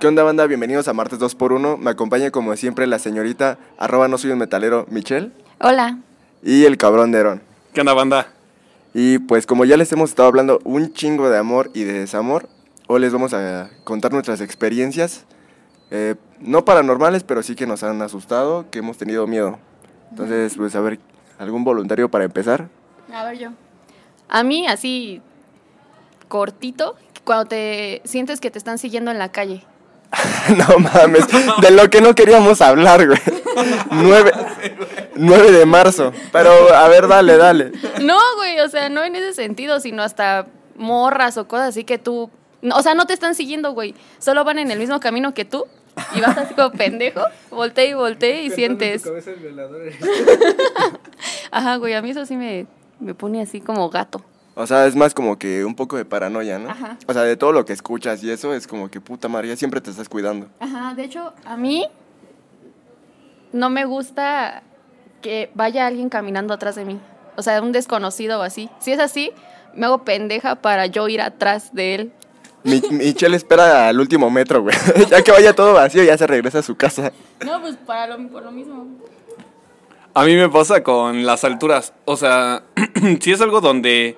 ¿Qué 0.00 0.08
onda, 0.08 0.22
banda? 0.22 0.46
Bienvenidos 0.46 0.88
a 0.88 0.92
Martes 0.92 1.18
2x1. 1.18 1.78
Me 1.78 1.90
acompaña, 1.90 2.30
como 2.30 2.54
siempre, 2.56 2.86
la 2.86 2.98
señorita, 2.98 3.58
arroba 3.78 4.08
no 4.08 4.18
soy 4.18 4.32
un 4.32 4.38
metalero, 4.38 4.86
Michelle. 4.90 5.30
Hola. 5.60 5.98
Y 6.42 6.64
el 6.64 6.76
cabrón 6.76 7.12
de 7.12 7.18
Aaron. 7.20 7.42
¿Qué 7.72 7.80
onda, 7.80 7.94
banda? 7.94 8.28
Y 8.92 9.18
pues, 9.20 9.46
como 9.46 9.64
ya 9.64 9.76
les 9.76 9.90
hemos 9.92 10.10
estado 10.10 10.28
hablando 10.28 10.60
un 10.64 10.92
chingo 10.92 11.30
de 11.30 11.38
amor 11.38 11.70
y 11.74 11.84
de 11.84 12.00
desamor, 12.00 12.48
hoy 12.86 13.00
les 13.00 13.12
vamos 13.12 13.32
a 13.34 13.70
contar 13.84 14.12
nuestras 14.12 14.40
experiencias. 14.40 15.24
eh, 15.90 16.16
no 16.40 16.64
paranormales, 16.64 17.22
pero 17.22 17.42
sí 17.42 17.54
que 17.54 17.66
nos 17.66 17.82
han 17.82 18.02
asustado, 18.02 18.66
que 18.70 18.80
hemos 18.80 18.98
tenido 18.98 19.26
miedo. 19.26 19.58
Entonces, 20.10 20.54
pues, 20.56 20.74
a 20.74 20.80
ver, 20.80 20.98
¿algún 21.38 21.64
voluntario 21.64 22.10
para 22.10 22.24
empezar? 22.24 22.68
A 23.12 23.24
ver 23.24 23.38
yo. 23.38 23.50
A 24.28 24.42
mí, 24.42 24.66
así, 24.66 25.22
cortito, 26.28 26.96
cuando 27.24 27.46
te 27.46 28.02
sientes 28.04 28.40
que 28.40 28.50
te 28.50 28.58
están 28.58 28.78
siguiendo 28.78 29.10
en 29.10 29.18
la 29.18 29.30
calle. 29.30 29.64
no 30.56 30.78
mames, 30.78 31.26
de 31.60 31.70
lo 31.70 31.88
que 31.90 32.00
no 32.00 32.14
queríamos 32.14 32.60
hablar, 32.60 33.06
güey. 33.06 33.20
9, 33.90 34.32
9 35.16 35.52
de 35.52 35.66
marzo. 35.66 36.12
Pero, 36.32 36.50
a 36.74 36.88
ver, 36.88 37.08
dale, 37.08 37.36
dale. 37.36 37.72
No, 38.02 38.18
güey, 38.36 38.60
o 38.60 38.68
sea, 38.68 38.88
no 38.88 39.04
en 39.04 39.16
ese 39.16 39.32
sentido, 39.32 39.80
sino 39.80 40.02
hasta 40.02 40.46
morras 40.76 41.36
o 41.38 41.46
cosas 41.46 41.68
así 41.68 41.84
que 41.84 41.98
tú... 41.98 42.30
o 42.62 42.82
sea, 42.82 42.94
no 42.94 43.06
te 43.06 43.12
están 43.12 43.34
siguiendo, 43.34 43.72
güey. 43.72 43.94
Solo 44.18 44.44
van 44.44 44.58
en 44.58 44.70
el 44.70 44.78
mismo 44.78 45.00
camino 45.00 45.34
que 45.34 45.44
tú 45.44 45.66
y 46.14 46.20
vas 46.20 46.36
así 46.36 46.54
como 46.54 46.72
pendejo. 46.72 47.22
Voltea 47.50 47.84
y 47.84 47.94
voltea 47.94 48.40
y 48.40 48.50
sientes... 48.50 49.04
Ajá, 51.50 51.76
güey, 51.76 51.94
a 51.94 52.02
mí 52.02 52.10
eso 52.10 52.26
sí 52.26 52.36
me, 52.36 52.66
me 52.98 53.14
pone 53.14 53.40
así 53.40 53.60
como 53.60 53.88
gato. 53.90 54.24
O 54.56 54.66
sea, 54.66 54.86
es 54.86 54.94
más 54.94 55.14
como 55.14 55.38
que 55.38 55.64
un 55.64 55.74
poco 55.74 55.96
de 55.96 56.04
paranoia, 56.04 56.58
¿no? 56.58 56.70
Ajá. 56.70 56.96
O 57.06 57.12
sea, 57.12 57.22
de 57.22 57.36
todo 57.36 57.52
lo 57.52 57.64
que 57.64 57.72
escuchas 57.72 58.22
y 58.22 58.30
eso 58.30 58.54
es 58.54 58.66
como 58.66 58.88
que 58.90 59.00
puta 59.00 59.28
María, 59.28 59.56
siempre 59.56 59.80
te 59.80 59.90
estás 59.90 60.08
cuidando. 60.08 60.48
Ajá, 60.60 60.94
de 60.94 61.04
hecho, 61.04 61.32
a 61.44 61.56
mí 61.56 61.86
no 63.52 63.70
me 63.70 63.84
gusta 63.84 64.62
que 65.22 65.50
vaya 65.54 65.86
alguien 65.86 66.08
caminando 66.08 66.54
atrás 66.54 66.76
de 66.76 66.84
mí. 66.84 67.00
O 67.36 67.42
sea, 67.42 67.60
un 67.62 67.72
desconocido 67.72 68.38
o 68.38 68.42
así. 68.42 68.68
Si 68.78 68.92
es 68.92 69.00
así, 69.00 69.32
me 69.74 69.86
hago 69.86 70.04
pendeja 70.04 70.56
para 70.56 70.86
yo 70.86 71.08
ir 71.08 71.20
atrás 71.20 71.74
de 71.74 71.94
él. 71.94 72.12
Mi, 72.62 72.80
Michelle 72.90 73.36
espera 73.36 73.88
al 73.88 73.98
último 73.98 74.30
metro, 74.30 74.62
güey. 74.62 74.76
ya 75.10 75.22
que 75.22 75.32
vaya 75.32 75.54
todo 75.54 75.72
vacío, 75.72 76.04
ya 76.04 76.16
se 76.16 76.26
regresa 76.26 76.60
a 76.60 76.62
su 76.62 76.76
casa. 76.76 77.12
No, 77.44 77.60
pues 77.60 77.76
para 77.76 78.16
lo, 78.16 78.28
por 78.28 78.42
lo 78.42 78.52
mismo. 78.52 78.86
A 80.14 80.24
mí 80.24 80.36
me 80.36 80.48
pasa 80.48 80.82
con 80.82 81.26
las 81.26 81.42
alturas. 81.42 81.92
O 82.04 82.16
sea, 82.16 82.62
si 83.20 83.32
es 83.32 83.40
algo 83.40 83.60
donde 83.60 84.16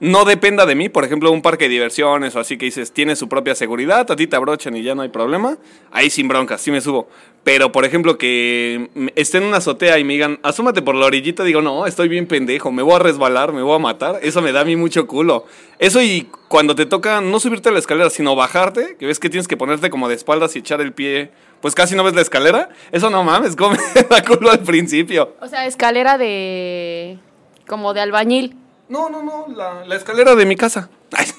no 0.00 0.24
dependa 0.24 0.64
de 0.64 0.74
mí, 0.74 0.88
por 0.88 1.04
ejemplo, 1.04 1.30
un 1.30 1.42
parque 1.42 1.64
de 1.64 1.70
diversiones 1.70 2.36
o 2.36 2.40
así 2.40 2.56
que 2.56 2.66
dices, 2.66 2.92
tiene 2.92 3.16
su 3.16 3.28
propia 3.28 3.54
seguridad, 3.54 4.10
a 4.10 4.16
ti 4.16 4.26
te 4.26 4.36
abrochan 4.36 4.76
y 4.76 4.82
ya 4.82 4.94
no 4.94 5.02
hay 5.02 5.08
problema, 5.08 5.58
ahí 5.90 6.08
sin 6.10 6.28
broncas, 6.28 6.60
sí 6.60 6.70
me 6.70 6.80
subo. 6.80 7.08
Pero, 7.44 7.72
por 7.72 7.84
ejemplo, 7.84 8.18
que 8.18 8.90
esté 9.16 9.38
en 9.38 9.44
una 9.44 9.56
azotea 9.56 9.98
y 9.98 10.04
me 10.04 10.12
digan, 10.12 10.38
asúmate 10.42 10.82
por 10.82 10.94
la 10.94 11.06
orillita, 11.06 11.44
digo, 11.44 11.62
no, 11.62 11.86
estoy 11.86 12.08
bien 12.08 12.26
pendejo, 12.26 12.70
me 12.70 12.82
voy 12.82 12.94
a 12.94 12.98
resbalar, 12.98 13.52
me 13.52 13.62
voy 13.62 13.74
a 13.74 13.78
matar, 13.78 14.20
eso 14.22 14.42
me 14.42 14.52
da 14.52 14.60
a 14.60 14.64
mí 14.64 14.76
mucho 14.76 15.06
culo. 15.06 15.46
Eso 15.78 16.02
y 16.02 16.28
cuando 16.48 16.74
te 16.74 16.84
toca 16.84 17.20
no 17.20 17.40
subirte 17.40 17.70
a 17.70 17.72
la 17.72 17.78
escalera, 17.78 18.10
sino 18.10 18.36
bajarte, 18.36 18.96
que 18.98 19.06
ves 19.06 19.18
que 19.18 19.30
tienes 19.30 19.48
que 19.48 19.56
ponerte 19.56 19.88
como 19.88 20.08
de 20.08 20.14
espaldas 20.14 20.54
y 20.56 20.58
echar 20.58 20.80
el 20.80 20.92
pie, 20.92 21.30
pues 21.60 21.74
casi 21.74 21.96
no 21.96 22.04
ves 22.04 22.14
la 22.14 22.20
escalera, 22.20 22.68
eso 22.92 23.08
no 23.08 23.24
mames, 23.24 23.56
como 23.56 23.70
me 23.70 24.02
da 24.02 24.22
culo 24.22 24.50
al 24.50 24.60
principio. 24.60 25.34
O 25.40 25.48
sea, 25.48 25.66
escalera 25.66 26.18
de... 26.18 27.18
como 27.66 27.94
de 27.94 28.02
albañil. 28.02 28.56
No, 28.88 29.10
no, 29.10 29.22
no, 29.22 29.46
la, 29.54 29.84
la 29.84 29.94
escalera 29.94 30.34
de 30.34 30.46
mi 30.46 30.56
casa. 30.56 30.88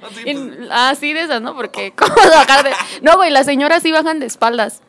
Pues, 0.00 0.38
ah, 0.70 0.94
sí, 0.98 1.12
de 1.12 1.22
esas, 1.22 1.42
¿no? 1.42 1.54
Porque, 1.54 1.92
¿cómo 1.96 2.14
bajar 2.14 2.64
de...? 2.64 2.70
No, 3.02 3.16
güey, 3.16 3.30
las 3.30 3.44
señoras 3.44 3.82
sí 3.82 3.92
bajan 3.92 4.20
de 4.20 4.26
espaldas. 4.26 4.80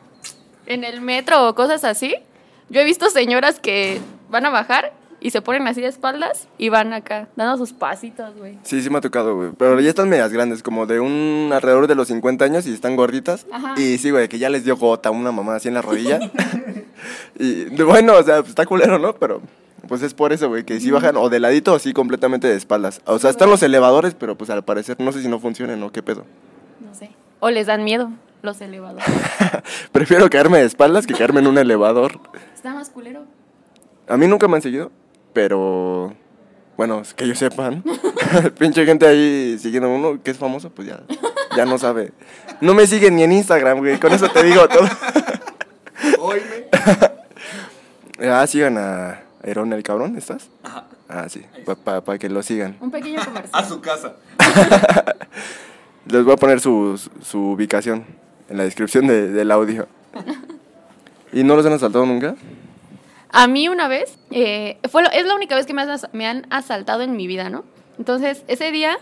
En 0.66 0.82
el 0.82 1.02
metro 1.02 1.46
o 1.46 1.54
cosas 1.54 1.84
así. 1.84 2.14
Yo 2.70 2.80
he 2.80 2.84
visto 2.84 3.10
señoras 3.10 3.60
que 3.60 4.00
van 4.30 4.46
a 4.46 4.50
bajar 4.50 4.94
y 5.20 5.30
se 5.30 5.42
ponen 5.42 5.66
así 5.68 5.80
de 5.82 5.88
espaldas 5.88 6.48
y 6.56 6.70
van 6.70 6.92
acá, 6.92 7.28
dando 7.36 7.58
sus 7.58 7.72
pasitos, 7.72 8.34
güey. 8.36 8.58
Sí, 8.62 8.82
sí 8.82 8.88
me 8.88 8.98
ha 8.98 9.00
tocado, 9.00 9.34
güey. 9.36 9.50
Pero 9.58 9.78
ya 9.80 9.90
están 9.90 10.08
medias 10.08 10.32
grandes, 10.32 10.62
como 10.62 10.86
de 10.86 11.00
un 11.00 11.50
alrededor 11.52 11.86
de 11.86 11.94
los 11.94 12.08
50 12.08 12.44
años 12.44 12.66
y 12.66 12.72
están 12.72 12.96
gorditas. 12.96 13.46
Ajá. 13.52 13.74
Y 13.76 13.98
sí, 13.98 14.10
güey, 14.10 14.28
que 14.28 14.38
ya 14.38 14.48
les 14.48 14.64
dio 14.64 14.76
gota 14.76 15.10
una 15.10 15.32
mamá 15.32 15.56
así 15.56 15.68
en 15.68 15.74
la 15.74 15.82
rodilla. 15.82 16.20
y 17.38 17.64
bueno, 17.82 18.14
o 18.16 18.22
sea, 18.22 18.36
pues, 18.36 18.50
está 18.50 18.64
culero, 18.64 18.98
¿no? 18.98 19.14
Pero 19.14 19.42
pues 19.88 20.02
es 20.02 20.14
por 20.14 20.32
eso, 20.32 20.48
güey, 20.48 20.64
que 20.64 20.80
sí 20.80 20.90
bajan 20.90 21.16
o 21.16 21.28
de 21.28 21.40
ladito 21.40 21.72
o 21.72 21.76
así 21.76 21.92
completamente 21.92 22.48
de 22.48 22.56
espaldas. 22.56 23.00
O 23.06 23.18
sea, 23.18 23.30
están 23.30 23.50
los 23.50 23.62
elevadores, 23.62 24.14
pero 24.14 24.36
pues 24.36 24.50
al 24.50 24.64
parecer 24.64 24.96
no 25.00 25.12
sé 25.12 25.22
si 25.22 25.28
no 25.28 25.38
funcionan 25.40 25.82
o 25.82 25.92
qué 25.92 26.02
pedo. 26.02 26.24
No 26.80 26.94
sé. 26.94 27.10
O 27.40 27.50
les 27.50 27.66
dan 27.66 27.84
miedo 27.84 28.10
los 28.42 28.60
elevadores. 28.60 29.06
Prefiero 29.92 30.28
caerme 30.30 30.58
de 30.58 30.64
espaldas 30.64 31.06
que 31.06 31.14
caerme 31.14 31.40
en 31.40 31.46
un 31.46 31.58
elevador. 31.58 32.20
Está 32.54 32.74
más 32.74 32.90
culero. 32.90 33.24
A 34.08 34.16
mí 34.16 34.26
nunca 34.26 34.48
me 34.48 34.56
han 34.56 34.62
seguido, 34.62 34.90
pero 35.32 36.14
bueno, 36.76 37.00
es 37.00 37.14
que 37.14 37.26
yo 37.26 37.34
sepan. 37.34 37.82
Pinche 38.58 38.84
gente 38.84 39.06
ahí 39.06 39.58
siguiendo 39.58 39.88
uno 39.88 40.22
que 40.22 40.30
es 40.30 40.38
famoso, 40.38 40.70
pues 40.70 40.88
ya, 40.88 41.00
ya 41.56 41.64
no 41.64 41.78
sabe. 41.78 42.12
No 42.60 42.74
me 42.74 42.86
siguen 42.86 43.16
ni 43.16 43.22
en 43.22 43.32
Instagram, 43.32 43.78
güey. 43.78 43.98
Con 43.98 44.12
eso 44.12 44.28
te 44.28 44.42
digo 44.42 44.68
todo. 44.68 44.88
ah, 48.30 48.46
sigan 48.46 48.78
a 48.78 49.23
Aarón 49.46 49.72
el 49.72 49.82
cabrón, 49.82 50.16
¿estás? 50.16 50.48
Ah, 51.08 51.28
sí, 51.28 51.44
para 51.84 52.18
que 52.18 52.28
lo 52.28 52.42
sigan. 52.42 52.76
Un 52.80 52.90
pequeño 52.90 53.20
a 53.22 53.24
comercial. 53.24 53.64
su 53.68 53.80
casa. 53.80 54.14
Les 56.06 56.22
voy 56.24 56.32
a 56.34 56.36
poner 56.36 56.60
su, 56.60 57.00
su 57.22 57.38
ubicación 57.52 58.04
en 58.48 58.56
la 58.58 58.64
descripción 58.64 59.06
de- 59.06 59.28
del 59.30 59.50
audio. 59.50 59.86
¿Y 61.32 61.42
no 61.44 61.56
los 61.56 61.64
han 61.66 61.72
asaltado 61.72 62.06
nunca? 62.06 62.36
A 63.30 63.48
mí 63.48 63.68
una 63.68 63.88
vez, 63.88 64.16
eh, 64.30 64.78
fue 64.90 65.02
lo- 65.02 65.10
es 65.10 65.26
la 65.26 65.34
única 65.34 65.54
vez 65.56 65.66
que 65.66 65.74
me, 65.74 65.82
has- 65.82 66.08
me 66.12 66.26
han 66.26 66.46
asaltado 66.50 67.02
en 67.02 67.16
mi 67.16 67.26
vida, 67.26 67.50
¿no? 67.50 67.64
Entonces, 67.98 68.44
ese 68.48 68.70
día 68.70 68.96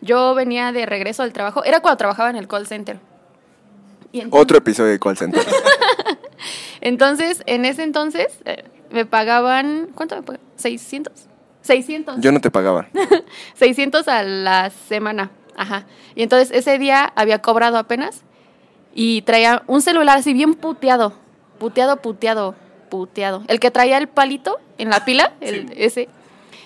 yo 0.00 0.34
venía 0.34 0.72
de 0.72 0.86
regreso 0.86 1.22
al 1.22 1.32
trabajo, 1.32 1.64
era 1.64 1.80
cuando 1.80 1.98
trabajaba 1.98 2.30
en 2.30 2.36
el 2.36 2.46
call 2.48 2.66
center. 2.66 2.98
Y 4.12 4.20
entonces, 4.20 4.42
Otro 4.42 4.58
episodio 4.58 4.90
de 4.92 4.98
Call 4.98 5.16
Center. 5.18 5.44
entonces, 6.80 7.42
en 7.46 7.64
ese 7.66 7.82
entonces, 7.82 8.26
eh, 8.46 8.64
me 8.90 9.06
pagaban, 9.06 9.88
¿cuánto 9.94 10.16
me 10.16 10.22
pagaban? 10.22 10.46
600. 10.56 11.12
600. 11.62 12.16
Yo 12.20 12.32
no 12.32 12.40
te 12.40 12.50
pagaba. 12.50 12.88
600 13.54 14.08
a 14.08 14.22
la 14.22 14.70
semana. 14.70 15.30
Ajá. 15.56 15.86
Y 16.14 16.22
entonces 16.22 16.50
ese 16.52 16.78
día 16.78 17.12
había 17.16 17.40
cobrado 17.40 17.78
apenas 17.78 18.22
y 18.94 19.22
traía 19.22 19.62
un 19.66 19.82
celular 19.82 20.18
así 20.18 20.32
bien 20.32 20.54
puteado. 20.54 21.12
Puteado, 21.58 21.96
puteado, 21.96 22.54
puteado. 22.88 23.42
El 23.48 23.60
que 23.60 23.70
traía 23.70 23.98
el 23.98 24.08
palito 24.08 24.58
en 24.78 24.90
la 24.90 25.04
pila, 25.04 25.32
el, 25.40 25.72
ese. 25.76 26.08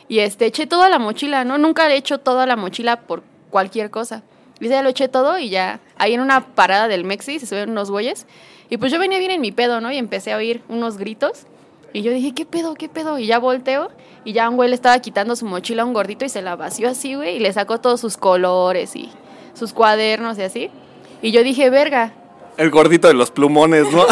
Y 0.08 0.18
este, 0.18 0.46
eché 0.46 0.66
toda 0.66 0.88
la 0.88 0.98
mochila, 0.98 1.44
¿no? 1.44 1.58
Nunca 1.58 1.90
he 1.90 1.96
hecho 1.96 2.18
toda 2.18 2.46
la 2.46 2.56
mochila 2.56 3.00
por 3.00 3.22
cualquier 3.50 3.90
cosa. 3.90 4.22
Y 4.60 4.68
día 4.68 4.82
lo 4.82 4.90
eché 4.90 5.08
todo 5.08 5.38
y 5.38 5.48
ya, 5.48 5.80
ahí 5.96 6.14
en 6.14 6.20
una 6.20 6.54
parada 6.54 6.86
del 6.86 7.04
Mexi 7.04 7.40
se 7.40 7.46
subieron 7.46 7.70
unos 7.70 7.90
güeyes. 7.90 8.26
Y 8.70 8.76
pues 8.76 8.92
yo 8.92 8.98
venía 8.98 9.18
bien 9.18 9.32
en 9.32 9.40
mi 9.40 9.50
pedo, 9.50 9.80
¿no? 9.80 9.90
Y 9.90 9.98
empecé 9.98 10.32
a 10.32 10.36
oír 10.36 10.62
unos 10.68 10.98
gritos. 10.98 11.46
Y 11.92 12.02
yo 12.02 12.12
dije, 12.12 12.32
¿qué 12.34 12.46
pedo, 12.46 12.74
qué 12.74 12.88
pedo? 12.88 13.18
Y 13.18 13.26
ya 13.26 13.38
volteo 13.38 13.90
y 14.24 14.32
ya 14.32 14.48
un 14.48 14.56
güey 14.56 14.68
le 14.68 14.74
estaba 14.74 14.98
quitando 15.00 15.36
su 15.36 15.44
mochila 15.44 15.82
a 15.82 15.86
un 15.86 15.92
gordito 15.92 16.24
y 16.24 16.28
se 16.28 16.42
la 16.42 16.56
vació 16.56 16.88
así, 16.88 17.14
güey. 17.14 17.36
Y 17.36 17.40
le 17.40 17.52
sacó 17.52 17.80
todos 17.80 18.00
sus 18.00 18.16
colores 18.16 18.96
y 18.96 19.10
sus 19.54 19.72
cuadernos 19.72 20.38
y 20.38 20.42
así. 20.42 20.70
Y 21.20 21.32
yo 21.32 21.42
dije, 21.42 21.70
verga. 21.70 22.12
El 22.56 22.70
gordito 22.70 23.08
de 23.08 23.14
los 23.14 23.30
plumones, 23.30 23.90
¿no? 23.92 24.04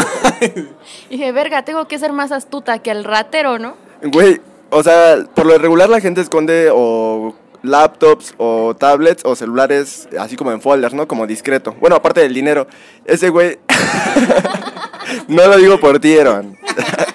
Dije, 1.09 1.31
verga, 1.31 1.63
tengo 1.63 1.87
que 1.87 1.99
ser 1.99 2.11
más 2.11 2.31
astuta 2.31 2.79
que 2.79 2.89
el 2.89 3.03
ratero, 3.03 3.59
¿no? 3.59 3.75
Güey, 4.01 4.41
o 4.71 4.81
sea, 4.81 5.17
por 5.35 5.45
lo 5.45 5.57
regular 5.59 5.89
la 5.89 6.01
gente 6.01 6.21
esconde 6.21 6.69
o 6.73 7.35
laptops 7.61 8.33
o 8.37 8.75
tablets 8.75 9.23
o 9.25 9.35
celulares 9.35 10.09
así 10.19 10.35
como 10.35 10.51
en 10.51 10.61
folders, 10.61 10.95
¿no? 10.95 11.07
Como 11.07 11.27
discreto. 11.27 11.75
Bueno, 11.79 11.95
aparte 11.95 12.21
del 12.21 12.33
dinero. 12.33 12.67
Ese 13.05 13.29
güey... 13.29 13.59
no 15.27 15.45
lo 15.47 15.57
digo 15.57 15.79
por 15.79 15.99
ti, 15.99 16.17
Aaron. 16.17 16.57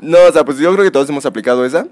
no, 0.00 0.18
o 0.28 0.32
sea, 0.32 0.44
pues 0.44 0.58
yo 0.58 0.72
creo 0.72 0.84
que 0.84 0.90
todos 0.90 1.08
hemos 1.08 1.26
aplicado 1.26 1.64
esa. 1.64 1.86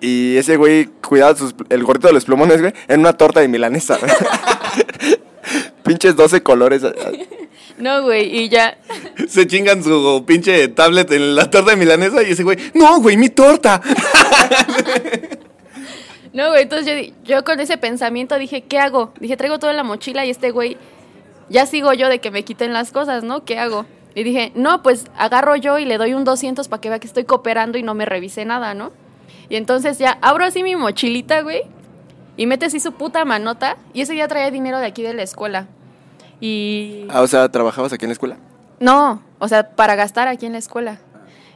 Y 0.00 0.36
ese 0.36 0.56
güey 0.56 0.86
cuidaba 0.86 1.36
sus- 1.36 1.54
el 1.68 1.84
gordito 1.84 2.08
de 2.08 2.14
los 2.14 2.24
plumones, 2.24 2.60
güey, 2.60 2.72
en 2.88 3.00
una 3.00 3.12
torta 3.12 3.40
de 3.40 3.48
milanesa. 3.48 3.98
Pinches 5.84 6.16
12 6.16 6.42
colores. 6.42 6.82
No, 7.78 8.02
güey, 8.02 8.36
y 8.36 8.48
ya. 8.48 8.78
Se 9.28 9.46
chingan 9.46 9.82
su 9.82 10.24
pinche 10.26 10.68
tablet 10.68 11.10
en 11.12 11.34
la 11.36 11.50
torta 11.50 11.70
de 11.72 11.76
milanesa 11.76 12.22
y 12.22 12.32
ese 12.32 12.42
güey, 12.44 12.58
no, 12.74 13.00
güey, 13.00 13.16
mi 13.16 13.28
torta. 13.28 13.80
No, 16.32 16.48
güey, 16.48 16.62
entonces 16.62 17.12
yo 17.24 17.44
con 17.44 17.60
ese 17.60 17.76
pensamiento 17.76 18.38
dije, 18.38 18.62
¿qué 18.62 18.78
hago? 18.78 19.12
Dije, 19.20 19.36
traigo 19.36 19.58
todo 19.58 19.70
en 19.70 19.76
la 19.76 19.82
mochila 19.84 20.24
y 20.24 20.30
este 20.30 20.50
güey, 20.50 20.78
ya 21.50 21.66
sigo 21.66 21.92
yo 21.92 22.08
de 22.08 22.20
que 22.20 22.30
me 22.30 22.42
quiten 22.42 22.72
las 22.72 22.90
cosas, 22.90 23.22
¿no? 23.22 23.44
¿Qué 23.44 23.58
hago? 23.58 23.84
Y 24.14 24.22
dije, 24.24 24.52
no, 24.54 24.82
pues 24.82 25.06
agarro 25.16 25.56
yo 25.56 25.78
y 25.78 25.84
le 25.84 25.98
doy 25.98 26.14
un 26.14 26.24
200 26.24 26.68
para 26.68 26.80
que 26.80 26.88
vea 26.88 26.98
que 26.98 27.06
estoy 27.06 27.24
cooperando 27.24 27.78
y 27.78 27.82
no 27.82 27.94
me 27.94 28.04
revise 28.04 28.44
nada, 28.44 28.74
¿no? 28.74 28.92
Y 29.48 29.56
entonces 29.56 29.98
ya 29.98 30.18
abro 30.20 30.44
así 30.44 30.62
mi 30.62 30.76
mochilita, 30.76 31.42
güey, 31.42 31.62
y 32.36 32.46
mete 32.46 32.66
así 32.66 32.80
su 32.80 32.92
puta 32.92 33.24
manota. 33.24 33.76
Y 33.92 34.02
ese 34.02 34.12
día 34.12 34.28
traía 34.28 34.50
dinero 34.50 34.78
de 34.78 34.86
aquí 34.86 35.02
de 35.02 35.14
la 35.14 35.22
escuela. 35.22 35.66
Y... 36.40 37.06
Ah, 37.10 37.22
o 37.22 37.26
sea, 37.26 37.48
¿trabajabas 37.50 37.92
aquí 37.92 38.04
en 38.04 38.10
la 38.10 38.14
escuela? 38.14 38.36
No, 38.80 39.22
o 39.38 39.48
sea, 39.48 39.70
para 39.70 39.94
gastar 39.94 40.28
aquí 40.28 40.46
en 40.46 40.52
la 40.52 40.58
escuela. 40.58 40.98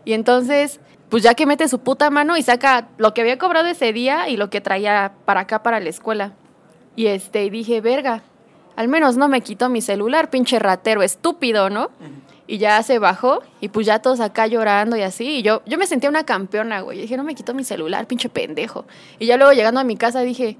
Y 0.04 0.12
entonces, 0.12 0.80
pues 1.08 1.22
ya 1.22 1.34
que 1.34 1.46
mete 1.46 1.68
su 1.68 1.80
puta 1.80 2.10
mano 2.10 2.36
y 2.36 2.42
saca 2.42 2.88
lo 2.98 3.14
que 3.14 3.22
había 3.22 3.38
cobrado 3.38 3.66
ese 3.66 3.92
día 3.92 4.28
y 4.28 4.36
lo 4.36 4.50
que 4.50 4.60
traía 4.60 5.12
para 5.24 5.40
acá, 5.40 5.62
para 5.62 5.80
la 5.80 5.88
escuela. 5.88 6.32
Y 6.94 7.06
este, 7.06 7.50
dije, 7.50 7.80
verga, 7.80 8.22
al 8.76 8.88
menos 8.88 9.16
no 9.16 9.28
me 9.28 9.40
quitó 9.40 9.68
mi 9.68 9.80
celular, 9.80 10.30
pinche 10.30 10.58
ratero, 10.58 11.02
estúpido, 11.02 11.70
¿no? 11.70 11.90
Y 12.46 12.58
ya 12.58 12.82
se 12.82 12.98
bajó 12.98 13.42
y 13.60 13.68
pues 13.68 13.86
ya 13.86 14.00
todos 14.00 14.20
acá 14.20 14.46
llorando 14.46 14.96
y 14.96 15.02
así. 15.02 15.38
Y 15.38 15.42
yo, 15.42 15.62
yo 15.66 15.78
me 15.78 15.86
sentía 15.86 16.08
una 16.08 16.24
campeona, 16.24 16.80
güey. 16.80 16.98
Y 16.98 17.02
dije, 17.02 17.16
no 17.16 17.24
me 17.24 17.34
quitó 17.34 17.54
mi 17.54 17.64
celular, 17.64 18.06
pinche 18.06 18.28
pendejo. 18.28 18.84
Y 19.18 19.26
ya 19.26 19.36
luego 19.36 19.52
llegando 19.52 19.80
a 19.80 19.84
mi 19.84 19.96
casa 19.96 20.20
dije, 20.20 20.56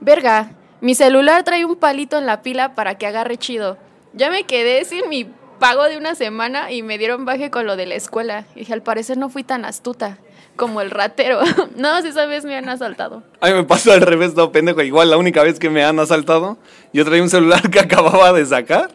verga, 0.00 0.52
mi 0.80 0.94
celular 0.94 1.42
trae 1.44 1.64
un 1.64 1.76
palito 1.76 2.18
en 2.18 2.26
la 2.26 2.42
pila 2.42 2.74
para 2.74 2.96
que 2.96 3.06
agarre 3.06 3.36
chido. 3.36 3.78
Ya 4.12 4.30
me 4.30 4.44
quedé 4.44 4.84
sin 4.84 5.08
mi 5.08 5.26
pago 5.58 5.84
de 5.84 5.96
una 5.96 6.14
semana 6.14 6.72
y 6.72 6.82
me 6.82 6.98
dieron 6.98 7.24
baje 7.24 7.50
con 7.50 7.66
lo 7.66 7.76
de 7.76 7.86
la 7.86 7.94
escuela. 7.94 8.46
Y 8.54 8.60
dije, 8.60 8.72
al 8.72 8.82
parecer 8.82 9.16
no 9.16 9.28
fui 9.28 9.44
tan 9.44 9.64
astuta 9.64 10.18
como 10.56 10.80
el 10.80 10.90
ratero. 10.90 11.40
no, 11.76 12.02
si 12.02 12.08
esa 12.08 12.26
vez 12.26 12.44
me 12.44 12.56
han 12.56 12.68
asaltado. 12.68 13.22
A 13.40 13.48
mí 13.48 13.54
me 13.54 13.64
pasó 13.64 13.92
al 13.92 14.00
revés, 14.00 14.34
no, 14.34 14.52
pendejo. 14.52 14.82
Igual 14.82 15.10
la 15.10 15.16
única 15.16 15.42
vez 15.42 15.58
que 15.58 15.70
me 15.70 15.84
han 15.84 15.98
asaltado, 16.00 16.58
yo 16.92 17.04
traía 17.04 17.22
un 17.22 17.30
celular 17.30 17.70
que 17.70 17.80
acababa 17.80 18.32
de 18.32 18.44
sacar. 18.44 18.90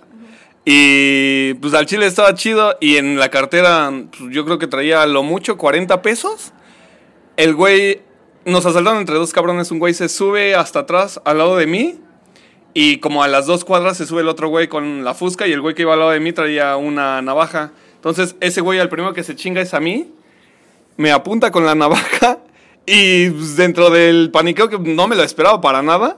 Y 0.65 1.53
pues 1.55 1.75
al 1.75 1.85
chile 1.85 2.07
estaba 2.07 2.33
chido. 2.33 2.75
Y 2.81 2.97
en 2.97 3.19
la 3.19 3.29
cartera, 3.29 3.91
pues, 4.17 4.33
yo 4.33 4.43
creo 4.43 4.57
que 4.57 4.67
traía 4.67 5.05
lo 5.05 5.21
mucho 5.21 5.57
40 5.57 6.01
pesos. 6.01 6.51
El 7.37 7.53
güey, 7.53 8.01
nos 8.45 8.65
asaltaron 8.65 8.99
entre 8.99 9.15
dos 9.15 9.31
cabrones. 9.31 9.69
Un 9.71 9.79
güey 9.79 9.93
se 9.93 10.09
sube 10.09 10.55
hasta 10.55 10.79
atrás 10.79 11.21
al 11.23 11.37
lado 11.37 11.55
de 11.55 11.67
mí. 11.67 11.99
Y 12.73 12.97
como 12.97 13.23
a 13.23 13.27
las 13.27 13.45
dos 13.45 13.63
cuadras 13.63 13.97
se 13.97 14.05
sube 14.05 14.21
el 14.21 14.27
otro 14.27 14.49
güey 14.49 14.67
con 14.67 15.03
la 15.03 15.13
fusca. 15.13 15.47
Y 15.47 15.53
el 15.53 15.61
güey 15.61 15.75
que 15.75 15.83
iba 15.83 15.93
al 15.93 15.99
lado 15.99 16.11
de 16.11 16.19
mí 16.19 16.33
traía 16.33 16.75
una 16.77 17.21
navaja. 17.21 17.71
Entonces 17.95 18.35
ese 18.39 18.61
güey 18.61 18.79
al 18.79 18.89
primero 18.89 19.13
que 19.13 19.23
se 19.23 19.35
chinga 19.35 19.61
es 19.61 19.75
a 19.75 19.79
mí. 19.79 20.11
Me 20.97 21.11
apunta 21.11 21.51
con 21.51 21.65
la 21.65 21.75
navaja. 21.75 22.39
Y 22.87 23.31
pues, 23.31 23.57
dentro 23.57 23.89
del 23.89 24.29
paniqueo 24.29 24.69
que 24.69 24.77
no 24.77 25.07
me 25.07 25.15
lo 25.15 25.23
esperaba 25.23 25.59
para 25.59 25.81
nada 25.81 26.17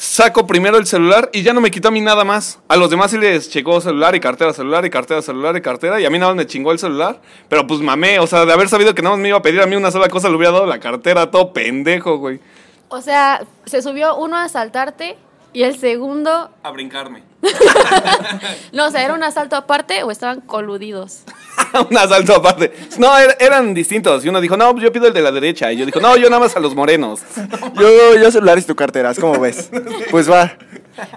saco 0.00 0.46
primero 0.46 0.78
el 0.78 0.86
celular 0.86 1.28
y 1.30 1.42
ya 1.42 1.52
no 1.52 1.60
me 1.60 1.70
quitó 1.70 1.88
a 1.88 1.90
mí 1.90 2.00
nada 2.00 2.24
más. 2.24 2.58
A 2.68 2.76
los 2.76 2.88
demás 2.88 3.10
sí 3.10 3.18
les 3.18 3.50
checó 3.50 3.82
celular 3.82 4.14
y 4.14 4.20
cartera, 4.20 4.54
celular 4.54 4.82
y 4.86 4.90
cartera, 4.90 5.20
celular 5.20 5.54
y 5.58 5.60
cartera. 5.60 6.00
Y 6.00 6.06
a 6.06 6.10
mí 6.10 6.18
nada 6.18 6.32
más 6.32 6.38
me 6.38 6.46
chingó 6.46 6.72
el 6.72 6.78
celular. 6.78 7.20
Pero 7.50 7.66
pues 7.66 7.80
mamé, 7.80 8.18
o 8.18 8.26
sea, 8.26 8.46
de 8.46 8.52
haber 8.52 8.70
sabido 8.70 8.94
que 8.94 9.02
nada 9.02 9.16
más 9.16 9.22
me 9.22 9.28
iba 9.28 9.36
a 9.36 9.42
pedir 9.42 9.60
a 9.60 9.66
mí 9.66 9.76
una 9.76 9.90
sola 9.90 10.08
cosa, 10.08 10.30
le 10.30 10.36
hubiera 10.36 10.52
dado 10.52 10.64
la 10.64 10.80
cartera, 10.80 11.30
todo 11.30 11.52
pendejo, 11.52 12.16
güey. 12.16 12.40
O 12.88 13.02
sea, 13.02 13.44
se 13.66 13.82
subió 13.82 14.16
uno 14.16 14.38
a 14.38 14.44
asaltarte 14.44 15.18
y 15.52 15.62
el 15.62 15.78
segundo... 15.78 16.50
A 16.62 16.70
brincarme. 16.70 17.22
no, 18.72 18.86
o 18.86 18.90
sea, 18.90 19.04
¿era 19.04 19.14
un 19.14 19.22
asalto 19.22 19.56
aparte 19.56 20.02
o 20.02 20.10
estaban 20.10 20.40
coludidos? 20.40 21.22
un 21.90 21.96
asalto 21.96 22.36
aparte. 22.36 22.72
No, 22.98 23.16
er, 23.18 23.36
eran 23.40 23.74
distintos. 23.74 24.24
Y 24.24 24.28
uno 24.28 24.40
dijo, 24.40 24.56
no, 24.56 24.70
pues 24.72 24.84
yo 24.84 24.92
pido 24.92 25.06
el 25.06 25.12
de 25.12 25.22
la 25.22 25.32
derecha. 25.32 25.72
Y 25.72 25.76
yo 25.76 25.86
dijo, 25.86 26.00
no, 26.00 26.16
yo 26.16 26.28
nada 26.28 26.40
más 26.40 26.56
a 26.56 26.60
los 26.60 26.74
morenos. 26.74 27.20
yo, 27.74 28.16
yo 28.16 28.30
celulares 28.30 28.66
tu 28.66 28.74
carteras, 28.74 29.18
¿cómo 29.18 29.40
ves? 29.40 29.70
Pues 30.10 30.30
va. 30.30 30.56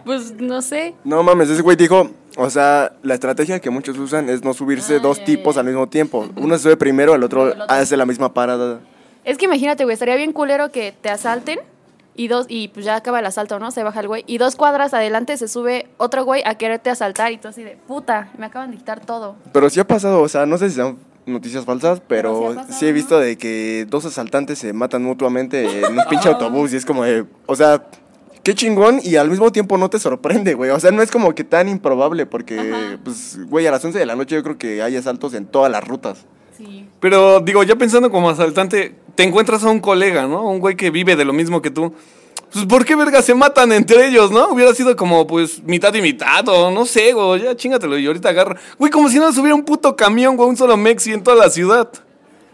Pues 0.05 0.33
no 0.39 0.61
sé. 0.61 0.95
No 1.03 1.23
mames, 1.23 1.49
ese 1.49 1.61
güey 1.61 1.75
dijo, 1.75 2.09
o 2.37 2.49
sea, 2.49 2.93
la 3.01 3.13
estrategia 3.13 3.59
que 3.59 3.69
muchos 3.69 3.97
usan 3.97 4.29
es 4.29 4.43
no 4.43 4.53
subirse 4.53 4.99
dos 4.99 5.23
tipos 5.23 5.57
al 5.57 5.65
mismo 5.65 5.87
tiempo. 5.87 6.29
Uno 6.35 6.57
se 6.57 6.63
sube 6.63 6.77
primero, 6.77 7.15
el 7.15 7.23
otro, 7.23 7.53
hace 7.67 7.97
la 7.97 8.05
misma 8.05 8.33
parada. 8.33 8.79
Es 9.25 9.37
que 9.37 9.45
imagínate, 9.45 9.83
güey, 9.83 9.93
estaría 9.93 10.15
bien 10.15 10.31
culero 10.31 10.71
que 10.71 10.93
te 11.01 11.09
asalten 11.09 11.59
y 12.15 12.27
dos 12.27 12.45
y 12.49 12.67
pues 12.69 12.85
ya 12.85 12.95
acaba 12.95 13.19
el 13.19 13.25
asalto, 13.25 13.59
¿no? 13.59 13.71
Se 13.71 13.83
baja 13.83 13.99
el 13.99 14.07
güey 14.07 14.23
y 14.27 14.37
dos 14.37 14.55
cuadras 14.55 14.93
adelante 14.93 15.37
se 15.37 15.47
sube 15.47 15.87
otro 15.97 16.25
güey 16.25 16.43
a 16.45 16.55
quererte 16.55 16.89
asaltar 16.89 17.31
y 17.31 17.37
tú 17.37 17.47
así 17.47 17.63
de 17.63 17.77
puta, 17.87 18.31
me 18.37 18.45
acaban 18.45 18.71
de 18.71 18.77
quitar 18.77 19.05
todo. 19.05 19.35
Pero 19.51 19.69
sí 19.69 19.79
ha 19.79 19.87
pasado, 19.87 20.21
o 20.21 20.27
sea, 20.27 20.45
no 20.45 20.57
sé 20.57 20.69
si 20.69 20.75
son 20.75 20.97
noticias 21.25 21.65
falsas, 21.65 22.01
pero, 22.07 22.55
sí, 22.69 22.85
he 22.85 22.91
visto 22.91 23.19
de 23.19 23.37
que 23.37 23.85
dos 23.89 24.05
asaltantes 24.05 24.59
se 24.59 24.73
matan 24.73 25.03
mutuamente 25.03 25.79
en 25.79 25.97
un 25.97 26.05
pinche 26.09 26.29
autobús 26.29 26.73
y 26.73 26.77
es 26.77 26.85
como 26.85 27.03
de, 27.03 27.25
o 27.45 27.55
sea, 27.55 27.85
qué 28.43 28.53
chingón 28.53 28.99
y 29.01 29.15
al 29.15 29.29
mismo 29.29 29.51
tiempo 29.51 29.77
no 29.77 29.89
te 29.89 29.99
sorprende, 29.99 30.53
güey. 30.53 30.71
O 30.71 30.79
sea, 30.79 30.91
no 30.91 31.01
es 31.01 31.11
como 31.11 31.33
que 31.33 31.43
tan 31.43 31.69
improbable 31.69 32.25
porque, 32.25 32.97
pues, 33.03 33.39
güey, 33.47 33.65
a 33.67 33.71
las 33.71 33.83
11 33.83 33.97
de 33.97 34.05
la 34.05 34.15
noche 34.15 34.35
yo 34.35 34.43
creo 34.43 34.57
que 34.57 34.81
hay 34.81 34.95
asaltos 34.97 35.33
en 35.33 35.45
todas 35.45 35.71
las 35.71 35.85
rutas. 35.87 36.25
Sí. 36.57 36.87
Pero 36.99 37.39
digo, 37.39 37.63
ya 37.63 37.75
pensando 37.75 38.11
como 38.11 38.29
asaltante, 38.29 38.95
te 39.15 39.23
encuentras 39.23 39.63
a 39.63 39.69
un 39.69 39.79
colega, 39.79 40.27
¿no? 40.27 40.43
Un 40.43 40.59
güey 40.59 40.75
que 40.75 40.89
vive 40.89 41.15
de 41.15 41.25
lo 41.25 41.33
mismo 41.33 41.61
que 41.61 41.69
tú. 41.69 41.93
Pues, 42.51 42.65
¿por 42.65 42.85
qué 42.85 42.95
verga 42.95 43.21
se 43.21 43.33
matan 43.33 43.71
entre 43.71 44.07
ellos, 44.07 44.31
no? 44.31 44.49
Hubiera 44.49 44.73
sido 44.75 44.95
como, 44.95 45.25
pues, 45.25 45.63
mitad 45.63 45.93
y 45.93 46.01
mitad, 46.01 46.47
o 46.47 46.69
no 46.69 46.85
sé, 46.85 47.13
güey, 47.13 47.41
ya 47.41 47.55
chingatelo 47.55 47.97
y 47.97 48.05
ahorita 48.05 48.29
agarro. 48.29 48.55
Güey, 48.77 48.91
como 48.91 49.09
si 49.09 49.17
no 49.17 49.31
subiera 49.33 49.55
un 49.55 49.63
puto 49.63 49.95
camión, 49.95 50.37
güey, 50.37 50.49
un 50.49 50.57
solo 50.57 50.77
Mexi 50.77 51.13
en 51.13 51.23
toda 51.23 51.35
la 51.35 51.49
ciudad. 51.49 51.89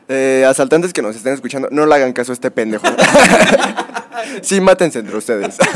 Eh, 0.07 0.43
asaltantes 0.47 0.91
que 0.93 1.01
nos 1.01 1.15
estén 1.15 1.33
escuchando, 1.33 1.67
no 1.71 1.85
le 1.85 1.93
hagan 1.93 2.13
caso 2.13 2.31
a 2.31 2.33
este 2.33 2.49
pendejo. 2.49 2.87
sí, 4.41 4.59
mátense 4.61 4.99
entre 4.99 5.17
ustedes. 5.17 5.57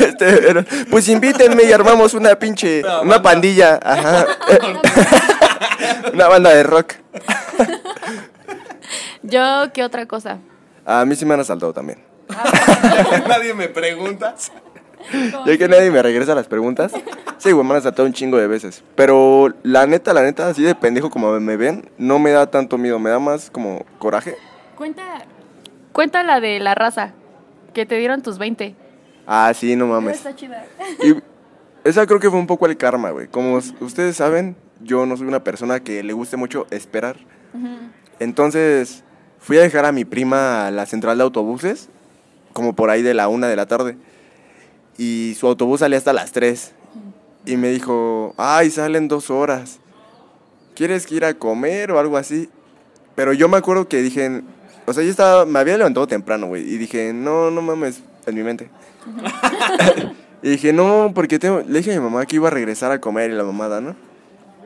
Este, 0.00 0.64
pues 0.90 1.08
invítenme 1.08 1.64
y 1.64 1.72
armamos 1.72 2.14
una 2.14 2.36
pinche, 2.36 2.82
una 3.02 3.22
pandilla. 3.22 3.78
Ajá. 3.80 4.26
una 6.12 6.26
banda 6.26 6.50
de 6.50 6.62
rock. 6.64 6.94
Yo, 9.22 9.72
¿qué 9.72 9.82
otra 9.82 10.06
cosa? 10.06 10.38
A 10.84 11.04
mí 11.04 11.14
sí 11.14 11.24
me 11.24 11.34
han 11.34 11.40
asaltado 11.40 11.72
también. 11.72 11.98
nadie 13.28 13.54
me 13.54 13.68
pregunta. 13.68 14.34
Ya 15.46 15.56
que 15.56 15.68
nadie 15.68 15.90
me 15.90 16.02
regresa 16.02 16.34
las 16.34 16.46
preguntas. 16.46 16.92
Sí, 17.38 17.52
güey, 17.52 17.64
me 17.64 17.72
han 17.72 17.78
asaltado 17.78 18.06
un 18.06 18.12
chingo 18.12 18.36
de 18.36 18.46
veces. 18.46 18.82
Pero 18.94 19.54
la 19.62 19.86
neta, 19.86 20.12
la 20.12 20.22
neta, 20.22 20.48
así 20.48 20.62
de 20.62 20.74
pendejo 20.74 21.10
como 21.10 21.38
me 21.40 21.56
ven, 21.56 21.90
no 21.98 22.18
me 22.18 22.30
da 22.30 22.50
tanto 22.50 22.78
miedo, 22.78 22.98
me 22.98 23.10
da 23.10 23.18
más 23.18 23.50
como 23.50 23.84
coraje. 23.98 24.36
Cuenta, 24.76 25.02
cuenta 25.92 26.22
la 26.22 26.40
de 26.40 26.60
la 26.60 26.74
raza, 26.74 27.12
que 27.74 27.86
te 27.86 27.96
dieron 27.96 28.22
tus 28.22 28.38
20. 28.38 28.74
Ah, 29.26 29.52
sí, 29.54 29.76
no 29.76 29.86
mames. 29.86 30.16
Está 30.16 30.34
chida. 30.34 30.64
Y 31.02 31.14
esa 31.84 32.06
creo 32.06 32.20
que 32.20 32.30
fue 32.30 32.38
un 32.38 32.46
poco 32.46 32.66
el 32.66 32.76
karma, 32.76 33.10
güey. 33.10 33.28
Como 33.28 33.56
ustedes 33.56 34.16
saben, 34.16 34.56
yo 34.80 35.06
no 35.06 35.16
soy 35.16 35.26
una 35.26 35.44
persona 35.44 35.80
que 35.80 36.02
le 36.02 36.12
guste 36.12 36.36
mucho 36.36 36.66
esperar. 36.70 37.16
Entonces, 38.20 39.04
fui 39.38 39.58
a 39.58 39.62
dejar 39.62 39.84
a 39.84 39.92
mi 39.92 40.04
prima 40.04 40.66
a 40.66 40.70
la 40.70 40.86
central 40.86 41.18
de 41.18 41.24
autobuses, 41.24 41.88
como 42.52 42.74
por 42.74 42.90
ahí 42.90 43.02
de 43.02 43.14
la 43.14 43.28
una 43.28 43.48
de 43.48 43.56
la 43.56 43.66
tarde. 43.66 43.96
Y 44.96 45.36
su 45.38 45.46
autobús 45.46 45.80
salía 45.80 45.98
hasta 45.98 46.12
las 46.12 46.32
tres. 46.32 46.72
Y 47.46 47.56
me 47.56 47.70
dijo, 47.70 48.34
ay, 48.36 48.70
salen 48.70 49.08
dos 49.08 49.30
horas. 49.30 49.78
¿Quieres 50.74 51.10
ir 51.10 51.24
a 51.24 51.34
comer 51.34 51.92
o 51.92 51.98
algo 51.98 52.16
así? 52.16 52.48
Pero 53.14 53.32
yo 53.32 53.48
me 53.48 53.56
acuerdo 53.56 53.88
que 53.88 54.02
dije, 54.02 54.42
o 54.86 54.92
sea, 54.92 55.02
yo 55.02 55.10
estaba, 55.10 55.44
me 55.44 55.58
había 55.58 55.76
levantado 55.76 56.06
temprano, 56.06 56.48
güey. 56.48 56.62
Y 56.62 56.78
dije, 56.78 57.12
no, 57.12 57.50
no 57.50 57.62
mames, 57.62 58.02
en 58.26 58.34
mi 58.34 58.42
mente. 58.42 58.70
y 60.42 60.50
dije, 60.50 60.72
no, 60.72 61.12
porque 61.14 61.38
tengo, 61.38 61.62
le 61.66 61.78
dije 61.78 61.92
a 61.92 62.00
mi 62.00 62.04
mamá 62.04 62.26
que 62.26 62.36
iba 62.36 62.48
a 62.48 62.50
regresar 62.50 62.92
a 62.92 63.00
comer 63.00 63.30
y 63.30 63.34
la 63.34 63.44
mamada, 63.44 63.80
¿no? 63.80 64.07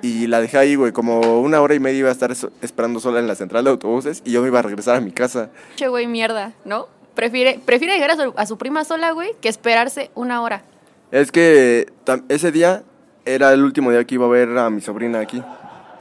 Y 0.02 0.26
la 0.26 0.40
dejé 0.40 0.58
ahí, 0.58 0.74
güey, 0.74 0.90
como 0.90 1.20
una 1.40 1.60
hora 1.60 1.74
y 1.74 1.80
media 1.80 2.00
iba 2.00 2.08
a 2.08 2.12
estar 2.12 2.32
esperando 2.60 2.98
sola 2.98 3.20
en 3.20 3.28
la 3.28 3.36
central 3.36 3.62
de 3.62 3.70
autobuses 3.70 4.20
y 4.24 4.32
yo 4.32 4.42
me 4.42 4.48
iba 4.48 4.58
a 4.58 4.62
regresar 4.62 4.96
a 4.96 5.00
mi 5.00 5.12
casa. 5.12 5.50
Che, 5.76 5.86
güey, 5.86 6.08
mierda, 6.08 6.52
¿no? 6.64 6.88
Prefiere, 7.14 7.60
prefiere 7.64 7.94
llegar 7.94 8.10
a 8.36 8.46
su, 8.46 8.58
prima 8.58 8.84
sola, 8.84 9.12
güey, 9.12 9.30
que 9.40 9.48
esperarse 9.48 10.10
una 10.16 10.42
hora. 10.42 10.64
Es 11.12 11.30
que 11.30 11.86
ese 12.28 12.50
día 12.50 12.82
era 13.24 13.52
el 13.52 13.62
último 13.62 13.92
día 13.92 14.04
que 14.04 14.16
iba 14.16 14.26
a 14.26 14.28
ver 14.28 14.58
a 14.58 14.70
mi 14.70 14.80
sobrina 14.80 15.20
aquí. 15.20 15.40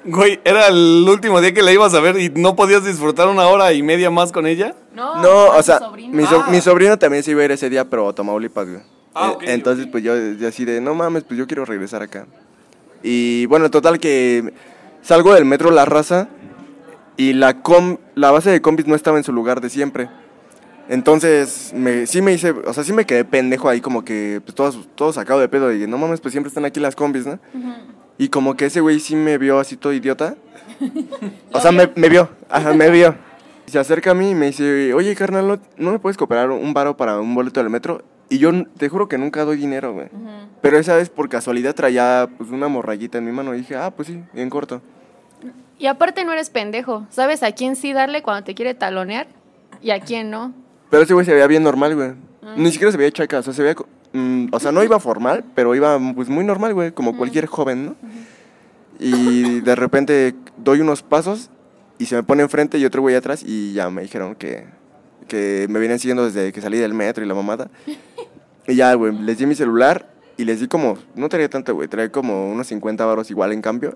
Güey, 0.04 0.40
¿era 0.46 0.68
el 0.68 1.06
último 1.08 1.40
día 1.40 1.54
que 1.54 1.62
la 1.62 1.72
ibas 1.72 1.94
a 1.94 2.00
ver 2.00 2.20
y 2.20 2.30
no 2.30 2.56
podías 2.56 2.84
disfrutar 2.84 3.28
una 3.28 3.48
hora 3.48 3.72
y 3.72 3.84
media 3.84 4.10
más 4.10 4.32
con 4.32 4.48
ella? 4.48 4.74
No, 4.96 5.22
no 5.22 5.50
o 5.50 5.62
sea, 5.62 5.80
mi, 6.50 6.62
sobrino 6.62 6.98
también 6.98 7.22
se 7.22 7.32
iba 7.32 7.42
a 7.44 7.46
ir 7.46 7.52
ese 7.52 7.70
día, 7.70 7.88
pero 7.88 8.10
a 8.10 8.16
Tamaulipas, 8.16 8.68
güey. 8.68 8.82
Ah, 9.14 9.36
eh, 9.42 9.54
Entonces, 9.54 9.86
pues 9.88 10.04
yo, 10.04 10.16
yo 10.16 10.48
así 10.48 10.66
de, 10.66 10.82
no 10.82 10.96
mames, 10.96 11.24
pues 11.24 11.38
yo 11.38 11.46
quiero 11.46 11.66
regresar 11.66 12.02
acá. 12.02 12.26
Y 13.04 13.46
bueno, 13.48 13.72
total 13.72 14.00
que 14.00 14.54
salgo 15.02 15.34
del 15.34 15.46
metro 15.46 15.72
La 15.72 15.86
Raza 15.86 16.30
y 17.18 17.34
la, 17.34 17.62
com, 17.62 17.98
la 18.16 18.32
base 18.32 18.50
de 18.50 18.62
combis 18.62 18.88
no 18.88 18.96
estaba 18.96 19.18
en 19.18 19.24
su 19.24 19.34
lugar 19.34 19.62
de 19.62 19.70
siempre. 19.70 20.10
Entonces, 20.90 21.72
me, 21.74 22.06
sí 22.06 22.22
me 22.22 22.34
hice, 22.34 22.52
o 22.52 22.74
sea, 22.74 22.84
sí 22.84 22.92
me 22.94 23.06
quedé 23.06 23.24
pendejo 23.24 23.70
ahí 23.70 23.80
como 23.80 24.04
que, 24.04 24.42
pues 24.44 24.56
todo, 24.56 24.72
todo 24.96 25.14
sacado 25.14 25.40
de 25.40 25.48
pedo. 25.48 25.74
Y 25.74 25.88
no 25.88 25.98
mames, 25.98 26.20
pues 26.20 26.34
siempre 26.34 26.50
están 26.50 26.66
aquí 26.66 26.80
las 26.80 26.96
combis, 26.96 27.26
¿no? 27.26 27.40
Y 28.18 28.30
como 28.30 28.56
que 28.56 28.66
ese 28.66 28.82
güey 28.82 29.00
sí 29.00 29.16
me 29.16 29.38
vio 29.38 29.60
así 29.60 29.78
todo 29.78 29.94
idiota. 29.94 30.36
o 31.54 31.60
sea, 31.60 31.72
me, 31.72 31.90
me, 31.96 32.10
vio, 32.10 32.30
ajá, 32.50 32.74
me 32.74 32.90
vio. 32.90 33.16
Se 33.68 33.80
acerca 33.80 34.12
a 34.12 34.14
mí 34.14 34.32
y 34.32 34.36
me 34.36 34.48
dice, 34.48 34.94
oye, 34.94 35.16
carnal, 35.16 35.62
¿no 35.78 35.92
me 35.92 36.00
puedes 36.00 36.18
cooperar 36.18 36.50
un 36.50 36.74
varo 36.74 36.98
para 36.98 37.20
un 37.20 37.34
boleto 37.34 37.62
del 37.62 37.70
metro? 37.70 38.04
Y 38.32 38.38
yo 38.38 38.50
te 38.78 38.88
juro 38.88 39.10
que 39.10 39.18
nunca 39.18 39.44
doy 39.44 39.58
dinero, 39.58 39.92
güey. 39.92 40.08
Pero 40.62 40.78
esa 40.78 40.96
vez 40.96 41.10
por 41.10 41.28
casualidad 41.28 41.76
traía 41.76 42.30
pues 42.38 42.50
una 42.50 42.70
morrayita 42.70 43.18
en 43.18 43.26
mi 43.26 43.34
mano 43.34 43.54
y 43.54 43.58
dije, 43.58 43.76
ah, 43.76 43.92
pues 43.92 44.08
sí, 44.08 44.24
bien 44.32 44.50
corto. 44.50 44.82
Y 45.78 45.88
aparte 45.88 46.24
no 46.24 46.32
eres 46.32 46.50
pendejo. 46.50 47.06
¿Sabes 47.10 47.44
a 47.44 47.52
quién 47.52 47.76
sí 47.76 47.92
darle 47.92 48.24
cuando 48.24 48.46
te 48.46 48.56
quiere 48.56 48.74
talonear 48.74 49.28
y 49.82 49.92
a 49.92 50.00
quién 50.00 50.30
no? 50.30 50.54
Pero 50.90 51.04
ese 51.04 51.14
güey 51.14 51.26
se 51.26 51.34
veía 51.34 51.46
bien 51.46 51.62
normal, 51.62 51.94
güey. 51.94 52.14
Ni 52.56 52.72
siquiera 52.72 52.94
se 52.94 52.98
veía 52.98 53.12
chaca, 53.12 53.40
o 53.40 53.44
sea, 53.44 53.52
se 53.52 53.64
veía 53.64 53.76
mm, 54.14 54.48
o 54.54 54.60
sea, 54.62 54.72
no 54.72 54.82
iba 54.82 54.98
formal, 55.02 55.44
pero 55.54 55.76
iba 55.76 56.00
pues 56.16 56.30
muy 56.30 56.46
normal, 56.46 56.74
güey, 56.74 56.94
como 56.94 57.18
cualquier 57.18 57.48
joven, 57.48 57.86
¿no? 57.86 57.96
Y 58.98 59.60
de 59.60 59.76
repente 59.76 60.36
doy 60.56 60.80
unos 60.80 61.04
pasos 61.04 61.50
y 61.98 62.06
se 62.06 62.16
me 62.16 62.24
pone 62.24 62.44
enfrente 62.44 62.78
y 62.78 62.86
otro 62.86 63.02
güey 63.02 63.14
atrás 63.14 63.44
y 63.46 63.74
ya 63.74 63.90
me 63.90 64.04
dijeron 64.04 64.36
que, 64.36 64.68
que 65.32 65.66
me 65.70 65.80
vienen 65.80 65.98
siguiendo 65.98 66.26
desde 66.26 66.52
que 66.52 66.60
salí 66.60 66.78
del 66.78 66.94
metro 66.94 67.24
y 67.24 67.28
la 67.28 67.34
mamada. 67.34 67.72
Y 68.68 68.76
ya, 68.76 68.94
güey, 68.96 69.18
les 69.18 69.38
di 69.38 69.46
mi 69.46 69.56
celular 69.56 70.12
y 70.36 70.44
les 70.44 70.60
di 70.60 70.68
como, 70.68 70.98
no 71.16 71.30
traía 71.30 71.50
tanto, 71.50 71.74
güey, 71.74 71.88
traía 71.88 72.12
como 72.12 72.52
unos 72.52 72.68
50 72.68 73.06
baros 73.06 73.32
igual 73.32 73.54
en 73.54 73.62
cambio. 73.62 73.96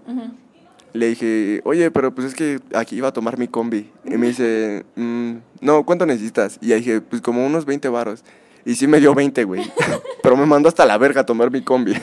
Le 0.94 1.10
dije, 1.10 1.60
oye, 1.66 1.92
pero 1.92 2.16
pues 2.16 2.28
es 2.28 2.36
que 2.36 2.62
aquí 2.74 2.96
iba 2.96 3.10
a 3.10 3.12
tomar 3.12 3.38
mi 3.38 3.50
combi. 3.50 3.92
Y 4.06 4.16
me 4.16 4.28
dice, 4.28 4.86
"Mm, 4.96 5.34
no, 5.60 5.86
¿cuánto 5.86 6.06
necesitas? 6.06 6.58
Y 6.62 6.74
dije, 6.74 7.02
pues 7.02 7.22
como 7.22 7.46
unos 7.46 7.66
20 7.66 7.90
varos. 7.90 8.24
Y 8.64 8.76
sí 8.76 8.88
me 8.88 9.02
dio 9.02 9.14
20, 9.14 9.44
güey. 9.44 9.62
pero 10.24 10.38
me 10.38 10.46
mandó 10.46 10.70
hasta 10.70 10.86
la 10.86 10.98
verga 10.98 11.22
a 11.22 11.26
tomar 11.26 11.52
mi 11.52 11.62
combi. 11.62 11.96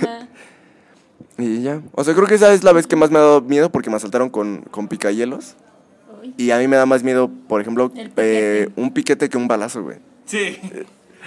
y 1.38 1.62
ya. 1.62 1.80
O 1.94 2.04
sea, 2.04 2.14
creo 2.14 2.26
que 2.26 2.34
esa 2.34 2.52
es 2.52 2.64
la 2.64 2.72
vez 2.74 2.86
que 2.86 2.96
más 2.96 3.10
me 3.10 3.18
ha 3.18 3.22
dado 3.22 3.40
miedo 3.40 3.72
porque 3.72 3.88
me 3.88 3.96
asaltaron 3.96 4.28
con, 4.28 4.60
con 4.70 4.88
picayelos. 4.88 5.56
Y 6.36 6.50
a 6.50 6.58
mí 6.58 6.68
me 6.68 6.76
da 6.76 6.86
más 6.86 7.02
miedo, 7.02 7.30
por 7.48 7.60
ejemplo, 7.60 7.90
piquete. 7.90 8.12
eh, 8.16 8.68
un 8.76 8.92
piquete 8.92 9.28
que 9.28 9.36
un 9.36 9.48
balazo, 9.48 9.82
güey. 9.82 9.98
Sí. 10.26 10.58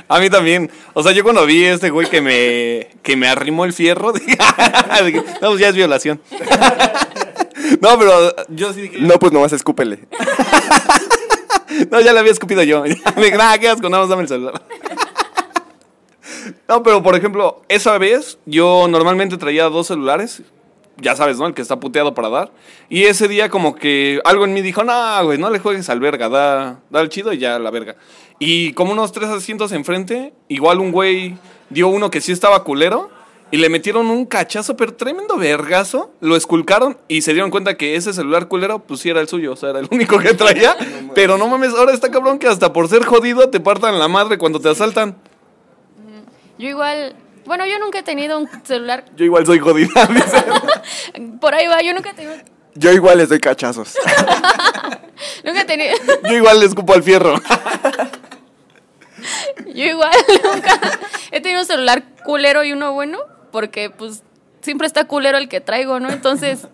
A 0.08 0.20
mí 0.20 0.30
también. 0.30 0.70
O 0.94 1.04
sea, 1.04 1.12
yo 1.12 1.24
cuando 1.24 1.46
vi 1.46 1.64
a 1.66 1.74
este 1.74 1.90
güey 1.90 2.10
que 2.10 2.22
me, 2.22 2.90
que 3.02 3.16
me 3.16 3.28
arrimó 3.28 3.66
el 3.66 3.74
fierro, 3.74 4.12
dije, 4.14 4.38
dije, 5.06 5.24
no, 5.42 5.50
pues 5.50 5.60
ya 5.60 5.70
es 5.70 5.76
violación. 5.76 6.22
No, 7.82 7.98
pero 7.98 8.36
yo 8.50 8.74
sí 8.74 8.82
dije, 8.82 8.98
No, 9.00 9.18
pues 9.18 9.32
nomás 9.32 9.52
escúpele. 9.52 10.08
no, 11.92 12.00
ya 12.00 12.14
le 12.14 12.20
había 12.20 12.32
escupido 12.32 12.62
yo. 12.64 12.84
Me 12.84 12.90
dije, 13.26 13.38
nada, 13.38 13.58
qué 13.58 13.70
asco, 13.70 13.90
nada 13.90 14.04
más 14.04 14.10
dame 14.10 14.22
el 14.24 14.28
celular. 14.28 14.62
No, 16.68 16.84
pero 16.84 17.02
por 17.02 17.16
ejemplo, 17.16 17.64
esa 17.68 17.98
vez 17.98 18.38
yo 18.46 18.88
normalmente 18.88 19.38
traía 19.38 19.64
dos 19.66 19.88
celulares. 19.88 20.44
Ya 20.98 21.16
sabes, 21.16 21.38
¿no? 21.38 21.48
El 21.48 21.54
que 21.54 21.62
está 21.62 21.80
puteado 21.80 22.14
para 22.14 22.30
dar. 22.30 22.52
Y 22.90 23.04
ese 23.04 23.28
día 23.28 23.50
como 23.50 23.76
que 23.76 24.22
algo 24.24 24.46
en 24.46 24.54
mí 24.54 24.62
dijo, 24.62 24.84
no, 24.84 25.24
güey, 25.26 25.38
no 25.38 25.50
le 25.50 25.60
juegues 25.60 25.90
al 25.90 26.00
verga, 26.00 26.30
da, 26.30 26.80
da 26.90 27.02
el 27.02 27.10
chido 27.10 27.34
y 27.34 27.38
ya 27.38 27.60
la 27.60 27.70
verga. 27.70 27.96
Y 28.40 28.74
como 28.74 28.94
unos 28.94 29.12
tres 29.12 29.30
asientos 29.30 29.72
enfrente, 29.72 30.34
igual 30.48 30.80
un 30.80 30.92
güey 30.92 31.38
dio 31.70 31.88
uno 31.88 32.10
que 32.10 32.22
sí 32.22 32.32
estaba 32.32 32.64
culero. 32.64 33.10
Y 33.52 33.58
le 33.58 33.70
metieron 33.70 34.08
un 34.08 34.26
cachazo, 34.26 34.76
pero 34.76 34.96
tremendo 34.96 35.38
vergazo. 35.38 36.12
Lo 36.20 36.36
esculcaron 36.36 36.98
y 37.08 37.22
se 37.22 37.32
dieron 37.32 37.52
cuenta 37.52 37.78
que 37.78 37.96
ese 37.96 38.12
celular 38.12 38.48
culero, 38.48 38.80
pues 38.80 39.02
sí 39.02 39.10
era 39.10 39.22
el 39.22 39.28
suyo. 39.28 39.54
O 39.54 39.56
sea, 39.56 39.70
era 39.70 39.80
el 39.80 39.88
único 39.92 40.18
que 40.18 40.34
traía. 40.34 40.76
pero 41.16 41.38
no 41.38 41.48
mames, 41.48 41.74
ahora 41.74 41.94
está 41.94 42.10
cabrón 42.10 42.40
que 42.40 42.48
hasta 42.48 42.74
por 42.74 42.90
ser 42.90 43.06
jodido 43.06 43.50
te 43.50 43.60
partan 43.60 44.00
la 44.00 44.08
madre 44.08 44.38
cuando 44.38 44.60
te 44.60 44.70
asaltan. 44.70 45.16
Yo 46.58 46.70
igual, 46.70 47.16
bueno, 47.46 47.66
yo 47.66 47.80
nunca 47.80 48.00
he 48.00 48.04
tenido 48.04 48.40
un 48.40 48.50
celular, 48.64 49.06
Yo 49.16 49.26
igual 49.26 49.46
soy 49.46 49.60
jodida. 49.60 50.06
dice. 50.10 50.44
por 51.40 51.54
ahí 51.54 51.68
va, 51.68 51.82
yo 51.82 51.94
nunca 51.94 52.12
he 52.12 52.14
tenido, 52.14 52.36
Yo 52.74 52.92
igual 52.92 53.18
les 53.20 53.30
doy 53.30 53.40
cachazos. 53.40 53.96
nunca 55.44 55.62
he 55.62 55.66
tenido, 55.66 55.96
Yo 56.24 56.34
igual 56.36 56.60
le 56.60 56.66
escupo 56.66 56.94
al 56.94 57.04
fierro. 57.04 57.36
yo 59.74 59.84
igual 59.84 60.12
nunca 60.54 60.80
he 61.32 61.42
tenido 61.42 61.62
un 61.62 61.68
celular 61.68 62.04
culero 62.24 62.64
y 62.64 62.72
uno 62.74 62.94
bueno, 62.94 63.20
porque 63.52 63.90
pues 63.90 64.24
siempre 64.62 64.88
está 64.88 65.06
culero 65.06 65.38
el 65.38 65.48
que 65.48 65.62
traigo, 65.62 66.00
¿no? 66.00 66.10
Entonces, 66.10 66.68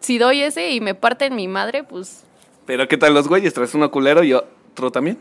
si 0.00 0.18
doy 0.18 0.42
ese 0.42 0.70
y 0.72 0.80
me 0.80 0.94
parten 0.94 1.34
mi 1.34 1.48
madre, 1.48 1.82
pues... 1.84 2.24
Pero 2.66 2.88
¿qué 2.88 2.96
tal 2.96 3.14
los 3.14 3.28
güeyes? 3.28 3.52
Traes 3.54 3.74
uno 3.74 3.90
culero 3.90 4.22
y 4.24 4.32
otro 4.32 4.90
también. 4.90 5.18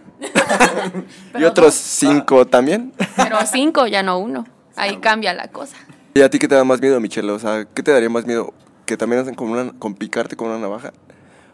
y 1.38 1.44
otros 1.44 1.68
dos, 1.68 1.76
cinco 1.76 2.48
también. 2.48 2.94
Pero 3.16 3.38
cinco, 3.46 3.88
ya 3.88 4.02
no 4.04 4.18
uno. 4.18 4.46
Ahí 4.76 4.98
cambia 4.98 5.34
la 5.34 5.48
cosa. 5.50 5.78
¿Y 6.14 6.22
a 6.22 6.30
ti 6.30 6.40
qué 6.40 6.48
te 6.48 6.56
da 6.56 6.64
más 6.64 6.82
miedo, 6.82 7.00
Michelle? 7.00 7.32
O 7.32 7.40
sea, 7.40 7.66
¿qué 7.74 7.84
te 7.84 7.92
daría 7.92 8.10
más 8.10 8.26
miedo? 8.26 8.54
¿Que 8.86 8.98
también 8.98 9.22
hacen 9.22 9.36
con, 9.36 9.50
una, 9.50 9.72
con 9.80 9.96
picarte 9.96 10.36
con 10.36 10.50
una 10.50 10.60
navaja? 10.60 10.94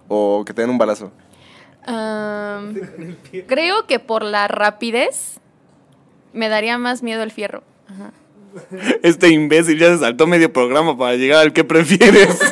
¿O 0.08 0.44
que 0.46 0.54
te 0.54 0.62
den 0.62 0.72
un 0.72 0.78
balazo? 0.78 1.12
Creo 3.48 3.88
que 3.88 4.00
por 4.00 4.24
la 4.24 4.48
rapidez 4.48 5.40
me 6.34 6.50
daría 6.50 6.78
más 6.78 7.04
miedo 7.04 7.24
el 7.24 7.32
fierro. 7.32 7.64
Ajá. 7.88 8.12
Este 9.04 9.30
imbécil 9.30 9.80
ya 9.80 9.88
se 9.88 10.00
saltó 10.00 10.28
medio 10.28 10.52
programa 10.52 10.98
para 10.98 11.16
llegar 11.16 11.42
al 11.42 11.54
que 11.54 11.64
prefieres. 11.64 12.40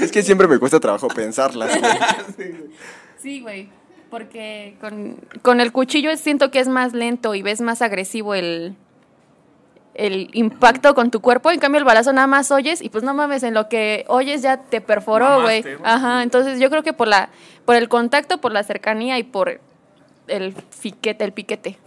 Es 0.00 0.10
que 0.10 0.24
siempre 0.24 0.48
me 0.48 0.58
cuesta 0.58 0.80
trabajo 0.80 1.06
pensarlas. 1.06 1.78
güey. 2.36 2.54
Sí, 3.18 3.40
güey. 3.40 3.68
Porque 4.10 4.74
con, 4.80 5.16
con 5.42 5.60
el 5.60 5.70
cuchillo 5.70 6.16
siento 6.16 6.50
que 6.50 6.58
es 6.58 6.66
más 6.66 6.92
lento 6.92 7.36
y 7.36 7.42
ves 7.42 7.60
más 7.60 7.82
agresivo 7.82 8.34
el, 8.34 8.74
el 9.94 10.30
impacto 10.32 10.94
con 10.94 11.10
tu 11.10 11.20
cuerpo. 11.20 11.50
En 11.50 11.60
cambio, 11.60 11.78
el 11.78 11.84
balazo 11.84 12.12
nada 12.12 12.26
más 12.26 12.50
oyes 12.50 12.82
y 12.82 12.88
pues 12.88 13.04
no 13.04 13.14
mames, 13.14 13.42
en 13.42 13.54
lo 13.54 13.68
que 13.68 14.04
oyes 14.08 14.42
ya 14.42 14.58
te 14.58 14.80
perforó, 14.80 15.42
güey. 15.42 15.64
Ajá, 15.84 16.22
entonces 16.22 16.58
yo 16.60 16.70
creo 16.70 16.82
que 16.82 16.92
por 16.92 17.08
la 17.08 17.30
por 17.64 17.76
el 17.76 17.88
contacto, 17.88 18.40
por 18.40 18.52
la 18.52 18.62
cercanía 18.62 19.18
y 19.18 19.22
por 19.22 19.60
el 20.28 20.54
fiquete, 20.70 21.24
el 21.24 21.32
piquete. 21.32 21.78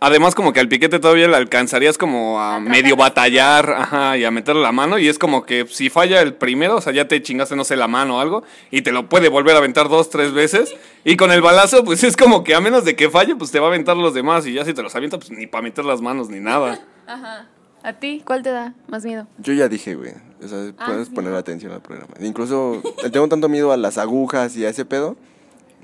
Además, 0.00 0.36
como 0.36 0.52
que 0.52 0.60
al 0.60 0.68
piquete 0.68 1.00
todavía 1.00 1.26
le 1.26 1.36
alcanzarías 1.36 1.98
como 1.98 2.40
a 2.40 2.60
medio 2.60 2.94
batallar, 2.94 3.68
ajá, 3.70 4.16
y 4.16 4.24
a 4.24 4.30
meterle 4.30 4.62
la 4.62 4.70
mano. 4.70 4.96
Y 4.98 5.08
es 5.08 5.18
como 5.18 5.44
que 5.44 5.66
si 5.68 5.90
falla 5.90 6.22
el 6.22 6.34
primero, 6.34 6.76
o 6.76 6.80
sea, 6.80 6.92
ya 6.92 7.08
te 7.08 7.20
chingaste, 7.20 7.56
no 7.56 7.64
sé, 7.64 7.74
la 7.74 7.88
mano 7.88 8.18
o 8.18 8.20
algo, 8.20 8.44
y 8.70 8.82
te 8.82 8.92
lo 8.92 9.08
puede 9.08 9.28
volver 9.28 9.56
a 9.56 9.58
aventar 9.58 9.88
dos, 9.88 10.08
tres 10.08 10.32
veces. 10.32 10.72
Y 11.04 11.16
con 11.16 11.32
el 11.32 11.42
balazo, 11.42 11.84
pues 11.84 12.04
es 12.04 12.16
como 12.16 12.44
que 12.44 12.54
a 12.54 12.60
menos 12.60 12.84
de 12.84 12.94
que 12.94 13.10
falle, 13.10 13.34
pues 13.34 13.50
te 13.50 13.58
va 13.58 13.66
a 13.66 13.70
aventar 13.70 13.96
los 13.96 14.14
demás. 14.14 14.46
Y 14.46 14.52
ya 14.52 14.64
si 14.64 14.72
te 14.72 14.82
los 14.84 14.94
avienta, 14.94 15.18
pues 15.18 15.32
ni 15.32 15.48
para 15.48 15.62
meter 15.62 15.84
las 15.84 16.00
manos 16.00 16.28
ni 16.28 16.38
nada. 16.38 16.80
Ajá. 17.08 17.48
¿A 17.82 17.92
ti 17.92 18.22
cuál 18.24 18.42
te 18.42 18.50
da 18.50 18.74
más 18.88 19.04
miedo? 19.04 19.26
Yo 19.38 19.52
ya 19.52 19.68
dije, 19.68 19.94
güey. 19.96 20.12
O 20.44 20.46
sea, 20.48 20.72
Ah, 20.78 20.86
puedes 20.86 21.08
sí, 21.08 21.14
poner 21.14 21.34
atención 21.34 21.72
al 21.72 21.80
programa. 21.80 22.14
Incluso 22.20 22.82
tengo 23.12 23.26
tanto 23.28 23.48
miedo 23.48 23.72
a 23.72 23.76
las 23.76 23.98
agujas 23.98 24.56
y 24.56 24.64
a 24.64 24.68
ese 24.68 24.84
pedo 24.84 25.16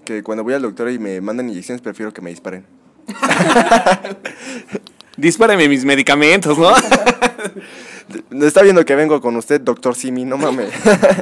que 0.05 0.23
cuando 0.23 0.45
voy 0.45 0.55
al 0.55 0.63
doctor 0.63 0.91
y 0.91 0.99
me 0.99 1.21
mandan 1.21 1.49
inyecciones 1.49 1.83
prefiero 1.83 2.13
que 2.13 2.21
me 2.21 2.31
disparen. 2.31 2.65
Dispárame 5.17 5.69
mis 5.69 5.85
medicamentos, 5.85 6.59
¿no? 6.59 6.73
Está 8.45 8.63
viendo 8.63 8.85
que 8.85 8.95
vengo 8.95 9.21
con 9.21 9.37
usted, 9.37 9.61
doctor 9.61 9.95
Simi, 9.95 10.25
no 10.25 10.37
mames. 10.37 10.71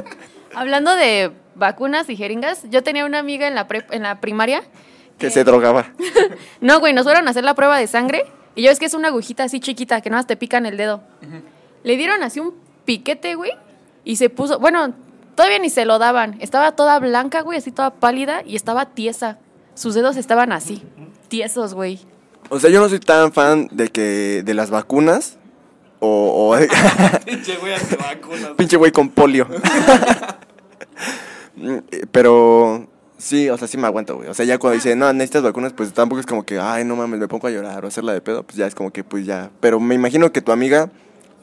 Hablando 0.55 0.95
de 0.95 1.31
vacunas 1.55 2.09
y 2.09 2.15
jeringas, 2.15 2.63
yo 2.69 2.83
tenía 2.83 3.05
una 3.05 3.19
amiga 3.19 3.47
en 3.47 3.55
la, 3.55 3.67
prep- 3.67 3.87
en 3.91 4.03
la 4.03 4.19
primaria. 4.19 4.63
que 5.17 5.29
se 5.29 5.43
drogaba. 5.43 5.87
No, 6.59 6.79
güey, 6.79 6.93
nos 6.93 7.03
fueron 7.03 7.27
a 7.27 7.31
hacer 7.31 7.43
la 7.43 7.53
prueba 7.55 7.77
de 7.77 7.87
sangre. 7.87 8.25
Y 8.55 8.63
yo 8.63 8.71
es 8.71 8.79
que 8.79 8.85
es 8.85 8.93
una 8.93 9.07
agujita 9.09 9.43
así 9.43 9.59
chiquita 9.59 10.01
que 10.01 10.09
nada 10.09 10.19
más 10.19 10.27
te 10.27 10.35
pican 10.37 10.65
el 10.65 10.77
dedo. 10.77 11.01
Le 11.83 11.97
dieron 11.97 12.21
así 12.23 12.39
un 12.39 12.53
piquete, 12.85 13.35
güey. 13.35 13.51
Y 14.03 14.17
se 14.17 14.29
puso. 14.29 14.59
Bueno, 14.59 14.93
todavía 15.35 15.59
ni 15.59 15.69
se 15.69 15.85
lo 15.85 15.97
daban. 15.99 16.35
Estaba 16.39 16.73
toda 16.73 16.99
blanca, 16.99 17.41
güey, 17.41 17.57
así 17.59 17.71
toda 17.71 17.91
pálida. 17.91 18.41
Y 18.45 18.55
estaba 18.55 18.87
tiesa. 18.87 19.37
Sus 19.75 19.95
dedos 19.95 20.17
estaban 20.17 20.51
así. 20.51 20.83
Tiesos, 21.33 21.73
güey. 21.73 21.99
O 22.49 22.59
sea, 22.59 22.69
yo 22.69 22.79
no 22.79 22.87
soy 22.87 22.99
tan 22.99 23.33
fan 23.33 23.67
de 23.71 23.87
que 23.87 24.43
de 24.45 24.53
las 24.53 24.69
vacunas 24.69 25.39
o, 25.99 26.53
o 26.53 26.57
Pinche 27.25 27.57
güey 27.57 27.73
antivacunas. 27.73 28.51
pinche 28.55 28.77
güey 28.77 28.91
con 28.91 29.09
polio. 29.09 29.47
Mm, 31.55 31.77
eh, 31.91 32.05
Pero 32.11 32.87
sí, 33.17 33.49
o 33.49 33.57
sea, 33.57 33.67
sí 33.67 33.77
me 33.77 33.87
aguanto, 33.87 34.15
güey. 34.17 34.27
O 34.27 34.33
sea, 34.35 34.45
ya 34.45 34.57
cuando 34.59 34.75
dice, 34.75 34.95
no, 34.95 35.11
necesitas 35.13 35.41
vacunas, 35.43 35.73
pues 35.73 35.91
tampoco 35.93 36.19
es 36.19 36.25
como 36.27 36.43
que, 36.43 36.59
ay, 36.59 36.83
no 36.83 36.95
mames, 36.95 37.19
me 37.19 37.27
pongo 37.27 37.47
a 37.47 37.51
llorar 37.51 37.83
o 37.83 37.87
hacerla 37.87 38.13
de 38.13 38.21
pedo, 38.21 38.43
pues 38.43 38.57
ya 38.57 38.65
es 38.67 38.75
como 38.75 38.91
que, 38.91 39.03
pues 39.03 39.25
ya. 39.25 39.49
Pero 39.59 39.79
me 39.79 39.93
imagino 39.95 40.31
que 40.31 40.41
tu 40.41 40.51
amiga, 40.51 40.89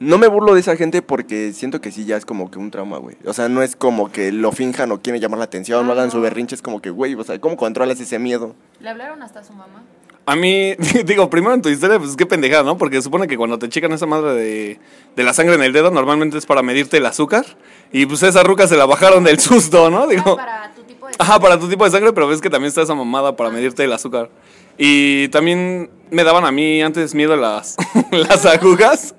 no 0.01 0.19
me 0.19 0.27
burlo 0.27 0.55
de 0.55 0.61
esa 0.61 0.77
gente 0.77 1.03
porque 1.03 1.53
siento 1.53 1.81
que 1.81 1.93
sí, 1.93 2.05
ya 2.05 2.17
es 2.17 2.25
como 2.27 2.51
que 2.51 2.59
un 2.59 2.71
trauma, 2.71 2.99
güey. 2.99 3.17
O 3.27 3.33
sea, 3.33 3.49
no 3.49 3.63
es 3.63 3.77
como 3.77 4.11
que 4.11 4.33
lo 4.33 4.51
finjan 4.51 4.91
o 4.93 5.01
quieren 5.01 5.21
llamar 5.23 5.39
la 5.39 5.45
atención, 5.45 5.87
no 5.87 5.93
Ah, 5.93 5.95
hagan 5.95 6.11
su 6.11 6.17
no. 6.17 6.23
berrinche, 6.25 6.55
es 6.57 6.63
como 6.63 6.81
que, 6.83 6.91
güey, 6.91 7.15
o 7.15 7.23
sea, 7.23 7.39
¿cómo 7.39 7.57
controlas 7.57 8.01
ese 8.01 8.19
miedo? 8.19 8.55
Le 8.81 8.89
hablaron 8.89 9.23
hasta 9.23 9.41
a 9.41 9.45
su 9.45 9.53
mamá. 9.53 9.83
A 10.27 10.37
mí, 10.37 10.75
digo, 11.05 11.29
primero 11.31 11.55
en 11.55 11.63
tu 11.63 11.69
historia, 11.69 11.99
pues 11.99 12.17
qué 12.17 12.25
pendejada, 12.27 12.63
¿no? 12.63 12.77
Porque 12.79 13.01
supone 13.03 13.27
que 13.29 13.37
cuando 13.37 13.59
te 13.59 13.69
checan 13.69 13.93
esa 13.93 14.07
madre 14.07 14.33
de, 14.35 14.81
de 15.17 15.23
la 15.25 15.33
sangre 15.33 15.55
en 15.55 15.63
el 15.63 15.73
dedo, 15.73 15.91
normalmente 15.91 16.39
es 16.39 16.47
para 16.47 16.63
medirte 16.63 16.97
el 16.99 17.07
azúcar. 17.07 17.45
Y 17.93 18.07
pues 18.07 18.23
esa 18.23 18.43
ruca 18.43 18.67
se 18.69 18.77
la 18.77 18.87
bajaron 18.87 19.25
del 19.25 19.39
susto, 19.41 19.91
¿no? 19.91 20.07
Digo, 20.07 20.37
para 20.37 20.73
tu 20.75 20.83
tipo 20.83 21.07
de. 21.09 21.15
ajá, 21.19 21.41
para 21.41 21.59
tu 21.59 21.69
tipo 21.69 21.85
de 21.85 21.91
sangre, 21.91 22.13
pero 22.13 22.29
ves 22.29 22.41
que 22.41 22.49
también 22.51 22.69
está 22.69 22.83
esa 22.83 22.95
mamada 22.95 23.35
para 23.37 23.51
medirte 23.51 23.85
el 23.85 23.93
azúcar. 23.93 24.31
Y 24.79 25.29
también 25.29 25.91
me 26.11 26.23
daban 26.25 26.45
a 26.47 26.53
mí 26.53 26.81
antes 26.81 27.15
miedo 27.15 27.37
las, 27.37 27.77
las 28.13 28.47
agujas, 28.47 29.15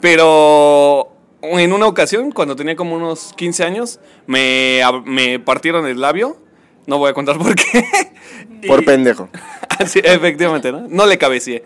pero 0.00 1.08
en 1.42 1.72
una 1.72 1.86
ocasión, 1.86 2.32
cuando 2.32 2.56
tenía 2.56 2.76
como 2.76 2.96
unos 2.96 3.32
15 3.36 3.64
años, 3.64 4.00
me, 4.26 4.80
me 5.04 5.38
partieron 5.38 5.86
el 5.86 6.00
labio. 6.00 6.36
No 6.86 6.98
voy 6.98 7.10
a 7.10 7.14
contar 7.14 7.38
por 7.38 7.54
qué. 7.54 7.84
Por 8.66 8.82
Y- 8.82 8.86
pendejo. 8.86 9.28
Sí, 9.86 10.00
efectivamente, 10.02 10.72
¿no? 10.72 10.86
No 10.88 11.06
le 11.06 11.18
cabecié. 11.18 11.62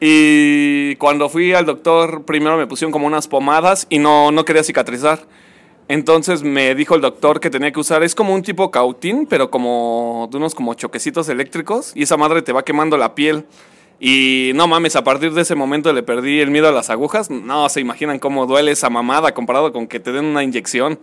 Y 0.00 0.96
cuando 0.96 1.28
fui 1.28 1.52
al 1.52 1.66
doctor, 1.66 2.24
primero 2.24 2.56
me 2.56 2.66
pusieron 2.66 2.90
como 2.90 3.06
unas 3.06 3.28
pomadas 3.28 3.86
y 3.90 3.98
no, 3.98 4.32
no 4.32 4.46
quería 4.46 4.62
cicatrizar. 4.64 5.20
Entonces 5.88 6.42
me 6.42 6.74
dijo 6.74 6.94
el 6.94 7.02
doctor 7.02 7.38
que 7.40 7.50
tenía 7.50 7.70
que 7.70 7.80
usar, 7.80 8.02
es 8.02 8.14
como 8.14 8.32
un 8.32 8.42
tipo 8.42 8.70
cautín, 8.70 9.26
pero 9.28 9.50
como 9.50 10.26
de 10.30 10.38
unos 10.38 10.54
como 10.54 10.72
choquecitos 10.72 11.28
eléctricos 11.28 11.92
y 11.94 12.04
esa 12.04 12.16
madre 12.16 12.40
te 12.40 12.52
va 12.54 12.64
quemando 12.64 12.96
la 12.96 13.14
piel. 13.14 13.44
Y 14.02 14.52
no 14.54 14.66
mames, 14.66 14.96
a 14.96 15.04
partir 15.04 15.34
de 15.34 15.42
ese 15.42 15.54
momento 15.54 15.92
le 15.92 16.02
perdí 16.02 16.40
el 16.40 16.50
miedo 16.50 16.66
a 16.68 16.72
las 16.72 16.88
agujas. 16.88 17.28
No 17.30 17.68
se 17.68 17.80
imaginan 17.80 18.18
cómo 18.18 18.46
duele 18.46 18.70
esa 18.72 18.88
mamada 18.88 19.34
comparado 19.34 19.72
con 19.72 19.86
que 19.86 20.00
te 20.00 20.10
den 20.10 20.24
una 20.24 20.42
inyección. 20.42 20.98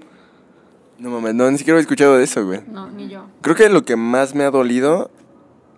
No 0.97 1.11
mames, 1.11 1.35
no, 1.35 1.49
ni 1.51 1.59
siquiera 1.59 1.77
he 1.77 1.81
escuchado 1.81 2.17
de 2.17 2.23
eso, 2.23 2.43
güey. 2.43 2.61
No, 2.67 2.87
ni 2.89 3.07
yo. 3.07 3.25
Creo 3.41 3.55
que 3.55 3.69
lo 3.69 3.85
que 3.85 3.95
más 3.95 4.33
me 4.33 4.43
ha 4.45 4.49
dolido 4.49 5.11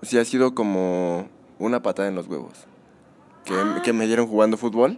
sí 0.01 0.17
ha 0.17 0.23
sido 0.23 0.55
como 0.55 1.27
una 1.59 1.81
patada 1.83 2.07
en 2.07 2.15
los 2.15 2.27
huevos. 2.27 2.53
Que, 3.43 3.53
Ah. 3.53 3.81
que 3.83 3.91
me 3.91 4.07
dieron 4.07 4.27
jugando 4.27 4.55
fútbol. 4.55 4.97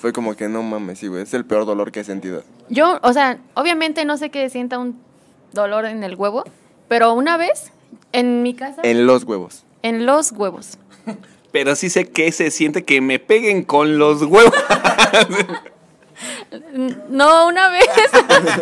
Fue 0.00 0.12
como 0.12 0.34
que 0.34 0.48
no 0.48 0.64
mames, 0.64 0.98
sí, 0.98 1.06
güey. 1.06 1.22
Es 1.22 1.32
el 1.32 1.44
peor 1.44 1.64
dolor 1.64 1.92
que 1.92 2.00
he 2.00 2.04
sentido. 2.04 2.42
Yo, 2.70 2.98
o 3.02 3.12
sea, 3.12 3.38
obviamente 3.54 4.04
no 4.04 4.16
sé 4.16 4.30
qué 4.30 4.50
sienta 4.50 4.78
un 4.80 4.98
dolor 5.52 5.84
en 5.84 6.02
el 6.02 6.16
huevo, 6.16 6.42
pero 6.88 7.12
una 7.14 7.36
vez 7.36 7.70
en 8.10 8.42
mi 8.42 8.54
casa, 8.54 8.80
en, 8.82 8.96
En 8.98 9.06
los 9.06 9.22
huevos. 9.22 9.64
los 9.84 10.32
huevos. 10.36 10.78
Pero 11.52 11.76
sí 11.76 11.90
sé 11.90 12.08
que 12.10 12.32
se 12.32 12.50
siente 12.50 12.84
que 12.84 13.00
me 13.00 13.18
peguen 13.18 13.62
con 13.62 13.98
los 13.98 14.22
huevos. 14.22 14.54
No, 17.08 17.48
una 17.48 17.68
vez. 17.68 17.88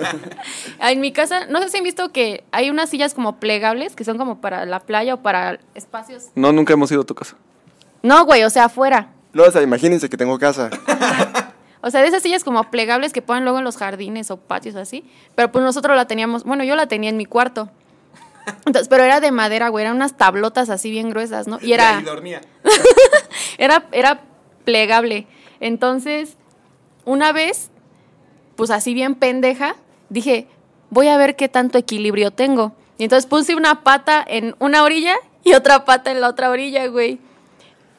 en 0.81 1.01
mi 1.01 1.13
casa, 1.13 1.47
no 1.47 1.61
sé 1.61 1.69
si 1.69 1.79
han 1.79 1.85
visto 1.85 2.11
que 2.11 2.45
hay 2.53 2.71
unas 2.71 2.89
sillas 2.89 3.15
como 3.15 3.37
plegables 3.39 3.95
que 3.95 4.05
son 4.05 4.19
como 4.19 4.41
para 4.41 4.65
la 4.65 4.81
playa 4.81 5.15
o 5.15 5.17
para 5.19 5.59
espacios. 5.75 6.29
No, 6.35 6.53
nunca 6.53 6.73
hemos 6.73 6.91
ido 6.91 7.03
a 7.03 7.05
tu 7.05 7.15
casa. 7.15 7.37
No, 8.03 8.25
güey, 8.25 8.45
o 8.45 8.51
sea, 8.51 8.67
afuera. 8.67 9.09
No, 9.33 9.45
o 9.45 9.51
sea, 9.51 9.63
imagínense 9.63 10.09
que 10.09 10.17
tengo 10.17 10.39
casa. 10.39 10.71
O 11.83 11.91
sea, 11.91 12.03
de 12.03 12.09
esas 12.09 12.23
sillas 12.23 12.45
como 12.45 12.63
plegables 12.65 13.11
que 13.11 13.23
ponen 13.23 13.45
luego 13.45 13.59
en 13.59 13.65
los 13.65 13.79
jardines 13.79 14.31
o 14.31 14.37
patios 14.37 14.77
así. 14.77 15.03
Pero 15.35 15.51
pues 15.51 15.65
nosotros 15.65 15.97
la 15.97 16.07
teníamos, 16.07 16.45
bueno, 16.45 16.63
yo 16.63 16.77
la 16.77 16.89
tenía 16.89 17.09
en 17.09 17.17
mi 17.17 17.25
cuarto. 17.25 17.71
Entonces, 18.67 18.89
pero 18.89 19.05
era 19.05 19.21
de 19.21 19.31
madera, 19.33 19.69
güey, 19.69 19.85
eran 19.85 19.97
unas 19.97 20.17
tablotas 20.17 20.69
así 20.69 20.91
bien 20.91 21.09
gruesas, 21.09 21.47
¿no? 21.47 21.59
Y 21.61 21.73
era, 21.73 22.01
dormía. 22.03 22.41
era, 23.59 23.87
era 23.93 24.23
plegable. 24.65 25.27
Entonces, 25.61 26.37
una 27.05 27.33
vez, 27.33 27.71
pues 28.57 28.71
así 28.71 28.95
bien 28.95 29.15
pendeja, 29.15 29.77
dije, 30.09 30.47
voy 30.91 31.09
a 31.09 31.17
ver 31.17 31.37
qué 31.37 31.49
tanto 31.49 31.79
equilibrio 31.79 32.31
tengo. 32.31 32.73
Y 32.99 33.05
entonces 33.05 33.27
puse 33.27 33.55
una 33.55 33.83
pata 33.83 34.25
en 34.27 34.55
una 34.59 34.83
orilla 34.83 35.17
y 35.45 35.55
otra 35.55 35.85
pata 35.85 36.11
en 36.11 36.21
la 36.21 36.29
otra 36.29 36.51
orilla, 36.51 36.87
güey. 36.87 37.19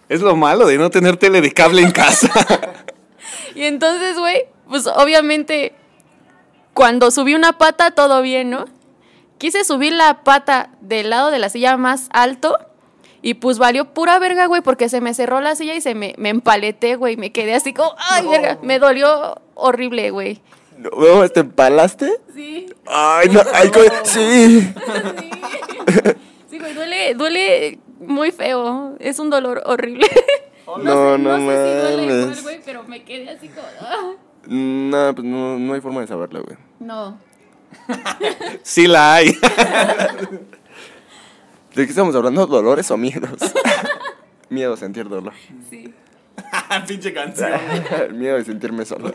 Es 0.09 0.21
lo 0.21 0.35
malo 0.35 0.67
de 0.67 0.77
no 0.77 0.89
tener 0.89 1.17
tele 1.17 1.41
de 1.41 1.51
cable 1.51 1.81
en 1.81 1.91
casa. 1.91 2.29
Y 3.53 3.63
entonces, 3.63 4.17
güey, 4.17 4.45
pues 4.69 4.87
obviamente 4.87 5.73
cuando 6.73 7.11
subí 7.11 7.35
una 7.35 7.57
pata 7.57 7.91
todo 7.91 8.21
bien, 8.21 8.49
¿no? 8.49 8.65
Quise 9.37 9.63
subir 9.63 9.93
la 9.93 10.23
pata 10.23 10.69
del 10.79 11.09
lado 11.09 11.31
de 11.31 11.39
la 11.39 11.49
silla 11.49 11.75
más 11.77 12.07
alto 12.11 12.57
y 13.21 13.35
pues 13.35 13.57
valió 13.59 13.85
pura 13.93 14.17
verga, 14.19 14.45
güey, 14.47 14.61
porque 14.61 14.89
se 14.89 15.01
me 15.01 15.13
cerró 15.13 15.41
la 15.41 15.55
silla 15.55 15.75
y 15.75 15.81
se 15.81 15.93
me, 15.95 16.15
me 16.17 16.29
empaleté, 16.29 16.95
güey. 16.95 17.17
Me 17.17 17.31
quedé 17.31 17.53
así 17.55 17.73
como, 17.73 17.93
ay, 17.97 18.25
verga, 18.27 18.57
me 18.63 18.79
dolió 18.79 19.39
horrible, 19.55 20.09
güey. 20.11 20.41
No, 20.77 21.29
¿Te 21.29 21.41
empalaste? 21.41 22.11
Sí, 22.33 22.65
Ay, 22.87 23.29
no, 23.29 23.41
ay, 23.53 23.69
co- 23.69 23.81
sí. 24.03 24.61
sí. 24.61 24.73
Sí, 26.49 26.59
güey, 26.59 26.73
duele, 26.73 27.13
duele 27.13 27.79
muy 27.99 28.31
feo. 28.31 28.95
Es 28.99 29.19
un 29.19 29.29
dolor 29.29 29.61
horrible. 29.65 30.07
No, 30.83 31.17
no, 31.17 31.37
sé 31.37 31.41
si 31.43 31.95
duele 31.95 32.03
igual, 32.03 32.41
güey, 32.41 32.61
pero 32.65 32.83
me 32.83 33.03
quedé 33.03 33.29
así 33.29 33.47
como, 33.49 33.67
ah. 33.81 34.13
No, 34.47 35.13
pues 35.15 35.27
no, 35.27 35.59
no 35.59 35.73
hay 35.73 35.81
forma 35.81 36.01
de 36.01 36.07
saberlo, 36.07 36.43
güey. 36.43 36.57
No. 36.79 37.19
sí 38.63 38.87
la 38.87 39.15
hay. 39.15 39.37
¿De 41.75 41.85
qué 41.85 41.89
estamos 41.89 42.15
hablando? 42.15 42.45
¿Dolores 42.47 42.91
o 42.91 42.97
miedos? 42.97 43.39
Miedo 44.49 44.73
a 44.73 44.77
sentir 44.77 45.07
dolor. 45.07 45.33
Sí. 45.69 45.93
Pinche 46.87 47.13
canción. 47.13 47.51
miedo 48.17 48.35
de 48.35 48.43
sentirme 48.43 48.83
solo. 48.83 49.11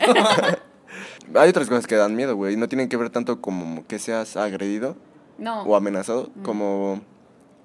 Hay 1.35 1.51
otras 1.51 1.69
cosas 1.69 1.87
que 1.87 1.97
dan 1.97 2.17
miedo, 2.17 2.35
güey. 2.37 2.55
y 2.55 2.57
No 2.57 2.69
tienen 2.69 2.89
que 2.89 2.97
ver 2.97 3.11
tanto 3.11 3.43
como 3.43 3.87
que 3.87 3.99
seas 3.99 4.37
agredido 4.39 4.97
No. 5.37 5.63
o 5.65 5.77
amenazado, 5.77 6.31
como 6.43 7.03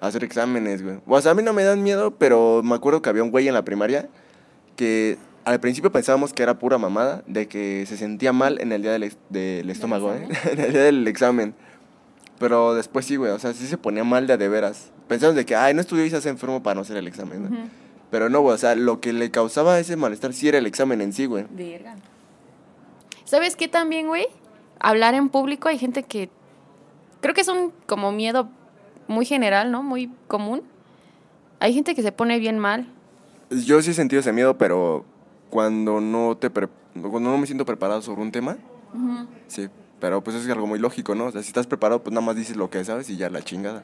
hacer 0.01 0.25
exámenes, 0.25 0.83
güey. 0.83 0.97
O 1.07 1.21
sea, 1.21 1.31
a 1.31 1.35
mí 1.35 1.43
no 1.43 1.53
me 1.53 1.63
dan 1.63 1.81
miedo, 1.83 2.11
pero 2.17 2.61
me 2.63 2.75
acuerdo 2.75 3.01
que 3.01 3.09
había 3.09 3.23
un 3.23 3.31
güey 3.31 3.47
en 3.47 3.53
la 3.53 3.63
primaria 3.63 4.09
que 4.75 5.17
al 5.45 5.59
principio 5.61 5.91
pensábamos 5.91 6.33
que 6.33 6.43
era 6.43 6.59
pura 6.59 6.77
mamada, 6.77 7.23
de 7.27 7.47
que 7.47 7.85
se 7.87 7.95
sentía 7.95 8.33
mal 8.33 8.59
en 8.59 8.71
el 8.73 8.81
día 8.81 8.91
del, 8.91 9.13
del 9.29 9.69
estómago, 9.69 10.13
¿eh? 10.13 10.27
en 10.51 10.59
el 10.59 10.73
día 10.73 10.83
del 10.83 11.07
examen. 11.07 11.55
Pero 12.41 12.73
después 12.73 13.05
sí, 13.05 13.15
güey, 13.15 13.31
o 13.31 13.39
sea, 13.39 13.53
sí 13.53 13.65
se 13.67 13.77
ponía 13.77 14.03
mal 14.03 14.27
de 14.27 14.33
a 14.33 14.37
de 14.37 14.49
veras. 14.49 14.91
Pensamos 15.07 15.35
de 15.35 15.45
que, 15.45 15.55
ay, 15.55 15.73
no 15.73 15.79
estudió 15.79 16.03
y 16.05 16.09
se 16.09 16.17
hace 16.17 16.27
enfermo 16.27 16.61
para 16.61 16.75
no 16.75 16.81
hacer 16.81 16.97
el 16.97 17.07
examen, 17.07 17.43
¿no? 17.43 17.57
Pero 18.09 18.27
no, 18.29 18.41
güey, 18.41 18.55
o 18.55 18.57
sea, 18.57 18.75
lo 18.75 18.99
que 18.99 19.13
le 19.13 19.31
causaba 19.31 19.79
ese 19.79 19.95
malestar 19.95 20.33
sí 20.33 20.49
era 20.49 20.57
el 20.57 20.65
examen 20.65 20.99
en 20.99 21.13
sí, 21.13 21.25
güey. 21.27 21.45
Verga. 21.51 21.95
¿Sabes 23.23 23.55
qué 23.55 23.67
también, 23.69 24.07
güey? 24.07 24.25
Hablar 24.79 25.13
en 25.13 25.29
público 25.29 25.69
hay 25.69 25.77
gente 25.77 26.03
que 26.03 26.29
creo 27.21 27.33
que 27.33 27.41
es 27.41 27.47
un 27.47 27.71
como 27.85 28.11
miedo 28.11 28.49
muy 29.07 29.25
general, 29.25 29.71
¿no? 29.71 29.83
Muy 29.83 30.11
común. 30.27 30.63
Hay 31.59 31.73
gente 31.73 31.95
que 31.95 32.01
se 32.01 32.11
pone 32.11 32.39
bien 32.39 32.57
mal. 32.59 32.87
Yo 33.51 33.81
sí 33.81 33.91
he 33.91 33.93
sentido 33.93 34.19
ese 34.21 34.33
miedo, 34.33 34.57
pero 34.57 35.05
cuando 35.49 36.01
no 36.01 36.35
te 36.37 36.49
pre- 36.49 36.69
cuando 36.93 37.29
no 37.29 37.37
me 37.37 37.45
siento 37.45 37.65
preparado 37.65 38.01
sobre 38.01 38.21
un 38.21 38.31
tema, 38.31 38.57
sí. 39.47 39.69
Pero 40.01 40.21
pues 40.21 40.35
es 40.35 40.49
algo 40.49 40.67
muy 40.67 40.79
lógico, 40.79 41.15
¿no? 41.15 41.27
O 41.27 41.31
sea, 41.31 41.41
si 41.43 41.47
estás 41.47 41.67
preparado, 41.67 42.01
pues 42.01 42.11
nada 42.11 42.25
más 42.25 42.35
dices 42.35 42.57
lo 42.57 42.69
que 42.69 42.83
sabes 42.83 43.09
y 43.09 43.17
ya 43.17 43.29
la 43.29 43.41
chingada. 43.43 43.83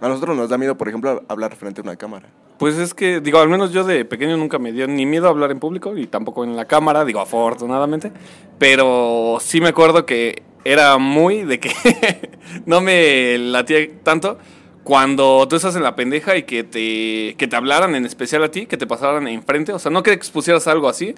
A 0.00 0.08
nosotros 0.08 0.36
nos 0.36 0.48
da 0.48 0.58
miedo, 0.58 0.76
por 0.76 0.88
ejemplo, 0.88 1.22
hablar 1.28 1.54
frente 1.54 1.82
a 1.82 1.84
una 1.84 1.96
cámara. 1.96 2.28
Pues 2.58 2.78
es 2.78 2.94
que, 2.94 3.20
digo, 3.20 3.38
al 3.38 3.48
menos 3.48 3.70
yo 3.70 3.84
de 3.84 4.04
pequeño 4.06 4.36
nunca 4.38 4.58
me 4.58 4.72
dio 4.72 4.88
ni 4.88 5.04
miedo 5.04 5.26
a 5.26 5.30
hablar 5.30 5.50
en 5.50 5.60
público 5.60 5.96
y 5.96 6.06
tampoco 6.06 6.44
en 6.44 6.56
la 6.56 6.64
cámara, 6.64 7.04
digo, 7.04 7.20
afortunadamente. 7.20 8.10
Pero 8.58 9.36
sí 9.40 9.60
me 9.60 9.68
acuerdo 9.68 10.06
que 10.06 10.42
era 10.64 10.96
muy 10.96 11.42
de 11.42 11.60
que 11.60 11.70
no 12.66 12.80
me 12.80 13.36
latía 13.36 13.86
tanto 14.02 14.38
cuando 14.82 15.46
tú 15.46 15.56
estás 15.56 15.76
en 15.76 15.82
la 15.82 15.94
pendeja 15.94 16.36
y 16.36 16.44
que 16.44 16.64
te, 16.64 17.36
que 17.36 17.48
te 17.48 17.56
hablaran 17.56 17.94
en 17.94 18.06
especial 18.06 18.42
a 18.44 18.50
ti, 18.50 18.66
que 18.66 18.78
te 18.78 18.86
pasaran 18.86 19.28
enfrente. 19.28 19.72
O 19.72 19.78
sea, 19.78 19.90
no 19.90 20.02
que 20.02 20.12
expusieras 20.12 20.66
algo 20.68 20.88
así, 20.88 21.14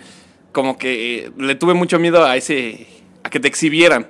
como 0.50 0.78
que 0.78 1.30
le 1.38 1.54
tuve 1.54 1.74
mucho 1.74 1.98
miedo 2.00 2.24
a 2.24 2.36
ese, 2.36 2.88
a 3.22 3.30
que 3.30 3.40
te 3.40 3.48
exhibieran. 3.48 4.08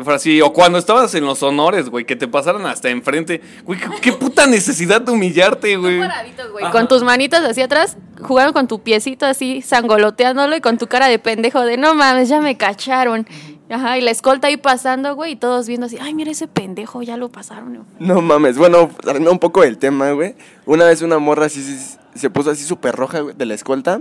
Que 0.00 0.04
fuera 0.04 0.16
así, 0.16 0.40
o 0.40 0.50
cuando 0.54 0.78
estabas 0.78 1.14
en 1.14 1.26
los 1.26 1.42
honores, 1.42 1.90
güey, 1.90 2.06
que 2.06 2.16
te 2.16 2.26
pasaran 2.26 2.64
hasta 2.64 2.88
enfrente. 2.88 3.42
Güey, 3.64 3.78
qué, 3.78 3.86
qué 4.00 4.12
puta 4.14 4.46
necesidad 4.46 4.98
de 5.02 5.12
humillarte, 5.12 5.76
güey. 5.76 5.98
paradito, 5.98 6.50
güey, 6.52 6.64
Con 6.70 6.88
tus 6.88 7.02
manitas 7.02 7.44
hacia 7.44 7.66
atrás, 7.66 7.98
jugando 8.22 8.54
con 8.54 8.66
tu 8.66 8.80
piecito 8.80 9.26
así, 9.26 9.60
sangoloteándolo 9.60 10.56
y 10.56 10.62
con 10.62 10.78
tu 10.78 10.86
cara 10.86 11.08
de 11.08 11.18
pendejo 11.18 11.60
de 11.66 11.76
no 11.76 11.94
mames, 11.94 12.30
ya 12.30 12.40
me 12.40 12.56
cacharon. 12.56 13.26
Ajá, 13.68 13.98
y 13.98 14.00
la 14.00 14.10
escolta 14.10 14.46
ahí 14.46 14.56
pasando, 14.56 15.14
güey, 15.14 15.32
y 15.32 15.36
todos 15.36 15.66
viendo 15.68 15.84
así, 15.84 15.98
ay, 16.00 16.14
mira 16.14 16.30
ese 16.30 16.48
pendejo, 16.48 17.02
ya 17.02 17.18
lo 17.18 17.28
pasaron. 17.28 17.74
¿no? 17.74 17.84
No 17.98 18.22
mames, 18.22 18.56
bueno, 18.56 18.88
un 19.30 19.38
poco 19.38 19.60
del 19.60 19.76
tema, 19.76 20.12
güey. 20.12 20.34
Una 20.64 20.86
vez 20.86 21.02
una 21.02 21.18
morra 21.18 21.44
así 21.44 21.62
sí- 21.62 21.98
se 22.14 22.30
puso 22.30 22.50
así 22.50 22.64
súper 22.64 22.96
roja, 22.96 23.20
güey, 23.20 23.34
de 23.36 23.44
la 23.44 23.52
escolta. 23.52 24.00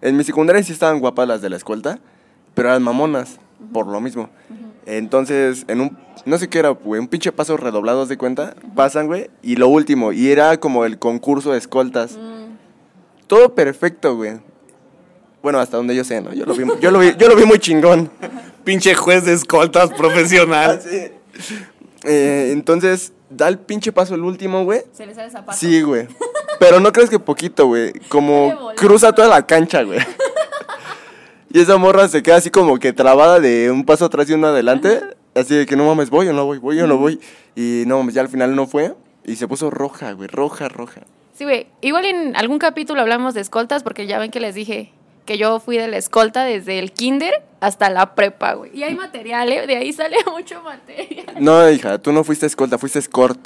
En 0.00 0.16
mi 0.16 0.24
secundaria 0.24 0.60
sí 0.64 0.72
estaban 0.72 0.98
guapas 0.98 1.28
las 1.28 1.40
de 1.40 1.50
la 1.50 1.56
escolta, 1.56 2.00
pero 2.54 2.68
eran 2.70 2.82
mamonas, 2.82 3.38
por 3.72 3.86
lo 3.86 4.00
mismo. 4.00 4.28
Entonces, 4.86 5.64
en 5.68 5.80
un, 5.80 5.98
no 6.24 6.38
sé 6.38 6.48
qué 6.48 6.60
era, 6.60 6.70
güey, 6.70 7.00
un 7.00 7.08
pinche 7.08 7.32
paso 7.32 7.56
redoblado, 7.56 8.02
¿haz 8.02 8.08
de 8.08 8.16
cuenta? 8.16 8.54
Pasan, 8.74 9.08
güey, 9.08 9.30
y 9.42 9.56
lo 9.56 9.68
último, 9.68 10.12
y 10.12 10.30
era 10.30 10.58
como 10.58 10.84
el 10.84 10.98
concurso 10.98 11.52
de 11.52 11.58
escoltas. 11.58 12.16
Todo 13.26 13.54
perfecto, 13.54 14.14
güey. 14.16 14.38
Bueno, 15.42 15.58
hasta 15.58 15.76
donde 15.76 15.94
yo 15.94 16.04
sé, 16.04 16.20
¿no? 16.20 16.32
Yo 16.32 16.46
lo 16.46 16.54
vi, 16.54 16.64
yo 16.80 16.90
lo 16.90 17.00
vi, 17.00 17.14
yo 17.18 17.28
lo 17.28 17.36
vi 17.36 17.44
muy 17.44 17.58
chingón. 17.58 18.10
Pinche 18.64 18.94
juez 18.94 19.24
de 19.24 19.32
escoltas 19.32 19.90
profesional. 19.92 20.80
Eh, 22.08 22.50
entonces, 22.52 23.12
da 23.28 23.48
el 23.48 23.58
pinche 23.58 23.90
paso 23.90 24.14
el 24.14 24.22
último, 24.22 24.64
güey. 24.64 24.82
Se 24.92 25.06
le 25.06 25.12
sale 25.12 25.26
el 25.26 25.32
zapato. 25.32 25.58
Sí, 25.58 25.82
güey. 25.82 26.06
Pero 26.60 26.78
no 26.78 26.92
crees 26.92 27.10
que 27.10 27.18
poquito, 27.18 27.66
güey. 27.66 27.92
Como 28.08 28.70
cruza 28.76 29.12
toda 29.12 29.26
la 29.26 29.44
cancha, 29.44 29.82
güey. 29.82 29.98
Y 31.56 31.60
esa 31.60 31.78
morra 31.78 32.06
se 32.06 32.22
queda 32.22 32.36
así 32.36 32.50
como 32.50 32.78
que 32.78 32.92
trabada 32.92 33.40
de 33.40 33.70
un 33.70 33.86
paso 33.86 34.04
atrás 34.04 34.28
y 34.28 34.34
uno 34.34 34.48
adelante. 34.48 35.00
Así 35.34 35.54
de 35.54 35.64
que 35.64 35.74
no 35.74 35.86
mames, 35.86 36.10
voy 36.10 36.28
o 36.28 36.34
no 36.34 36.44
voy, 36.44 36.58
voy 36.58 36.78
o 36.80 36.86
no 36.86 36.98
voy. 36.98 37.18
Y 37.54 37.84
no 37.86 37.96
mames, 37.96 38.14
ya 38.14 38.20
al 38.20 38.28
final 38.28 38.54
no 38.54 38.66
fue. 38.66 38.92
Y 39.24 39.36
se 39.36 39.48
puso 39.48 39.70
roja, 39.70 40.12
güey, 40.12 40.28
roja, 40.28 40.68
roja. 40.68 41.00
Sí, 41.32 41.44
güey. 41.44 41.66
Igual 41.80 42.04
en 42.04 42.36
algún 42.36 42.58
capítulo 42.58 43.00
hablamos 43.00 43.32
de 43.32 43.40
escoltas 43.40 43.82
porque 43.82 44.06
ya 44.06 44.18
ven 44.18 44.30
que 44.30 44.38
les 44.38 44.54
dije 44.54 44.92
que 45.24 45.38
yo 45.38 45.58
fui 45.58 45.78
de 45.78 45.88
la 45.88 45.96
escolta 45.96 46.44
desde 46.44 46.78
el 46.78 46.92
kinder 46.92 47.42
hasta 47.66 47.90
la 47.90 48.14
prepa, 48.14 48.54
güey. 48.54 48.70
Y 48.74 48.82
hay 48.82 48.94
material, 48.94 49.52
¿eh? 49.52 49.66
De 49.66 49.76
ahí 49.76 49.92
sale 49.92 50.16
mucho 50.30 50.62
material. 50.62 51.36
No, 51.40 51.68
hija, 51.70 51.98
tú 51.98 52.12
no 52.12 52.24
fuiste 52.24 52.46
escolta, 52.46 52.78
fuiste 52.78 52.98
escort. 52.98 53.38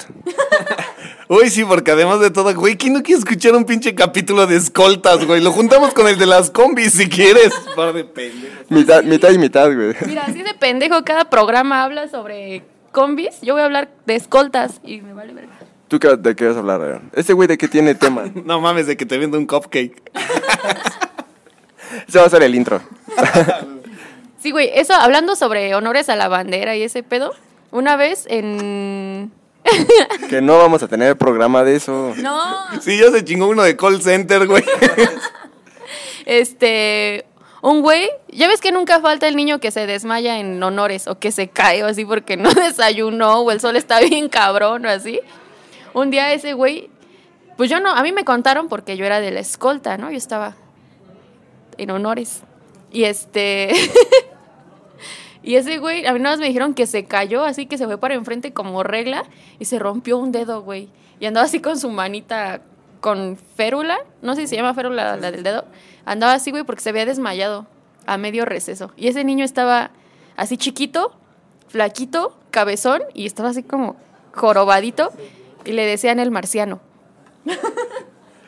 Uy, 1.28 1.48
sí, 1.48 1.64
porque 1.64 1.92
además 1.92 2.20
de 2.20 2.30
todo, 2.30 2.52
güey, 2.54 2.76
¿quién 2.76 2.92
no 2.92 3.02
quiere 3.02 3.20
escuchar 3.20 3.54
un 3.54 3.64
pinche 3.64 3.94
capítulo 3.94 4.46
de 4.46 4.56
escoltas, 4.56 5.24
güey? 5.24 5.40
Lo 5.40 5.52
juntamos 5.52 5.94
con 5.94 6.08
el 6.08 6.18
de 6.18 6.26
las 6.26 6.50
combis, 6.50 6.92
si 6.92 7.08
quieres. 7.08 7.54
Par 7.76 7.92
de 7.92 8.04
pendejos. 8.04 8.68
Mitad, 8.68 9.02
mitad 9.04 9.30
y 9.30 9.38
mitad, 9.38 9.72
güey. 9.72 9.94
Mira, 10.06 10.24
así 10.24 10.42
de 10.42 10.54
pendejo 10.54 11.04
cada 11.04 11.30
programa 11.30 11.84
habla 11.84 12.08
sobre 12.08 12.64
combis. 12.90 13.40
Yo 13.42 13.54
voy 13.54 13.62
a 13.62 13.66
hablar 13.66 13.90
de 14.06 14.16
escoltas 14.16 14.80
y 14.84 15.00
me 15.02 15.14
vale 15.14 15.32
verga. 15.32 15.56
¿Tú 15.86 15.98
qué, 15.98 16.16
de 16.16 16.36
qué 16.36 16.46
vas 16.46 16.56
a 16.56 16.60
hablar, 16.60 16.80
Aaron? 16.82 17.10
¿Este 17.14 17.32
güey 17.32 17.48
de 17.48 17.56
qué 17.58 17.68
tiene 17.68 17.94
tema? 17.94 18.24
No 18.44 18.60
mames, 18.60 18.86
de 18.86 18.96
que 18.96 19.06
te 19.06 19.16
vendo 19.16 19.38
un 19.38 19.46
cupcake. 19.46 20.02
Ese 22.08 22.18
va 22.18 22.26
a 22.26 22.30
ser 22.30 22.42
el 22.42 22.54
intro. 22.54 22.80
Sí, 24.40 24.50
güey, 24.52 24.70
eso 24.74 24.94
hablando 24.94 25.36
sobre 25.36 25.74
honores 25.74 26.08
a 26.08 26.16
la 26.16 26.28
bandera 26.28 26.74
y 26.74 26.82
ese 26.82 27.02
pedo. 27.02 27.32
Una 27.70 27.96
vez 27.96 28.26
en. 28.28 29.32
Que 30.30 30.40
no 30.40 30.56
vamos 30.58 30.82
a 30.82 30.88
tener 30.88 31.16
programa 31.16 31.62
de 31.62 31.76
eso. 31.76 32.14
No. 32.16 32.42
Sí, 32.80 32.98
ya 32.98 33.10
se 33.10 33.24
chingó 33.24 33.48
uno 33.48 33.62
de 33.62 33.76
call 33.76 34.02
center, 34.02 34.46
güey. 34.46 34.64
Este. 36.26 37.26
Un 37.62 37.82
güey, 37.82 38.08
ya 38.28 38.48
ves 38.48 38.62
que 38.62 38.72
nunca 38.72 39.00
falta 39.00 39.28
el 39.28 39.36
niño 39.36 39.60
que 39.60 39.70
se 39.70 39.86
desmaya 39.86 40.38
en 40.38 40.62
honores 40.62 41.06
o 41.08 41.18
que 41.18 41.30
se 41.30 41.48
cae 41.48 41.82
o 41.82 41.86
así 41.86 42.06
porque 42.06 42.38
no 42.38 42.50
desayunó 42.54 43.40
o 43.40 43.50
el 43.50 43.60
sol 43.60 43.76
está 43.76 44.00
bien 44.00 44.30
cabrón 44.30 44.86
o 44.86 44.88
así. 44.88 45.20
Un 45.92 46.10
día 46.10 46.32
ese 46.32 46.54
güey, 46.54 46.88
pues 47.58 47.68
yo 47.68 47.80
no, 47.80 47.90
a 47.90 48.02
mí 48.02 48.12
me 48.12 48.24
contaron 48.24 48.68
porque 48.68 48.96
yo 48.96 49.04
era 49.04 49.20
de 49.20 49.30
la 49.30 49.40
escolta, 49.40 49.98
¿no? 49.98 50.10
Yo 50.10 50.16
estaba 50.16 50.54
en 51.76 51.90
honores. 51.90 52.42
Y 52.92 53.04
este. 53.04 53.72
Y 55.42 55.56
ese 55.56 55.78
güey, 55.78 56.06
a 56.06 56.12
mí 56.12 56.18
nada 56.18 56.34
más 56.34 56.40
me 56.40 56.46
dijeron 56.46 56.74
que 56.74 56.86
se 56.86 57.04
cayó, 57.04 57.44
así 57.44 57.66
que 57.66 57.78
se 57.78 57.86
fue 57.86 57.98
para 57.98 58.14
enfrente 58.14 58.52
como 58.52 58.82
regla 58.82 59.24
y 59.58 59.64
se 59.64 59.78
rompió 59.78 60.18
un 60.18 60.32
dedo, 60.32 60.62
güey. 60.62 60.88
Y 61.18 61.26
andaba 61.26 61.46
así 61.46 61.60
con 61.60 61.78
su 61.78 61.90
manita 61.90 62.62
con 63.00 63.38
férula, 63.56 63.98
no 64.20 64.34
sé 64.34 64.42
si 64.42 64.48
se 64.48 64.56
llama 64.56 64.74
férula 64.74 65.16
la 65.16 65.30
del 65.30 65.42
dedo. 65.42 65.64
Andaba 66.04 66.34
así, 66.34 66.50
güey, 66.50 66.64
porque 66.64 66.82
se 66.82 66.90
había 66.90 67.06
desmayado 67.06 67.66
a 68.06 68.18
medio 68.18 68.44
receso. 68.44 68.92
Y 68.96 69.08
ese 69.08 69.24
niño 69.24 69.44
estaba 69.44 69.90
así 70.36 70.56
chiquito, 70.56 71.12
flaquito, 71.68 72.36
cabezón 72.50 73.02
y 73.14 73.26
estaba 73.26 73.50
así 73.50 73.62
como 73.62 73.96
jorobadito 74.32 75.10
y 75.64 75.72
le 75.72 75.86
decían 75.86 76.18
el 76.18 76.30
marciano. 76.30 76.80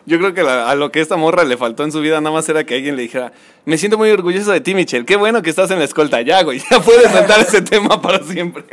Yo 0.07 0.19
creo 0.19 0.35
que 0.35 0.43
la- 0.43 0.69
a 0.71 0.75
lo 0.75 0.91
que 0.91 1.01
esta 1.01 1.17
morra 1.17 1.45
le 1.45 1.57
faltó 1.57 1.85
en 1.85 1.93
su 1.93 2.01
vida 2.01 2.21
nada 2.21 2.35
más 2.35 2.49
era 2.49 2.65
que 2.65 2.75
alguien 2.75 2.97
le 2.97 3.03
dijera, 3.03 3.33
me 3.65 3.79
siento 3.79 3.99
muy 3.99 4.11
orgulloso 4.11 4.51
de 4.53 4.61
ti, 4.61 4.75
Michelle, 4.75 5.05
qué 5.07 5.17
bueno 5.17 5.43
que 5.43 5.51
estás 5.51 5.71
en 5.71 5.79
la 5.79 5.85
escolta, 5.85 6.21
ya, 6.23 6.43
güey, 6.43 6.61
ya 6.71 6.81
puedes 6.81 7.11
saltar 7.11 7.41
ese 7.41 7.63
tema 7.63 8.01
para 8.03 8.23
siempre. 8.25 8.65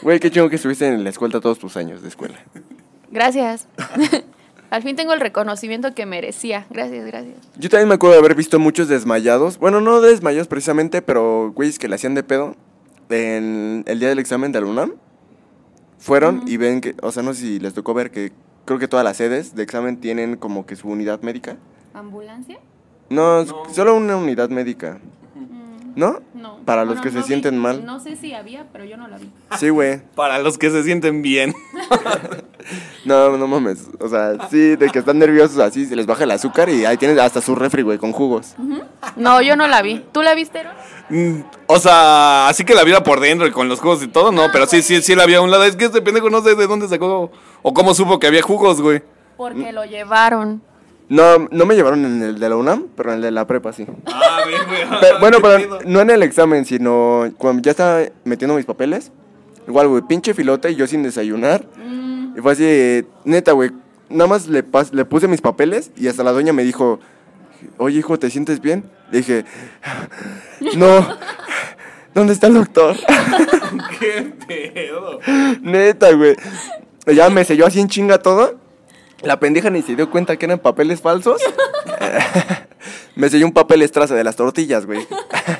Güey, 0.00 0.18
qué 0.20 0.30
chingo 0.30 0.48
que 0.48 0.56
estuviste 0.56 0.86
en 0.88 1.04
la 1.04 1.10
escuela 1.10 1.40
todos 1.40 1.58
tus 1.58 1.76
años 1.76 2.02
de 2.02 2.08
escuela. 2.08 2.38
Gracias. 3.10 3.68
Al 4.70 4.82
fin 4.82 4.96
tengo 4.96 5.12
el 5.12 5.20
reconocimiento 5.20 5.94
que 5.94 6.06
merecía. 6.06 6.66
Gracias, 6.70 7.04
gracias. 7.04 7.36
Yo 7.58 7.68
también 7.68 7.88
me 7.88 7.94
acuerdo 7.96 8.14
de 8.14 8.20
haber 8.20 8.34
visto 8.34 8.58
muchos 8.58 8.88
desmayados. 8.88 9.58
Bueno, 9.58 9.82
no 9.82 10.00
desmayados 10.00 10.48
precisamente, 10.48 11.02
pero 11.02 11.52
güeyes 11.54 11.78
que 11.78 11.88
le 11.88 11.96
hacían 11.96 12.14
de 12.14 12.22
pedo 12.22 12.56
en 13.10 13.84
el 13.86 14.00
día 14.00 14.08
del 14.08 14.18
examen 14.18 14.50
de 14.50 14.62
la 14.62 14.66
UNAM. 14.66 14.94
Fueron 15.98 16.42
y 16.46 16.56
ven 16.56 16.80
que, 16.80 16.94
o 17.02 17.12
sea, 17.12 17.22
no 17.22 17.34
sé 17.34 17.40
si 17.42 17.58
les 17.60 17.74
tocó 17.74 17.92
ver 17.94 18.10
que 18.10 18.32
creo 18.64 18.78
que 18.78 18.88
todas 18.88 19.04
las 19.04 19.16
sedes 19.16 19.54
de 19.54 19.62
examen 19.62 19.98
tienen 19.98 20.36
como 20.36 20.66
que 20.66 20.76
su 20.76 20.88
unidad 20.88 21.20
médica. 21.22 21.56
¿Ambulancia? 21.94 22.58
No, 23.10 23.44
solo 23.72 23.94
una 23.96 24.16
unidad 24.16 24.48
médica. 24.50 24.98
¿No? 25.94 26.20
No. 26.32 26.56
Para 26.64 26.86
los 26.86 26.94
Bueno, 26.94 27.02
que 27.02 27.10
se 27.10 27.16
no 27.16 27.20
vi. 27.22 27.26
sienten 27.26 27.58
mal. 27.58 27.84
No 27.84 28.00
sé 28.00 28.16
si 28.16 28.32
había, 28.32 28.66
pero 28.72 28.86
yo 28.86 28.96
no 28.96 29.08
la 29.08 29.18
vi. 29.18 29.30
Sí, 29.58 29.68
güey. 29.68 30.00
Para 30.14 30.38
los 30.38 30.56
que 30.56 30.70
se 30.70 30.82
sienten 30.82 31.20
bien. 31.22 31.54
No, 33.04 33.36
no 33.36 33.48
mames. 33.48 33.88
O 33.98 34.08
sea, 34.08 34.48
sí, 34.48 34.76
de 34.76 34.88
que 34.88 35.00
están 35.00 35.18
nerviosos 35.18 35.58
así, 35.58 35.84
se 35.84 35.96
les 35.96 36.06
baja 36.06 36.22
el 36.22 36.30
azúcar 36.30 36.68
y 36.68 36.84
ahí 36.84 36.96
tienen 36.96 37.18
hasta 37.18 37.40
su 37.40 37.56
refri, 37.56 37.82
güey, 37.82 37.98
con 37.98 38.12
jugos. 38.12 38.54
No, 39.16 39.42
yo 39.42 39.56
no 39.56 39.66
la 39.66 39.82
vi. 39.82 40.04
¿Tú 40.12 40.22
la 40.22 40.34
viste, 40.34 40.60
Aaron? 40.60 40.72
Mm, 41.10 41.42
O 41.66 41.78
sea, 41.80 42.46
así 42.46 42.64
que 42.64 42.74
la 42.76 42.84
viera 42.84 43.02
por 43.02 43.18
dentro 43.18 43.48
y 43.48 43.50
con 43.50 43.68
los 43.68 43.80
jugos 43.80 44.00
y 44.04 44.06
todo, 44.06 44.30
no, 44.30 44.42
pero 44.52 44.66
sí, 44.66 44.80
sí, 44.82 45.02
sí 45.02 45.16
la 45.16 45.24
había 45.24 45.38
a 45.38 45.40
un 45.40 45.50
lado. 45.50 45.64
Es 45.64 45.74
que 45.74 45.86
este 45.86 46.00
pendejo 46.02 46.30
no 46.30 46.40
sé 46.42 46.54
de 46.54 46.66
dónde 46.68 46.86
sacó 46.86 47.32
o 47.62 47.72
cómo 47.74 47.94
supo 47.94 48.18
que 48.18 48.26
había 48.26 48.42
jugos, 48.42 48.80
güey. 48.80 49.02
Porque 49.36 49.72
lo 49.72 49.84
llevaron. 49.84 50.62
No, 51.08 51.46
no 51.50 51.66
me 51.66 51.74
llevaron 51.74 52.04
en 52.04 52.22
el 52.22 52.38
de 52.38 52.48
la 52.48 52.56
UNAM, 52.56 52.86
pero 52.96 53.10
en 53.10 53.16
el 53.16 53.22
de 53.22 53.30
la 53.32 53.46
prepa 53.46 53.72
sí. 53.72 53.86
Ah, 54.06 54.40
bien, 54.46 54.60
güey. 54.66 54.80
Pero- 55.00 55.20
bueno, 55.20 55.38
pero 55.42 55.78
no 55.84 56.00
en 56.00 56.10
el 56.10 56.22
examen, 56.22 56.64
sino 56.64 57.30
cuando 57.38 57.60
ya 57.62 57.72
estaba 57.72 58.00
metiendo 58.24 58.54
mis 58.56 58.64
papeles. 58.64 59.10
Igual, 59.68 59.88
güey, 59.88 60.02
pinche 60.02 60.32
filote 60.34 60.70
y 60.70 60.74
yo 60.76 60.86
sin 60.86 61.02
desayunar. 61.02 61.64
Y 62.36 62.40
fue 62.40 62.52
así, 62.52 63.06
neta, 63.24 63.52
güey, 63.52 63.70
nada 64.08 64.26
más 64.28 64.46
le, 64.48 64.64
pas- 64.64 64.92
le 64.92 65.04
puse 65.04 65.28
mis 65.28 65.40
papeles 65.42 65.90
y 65.96 66.08
hasta 66.08 66.24
la 66.24 66.32
doña 66.32 66.52
me 66.54 66.62
dijo, 66.64 66.98
oye, 67.78 67.98
hijo, 67.98 68.18
¿te 68.18 68.30
sientes 68.30 68.60
bien? 68.60 68.84
Le 69.10 69.18
dije, 69.18 69.44
no, 70.76 71.06
¿dónde 72.14 72.32
está 72.32 72.46
el 72.46 72.54
doctor? 72.54 72.96
Qué 74.00 74.32
pedo. 74.48 75.18
neta, 75.60 76.12
güey. 76.12 76.36
Ya 77.06 77.30
me 77.30 77.44
selló 77.44 77.66
así 77.66 77.80
en 77.80 77.88
chinga 77.88 78.18
todo. 78.18 78.58
La 79.22 79.38
pendeja 79.38 79.70
ni 79.70 79.82
se 79.82 79.94
dio 79.94 80.10
cuenta 80.10 80.36
que 80.36 80.46
eran 80.46 80.58
papeles 80.58 81.00
falsos. 81.00 81.40
me 83.16 83.28
selló 83.28 83.46
un 83.46 83.52
papel 83.52 83.82
estraza 83.82 84.14
de 84.14 84.24
las 84.24 84.36
tortillas, 84.36 84.86
güey. 84.86 85.06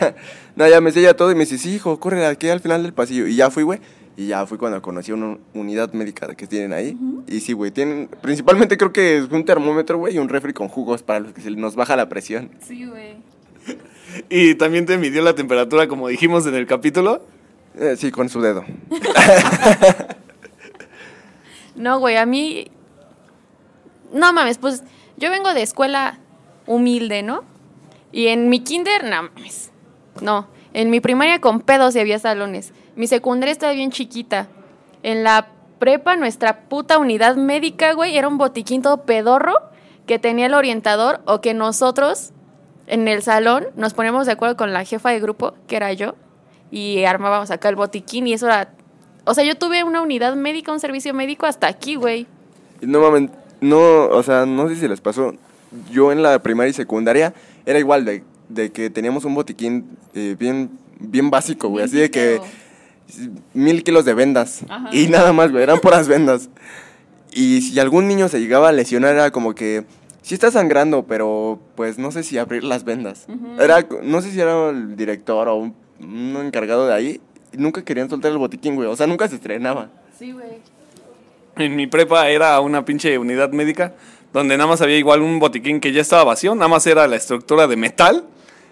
no, 0.57 0.68
ya 0.68 0.81
me 0.81 0.92
sella 0.92 1.14
todo 1.14 1.31
y 1.31 1.35
me 1.35 1.40
dice, 1.40 1.59
sí, 1.59 1.74
hijo, 1.74 1.98
corre 2.00 2.26
aquí 2.26 2.48
al 2.48 2.61
final 2.61 2.83
del 2.83 2.92
pasillo. 2.92 3.26
Y 3.26 3.37
ya 3.37 3.50
fui, 3.50 3.62
güey. 3.62 3.81
Y 4.16 4.26
ya 4.28 4.44
fui 4.46 4.59
cuando 4.59 4.83
conocí 4.83 5.11
una 5.12 5.38
unidad 5.55 5.92
médica 5.94 6.35
que 6.35 6.46
tienen 6.46 6.72
ahí. 6.72 6.98
Y 7.26 7.40
sí, 7.40 7.55
güey, 7.55 7.70
tienen, 7.70 8.09
principalmente 8.20 8.76
creo 8.76 8.92
que 8.92 9.18
es 9.18 9.31
un 9.31 9.44
termómetro, 9.44 9.96
güey, 9.98 10.16
y 10.16 10.18
un 10.18 10.28
refri 10.28 10.52
con 10.52 10.68
jugos 10.68 11.02
para 11.02 11.20
los 11.20 11.33
que 11.33 11.40
se 11.40 11.50
nos 11.52 11.76
baja 11.76 11.96
la 11.96 12.09
presión. 12.09 12.50
Sí, 12.66 12.87
güey. 12.87 13.16
Y 14.28 14.57
también 14.57 14.85
te 14.85 14.98
midió 14.98 15.22
la 15.22 15.35
temperatura, 15.35 15.88
como 15.88 16.09
dijimos 16.09 16.46
en 16.46 16.55
el 16.55 16.66
capítulo. 16.66 17.24
Eh, 17.78 17.94
sí, 17.96 18.11
con 18.11 18.28
su 18.28 18.42
dedo. 18.42 18.62
No, 21.75 21.99
güey, 21.99 22.17
a 22.17 22.27
mí. 22.27 22.71
No 24.13 24.33
mames, 24.33 24.59
pues 24.59 24.85
yo 25.17 25.31
vengo 25.31 25.55
de 25.55 25.63
escuela 25.63 26.19
humilde, 26.67 27.23
¿no? 27.23 27.45
Y 28.13 28.29
en 28.29 28.49
mi 28.49 28.61
kinder, 28.61 29.05
no 29.05 29.23
mames. 29.23 29.73
No. 30.21 30.49
En 30.75 30.91
mi 30.91 31.01
primaria 31.01 31.41
con 31.41 31.61
pedos 31.61 31.95
y 31.97 32.01
había 32.01 32.19
salones. 32.19 32.73
Mi 32.97 33.07
secundaria 33.07 33.53
estaba 33.53 33.73
bien 33.73 33.91
chiquita. 33.91 34.49
En 35.03 35.25
la 35.25 35.49
prepa, 35.79 36.17
nuestra 36.17 36.69
puta 36.69 36.99
unidad 36.99 37.37
médica, 37.37 37.93
güey, 37.95 38.17
era 38.17 38.29
un 38.29 38.39
botiquín 38.39 38.83
todo 38.83 39.05
pedorro 39.05 39.55
que 40.07 40.19
tenía 40.19 40.47
el 40.47 40.55
orientador 40.55 41.21
o 41.27 41.41
que 41.41 41.55
nosotros 41.55 42.33
en 42.87 43.09
el 43.09 43.23
salón 43.23 43.67
nos 43.77 43.95
poníamos 43.95 44.27
de 44.27 44.33
acuerdo 44.33 44.57
con 44.57 44.73
la 44.73 44.85
jefa 44.85 45.11
de 45.11 45.21
grupo, 45.21 45.55
que 45.67 45.77
era 45.77 45.93
yo, 45.93 46.15
y 46.71 47.05
armábamos 47.05 47.51
acá 47.51 47.69
el 47.69 47.77
botiquín 47.77 48.27
y 48.27 48.35
eso 48.35 48.47
era... 48.47 48.75
O 49.25 49.35
sea, 49.35 49.45
yo 49.45 49.57
tuve 49.57 49.85
una 49.85 50.03
unidad 50.03 50.35
médica, 50.35 50.73
un 50.73 50.81
servicio 50.81 51.15
médico 51.15 51.47
hasta 51.47 51.69
aquí, 51.69 51.95
güey. 51.95 52.27
No 52.81 53.01
mames, 53.01 53.31
no, 53.61 54.07
o 54.07 54.23
sea, 54.23 54.47
no 54.47 54.69
sé 54.69 54.77
si 54.77 54.89
les 54.89 55.01
pasó. 55.01 55.35
Yo 55.91 56.13
en 56.13 56.23
la 56.23 56.43
primaria 56.43 56.71
y 56.71 56.75
secundaria 56.75 57.33
era 57.65 57.79
igual 57.79 58.05
de, 58.05 58.25
de 58.49 58.73
que 58.73 58.91
teníamos 58.91 59.25
un 59.25 59.35
botiquín 59.35 59.97
eh, 60.15 60.37
bien, 60.39 60.71
bien 60.99 61.31
básico, 61.31 61.69
güey. 61.69 61.85
Así 61.85 61.97
de 61.97 62.11
que 62.11 62.41
mil 63.55 63.85
kilos 63.85 64.05
de 64.05 64.15
vendas. 64.15 64.65
Ajá. 64.69 64.89
Y 64.93 65.07
nada 65.07 65.33
más, 65.33 65.51
güey, 65.51 65.63
eran 65.63 65.79
puras 65.79 66.09
vendas. 66.09 66.51
Y 67.33 67.63
si 67.63 67.79
algún 67.81 68.09
niño 68.09 68.29
se 68.29 68.41
llegaba 68.41 68.69
a 68.69 68.73
lesionar, 68.73 69.15
era 69.15 69.31
como 69.31 69.55
que 69.55 69.85
sí 70.23 70.35
está 70.35 70.51
sangrando, 70.51 71.05
pero 71.07 71.61
pues 71.77 71.99
no 71.99 72.11
sé 72.11 72.23
si 72.23 72.39
abrir 72.39 72.65
las 72.65 72.85
vendas. 72.85 73.27
Era, 73.59 73.87
no 74.03 74.21
sé 74.21 74.31
si 74.31 74.41
era 74.41 74.71
el 74.71 74.97
director 74.97 75.49
o 75.49 75.57
un, 75.57 75.75
un 76.01 76.37
encargado 76.45 76.87
de 76.87 76.95
ahí. 76.95 77.21
Nunca 77.53 77.85
querían 77.85 78.09
soltar 78.09 78.33
el 78.33 78.38
botiquín, 78.38 78.75
güey. 78.77 78.88
O 78.88 78.97
sea, 78.97 79.07
nunca 79.07 79.29
se 79.29 79.37
estrenaba. 79.37 79.88
Sí, 80.19 80.33
güey. 80.33 80.61
En 81.57 81.77
mi 81.77 81.87
prepa 81.87 82.29
era 82.31 82.59
una 82.61 82.85
pinche 82.85 83.19
unidad 83.19 83.51
médica 83.53 83.93
donde 84.33 84.57
nada 84.57 84.69
más 84.71 84.81
había 84.81 84.97
igual 84.97 85.21
un 85.21 85.38
botiquín 85.38 85.81
que 85.81 85.93
ya 85.93 86.01
estaba 86.01 86.25
vacío, 86.25 86.55
nada 86.55 86.69
más 86.69 86.87
era 86.87 87.07
la 87.07 87.17
estructura 87.17 87.67
de 87.67 87.77
metal. 87.77 88.25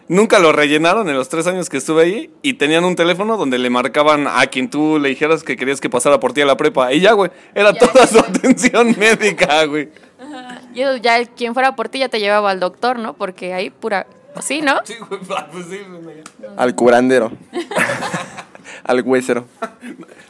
Nunca 0.09 0.39
lo 0.39 0.51
rellenaron 0.53 1.09
en 1.09 1.15
los 1.15 1.29
tres 1.29 1.47
años 1.47 1.69
que 1.69 1.77
estuve 1.77 2.03
ahí 2.03 2.31
y 2.43 2.55
tenían 2.55 2.85
un 2.85 2.97
teléfono 2.97 3.37
donde 3.37 3.59
le 3.59 3.69
marcaban 3.71 4.27
a 4.27 4.45
quien 4.47 4.69
tú 4.71 4.99
le 4.99 5.11
dijeras 5.11 5.45
que 5.45 5.57
querías 5.57 5.81
que 5.81 5.89
pasara 5.91 6.19
por 6.19 6.33
ti 6.33 6.41
a 6.41 6.47
la 6.47 6.57
prepa. 6.57 6.93
Y 6.93 7.01
ya, 7.01 7.13
güey, 7.13 7.31
era 7.55 7.73
Ya, 7.73 7.79
toda 7.79 7.93
ya. 8.05 8.07
su 8.07 8.19
atención 8.27 8.97
médica, 8.99 9.65
güey. 9.67 9.91
Y 10.75 10.81
eso 10.81 10.97
ya 10.97 11.25
quien 11.27 11.53
fuera 11.55 11.77
por 11.77 11.89
ti 11.91 11.99
ya 12.01 12.09
te 12.09 12.19
llevaba 12.19 12.51
al 12.51 12.59
doctor, 12.59 12.99
¿no? 12.99 13.13
Porque 13.15 13.53
ahí 13.55 13.71
pura... 13.71 14.07
pues 14.33 14.47
sí, 14.47 14.63
¿no? 14.63 14.81
Sí, 14.85 14.95
güey, 15.09 15.21
pues 15.53 15.67
sí, 15.67 15.79
güey. 16.03 16.17
Al 16.57 16.75
curandero. 16.75 17.31
Al 18.85 19.03
huesero. 19.03 19.47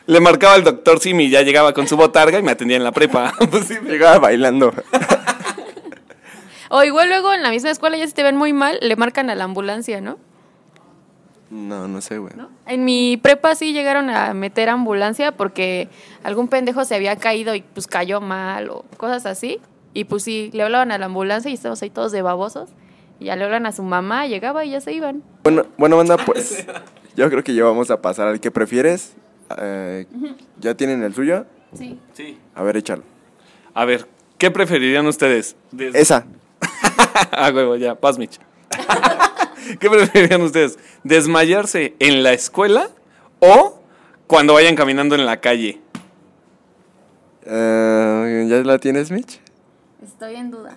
Le 0.06 0.20
marcaba 0.20 0.54
al 0.54 0.64
doctor 0.64 1.00
Simi 1.00 1.30
ya 1.30 1.42
llegaba 1.42 1.72
con 1.72 1.86
su 1.86 1.96
botarga 1.96 2.38
y 2.38 2.42
me 2.42 2.52
atendía 2.52 2.76
en 2.76 2.84
la 2.84 2.92
prepa. 2.92 3.32
Pues 3.50 3.66
sí, 3.66 3.76
güey. 3.76 3.92
Llegaba 3.92 4.18
bailando. 4.18 4.72
O 6.68 6.84
igual 6.84 7.08
luego 7.08 7.32
en 7.32 7.42
la 7.42 7.50
misma 7.50 7.70
escuela 7.70 7.96
ya 7.96 8.06
si 8.06 8.12
te 8.12 8.22
ven 8.22 8.36
muy 8.36 8.52
mal, 8.52 8.78
le 8.80 8.94
marcan 8.94 9.28
a 9.28 9.34
la 9.34 9.44
ambulancia, 9.44 10.00
¿no? 10.00 10.18
No, 11.50 11.88
no 11.88 12.00
sé, 12.00 12.18
güey. 12.18 12.32
¿No? 12.36 12.48
En 12.66 12.84
mi 12.84 13.16
prepa 13.16 13.56
sí 13.56 13.72
llegaron 13.72 14.08
a 14.08 14.32
meter 14.34 14.68
ambulancia 14.68 15.32
porque 15.32 15.88
algún 16.22 16.46
pendejo 16.46 16.84
se 16.84 16.94
había 16.94 17.16
caído 17.16 17.56
y 17.56 17.62
pues 17.62 17.88
cayó 17.88 18.20
mal 18.20 18.70
o 18.70 18.84
cosas 18.96 19.26
así. 19.26 19.58
Y 19.92 20.04
pues 20.04 20.22
sí, 20.22 20.50
le 20.52 20.62
hablaban 20.62 20.92
a 20.92 20.98
la 20.98 21.06
ambulancia 21.06 21.50
y 21.50 21.54
estábamos 21.54 21.82
ahí 21.82 21.90
todos 21.90 22.12
de 22.12 22.22
babosos. 22.22 22.70
Y 23.18 23.24
ya 23.26 23.36
le 23.36 23.44
hablan 23.44 23.66
a 23.66 23.72
su 23.72 23.82
mamá, 23.82 24.26
llegaba 24.26 24.64
y 24.64 24.70
ya 24.70 24.80
se 24.80 24.92
iban. 24.92 25.24
Bueno, 25.42 25.66
bueno, 25.76 25.96
banda, 25.96 26.16
pues 26.18 26.64
yo 27.16 27.28
creo 27.30 27.42
que 27.44 27.54
ya 27.54 27.64
vamos 27.64 27.90
a 27.90 28.00
pasar 28.00 28.28
al 28.28 28.40
que 28.40 28.50
prefieres. 28.50 29.14
Eh, 29.58 30.06
¿Ya 30.60 30.74
tienen 30.74 31.02
el 31.02 31.14
suyo? 31.14 31.46
Sí. 31.74 31.98
Sí. 32.14 32.38
A 32.54 32.62
ver, 32.62 32.76
échalo. 32.76 33.02
A 33.74 33.84
ver, 33.84 34.06
¿qué 34.38 34.50
preferirían 34.50 35.06
ustedes? 35.06 35.56
Des- 35.72 35.94
Esa. 35.94 36.24
ah, 37.32 37.50
huevo, 37.54 37.76
ya, 37.76 37.94
paz, 37.94 38.18
Mitch. 38.18 38.38
¿Qué 39.80 39.88
preferirían 39.90 40.42
ustedes? 40.42 40.78
¿Desmayarse 41.04 41.94
en 41.98 42.22
la 42.22 42.32
escuela 42.32 42.90
o 43.40 43.80
cuando 44.26 44.54
vayan 44.54 44.74
caminando 44.76 45.14
en 45.14 45.26
la 45.26 45.40
calle? 45.40 45.80
Eh, 47.44 48.46
¿Ya 48.48 48.56
la 48.62 48.78
tienes, 48.78 49.10
Mitch? 49.10 49.40
Estoy 50.02 50.36
en 50.36 50.50
duda. 50.50 50.76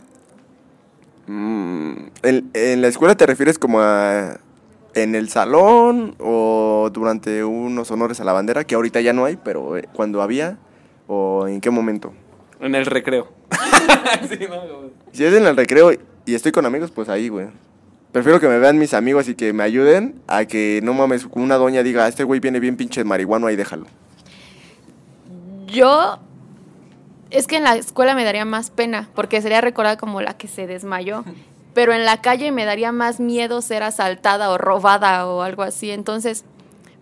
Mm, 1.27 1.93
¿en, 2.23 2.49
en 2.53 2.81
la 2.81 2.87
escuela 2.87 3.15
te 3.15 3.25
refieres 3.25 3.57
como 3.57 3.79
a... 3.81 4.39
en 4.95 5.15
el 5.15 5.29
salón 5.29 6.15
o 6.19 6.89
durante 6.91 7.43
unos 7.43 7.91
honores 7.91 8.19
a 8.19 8.23
la 8.23 8.33
bandera, 8.33 8.63
que 8.63 8.75
ahorita 8.75 9.01
ya 9.01 9.13
no 9.13 9.25
hay, 9.25 9.37
pero 9.37 9.77
eh, 9.77 9.87
cuando 9.93 10.21
había 10.21 10.57
o 11.07 11.47
en 11.47 11.61
qué 11.61 11.69
momento? 11.69 12.13
En 12.59 12.75
el 12.75 12.85
recreo. 12.85 13.27
Sí, 14.29 14.37
no, 14.49 14.77
güey. 14.77 14.91
Si 15.11 15.23
es 15.23 15.33
en 15.33 15.45
el 15.45 15.55
recreo 15.55 15.91
y 16.25 16.35
estoy 16.35 16.51
con 16.51 16.65
amigos, 16.65 16.91
pues 16.91 17.09
ahí, 17.09 17.29
güey. 17.29 17.47
Prefiero 18.11 18.39
que 18.39 18.47
me 18.47 18.59
vean 18.59 18.77
mis 18.77 18.93
amigos 18.93 19.27
y 19.27 19.35
que 19.35 19.53
me 19.53 19.63
ayuden 19.63 20.21
a 20.27 20.45
que 20.45 20.81
no 20.83 20.93
mames, 20.93 21.27
una 21.31 21.55
doña 21.55 21.81
diga, 21.81 22.07
este 22.07 22.23
güey 22.23 22.39
viene 22.39 22.59
bien 22.59 22.77
pinche 22.77 23.03
marihuano, 23.03 23.47
ahí 23.47 23.55
déjalo. 23.55 23.87
Yo. 25.65 26.19
Es 27.31 27.47
que 27.47 27.55
en 27.57 27.63
la 27.63 27.75
escuela 27.75 28.13
me 28.13 28.23
daría 28.23 28.45
más 28.45 28.69
pena, 28.69 29.09
porque 29.15 29.41
sería 29.41 29.61
recordada 29.61 29.97
como 29.97 30.21
la 30.21 30.37
que 30.37 30.47
se 30.47 30.67
desmayó. 30.67 31.23
Pero 31.73 31.93
en 31.93 32.05
la 32.05 32.21
calle 32.21 32.51
me 32.51 32.65
daría 32.65 32.91
más 32.91 33.19
miedo 33.19 33.61
ser 33.61 33.83
asaltada 33.83 34.49
o 34.49 34.57
robada 34.57 35.27
o 35.27 35.41
algo 35.41 35.63
así. 35.63 35.91
Entonces, 35.91 36.45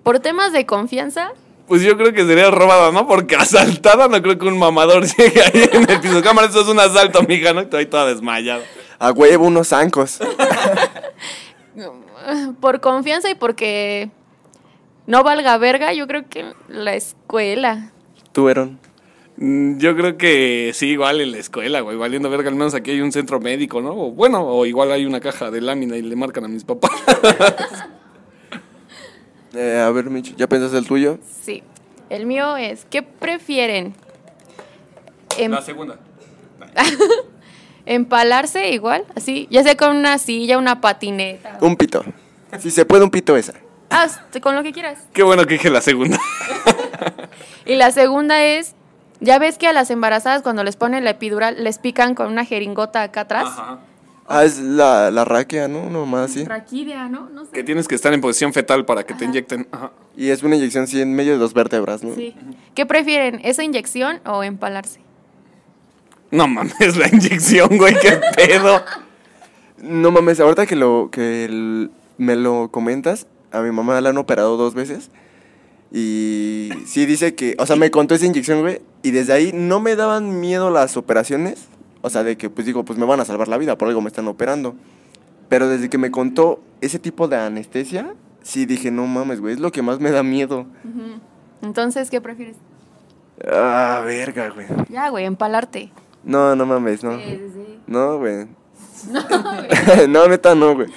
por 0.04 0.20
temas 0.20 0.54
de 0.54 0.66
confianza, 0.66 1.32
Pues 1.68 1.84
yo 1.84 1.96
creo 1.96 2.12
que 2.12 2.26
sería 2.26 2.52
robada, 2.52 2.92
¿no? 2.92 3.08
Porque 3.08 3.36
asaltada 3.38 4.08
no 4.08 4.22
creo 4.22 4.38
que 4.38 4.46
un 4.46 4.58
mamador 4.58 5.06
llegue 5.06 5.42
ahí 5.42 5.70
en 5.72 5.90
el 5.90 6.02
piso. 6.02 6.22
Cámara, 6.22 6.48
eso 6.48 6.62
es 6.62 6.68
un 6.68 6.80
asalto, 6.80 7.22
mija, 7.24 7.54
¿no? 7.54 7.62
Estoy 7.62 7.86
toda 7.86 8.06
desmayada. 8.06 8.64
A 9.00 9.12
huevo, 9.12 9.46
unos 9.46 9.70
zancos. 9.70 10.20
por 12.60 12.82
confianza 12.82 13.30
y 13.30 13.36
porque 13.36 14.10
no 15.08 15.24
valga 15.24 15.58
verga, 15.58 15.94
yo 15.94 16.08
creo 16.08 16.28
que 16.30 16.54
la 16.68 16.94
escuela. 16.94 17.92
Tú, 18.32 18.48
Aaron. 18.48 18.80
Mm, 19.38 19.78
Yo 19.78 19.96
creo 19.96 20.18
que 20.18 20.72
sí, 20.74 20.88
igual 20.90 21.22
en 21.22 21.32
la 21.32 21.38
escuela, 21.38 21.82
güey. 21.82 21.98
Valiendo 21.98 22.30
verga, 22.30 22.50
al 22.50 22.56
menos 22.56 22.74
aquí 22.74 22.92
hay 22.92 23.02
un 23.02 23.12
centro 23.12 23.40
médico, 23.40 23.82
¿no? 23.82 23.92
O 23.92 24.12
bueno, 24.12 24.46
o 24.46 24.66
igual 24.66 24.92
hay 24.92 25.06
una 25.06 25.20
caja 25.20 25.52
de 25.52 25.62
lámina 25.62 25.98
y 25.98 26.02
le 26.02 26.16
marcan 26.16 26.46
a 26.46 26.48
mis 26.48 26.64
papás. 26.64 26.92
Eh, 29.54 29.84
a 29.86 29.90
ver, 29.92 30.10
Micho, 30.10 30.34
¿ya 30.38 30.48
pensaste 30.48 30.78
el 30.78 30.88
tuyo? 30.88 31.20
Sí. 31.44 31.62
El 32.10 32.26
mío 32.26 32.56
es, 32.56 32.86
¿qué 32.90 33.04
prefieren? 33.04 33.94
Em- 35.38 35.62
segunda. 35.62 36.00
empalarse 37.86 38.70
igual, 38.72 39.06
así, 39.14 39.48
ya 39.52 39.62
sea 39.64 39.76
con 39.76 39.98
una 39.98 40.20
silla, 40.20 40.58
una 40.58 40.80
patineta. 40.80 41.58
Un 41.60 41.76
pito. 41.76 42.02
Si 42.60 42.72
se 42.72 42.86
puede, 42.86 43.04
un 43.04 43.10
pito 43.12 43.36
esa. 43.36 43.54
Ah, 43.90 44.08
con 44.42 44.56
lo 44.56 44.64
que 44.64 44.72
quieras. 44.72 45.00
Qué 45.14 45.24
bueno 45.24 45.46
que 45.46 45.56
dije 45.56 45.70
la 45.70 45.82
segunda. 45.82 46.18
Y 47.66 47.76
la 47.76 47.92
segunda 47.92 48.44
es, 48.44 48.76
ya 49.22 49.40
ves 49.40 49.58
que 49.58 49.68
a 49.68 49.74
las 49.74 49.90
embarazadas 49.90 50.42
cuando 50.42 50.64
les 50.66 50.76
ponen 50.76 51.04
la 51.06 51.12
epidural 51.12 51.64
les 51.64 51.78
pican 51.80 52.14
con 52.16 52.28
una 52.28 52.44
jeringota 52.44 53.02
acá 53.04 53.22
atrás. 53.22 53.48
Ah, 54.28 54.44
es 54.46 54.60
la, 54.60 55.12
la 55.12 55.26
raquia, 55.26 55.68
¿no? 55.68 55.90
Nomás 55.90 56.32
así. 56.32 56.44
Raquidia, 56.46 57.10
¿no? 57.10 57.30
No 57.30 57.46
sé. 57.46 57.52
Que 57.52 57.64
tienes 57.64 57.88
que 57.88 57.96
estar 57.96 58.14
en 58.14 58.22
posición 58.22 58.54
fetal 58.54 58.86
para 58.86 59.04
que 59.06 59.14
te 59.14 59.26
inyecten. 59.26 59.68
Ajá. 59.72 59.92
Y 60.16 60.30
es 60.30 60.42
una 60.44 60.56
inyección 60.56 60.86
así 60.86 61.02
en 61.02 61.14
medio 61.16 61.34
de 61.34 61.38
dos 61.38 61.54
vértebras, 61.54 62.04
¿no? 62.04 62.16
Sí. 62.16 62.36
¿Qué 62.74 62.86
prefieren, 62.86 63.42
esa 63.44 63.64
inyección 63.64 64.22
o 64.26 64.44
empalarse? 64.44 65.02
No 66.30 66.48
mames, 66.48 66.96
la 66.98 67.08
inyección, 67.10 67.78
güey, 67.78 67.94
qué 68.02 68.20
pedo. 68.38 68.82
No 69.78 70.12
mames, 70.12 70.40
ahorita 70.40 70.66
que 70.66 70.76
lo 70.76 71.10
que 71.12 71.44
el- 71.46 71.92
me 72.18 72.36
lo 72.36 72.70
comentas, 72.72 73.28
a 73.52 73.60
mi 73.62 73.72
mamá 73.72 74.00
la 74.00 74.10
han 74.12 74.18
operado 74.18 74.56
dos 74.56 74.74
veces. 74.76 75.10
Y 75.92 76.70
sí 76.86 77.06
dice 77.06 77.36
que, 77.36 77.56
o 77.60 77.66
sea, 77.66 77.76
me 77.76 77.92
contó 77.92 78.16
esa 78.16 78.26
inyección, 78.26 78.62
güey, 78.62 78.82
y 79.04 79.12
desde 79.12 79.34
ahí 79.34 79.52
no 79.54 79.80
me 79.80 79.96
daban 79.96 80.40
miedo 80.40 80.70
las 80.70 80.96
operaciones. 80.96 81.68
O 82.02 82.10
sea, 82.10 82.24
de 82.24 82.38
que 82.38 82.50
pues 82.50 82.66
digo, 82.66 82.84
pues 82.86 82.98
me 82.98 83.06
van 83.06 83.20
a 83.20 83.26
salvar 83.26 83.48
la 83.48 83.58
vida, 83.58 83.78
por 83.78 83.88
algo 83.88 84.02
me 84.02 84.08
están 84.08 84.28
operando. 84.28 84.76
Pero 85.50 85.68
desde 85.68 85.90
que 85.90 85.98
me 85.98 86.12
contó 86.12 86.62
ese 86.80 86.98
tipo 86.98 87.28
de 87.28 87.36
anestesia, 87.36 88.16
sí 88.42 88.66
dije, 88.66 88.90
no 88.90 89.06
mames, 89.06 89.42
güey, 89.42 89.54
es 89.54 89.60
lo 89.60 89.72
que 89.72 89.82
más 89.82 90.00
me 90.00 90.12
da 90.12 90.24
miedo. 90.24 90.66
Entonces, 91.62 92.10
¿qué 92.10 92.22
prefieres? 92.22 92.56
Ah, 93.52 94.02
verga, 94.06 94.50
güey. 94.50 94.68
Ya, 94.90 95.10
güey, 95.10 95.26
empalarte. 95.26 95.92
No, 96.24 96.56
no 96.56 96.66
mames, 96.66 97.04
no. 97.04 97.18
Sí, 97.18 97.40
sí. 97.54 97.80
No, 97.88 98.18
güey. 98.18 98.48
No, 100.10 100.28
neta, 100.28 100.56
no, 100.56 100.76
güey. 100.76 100.88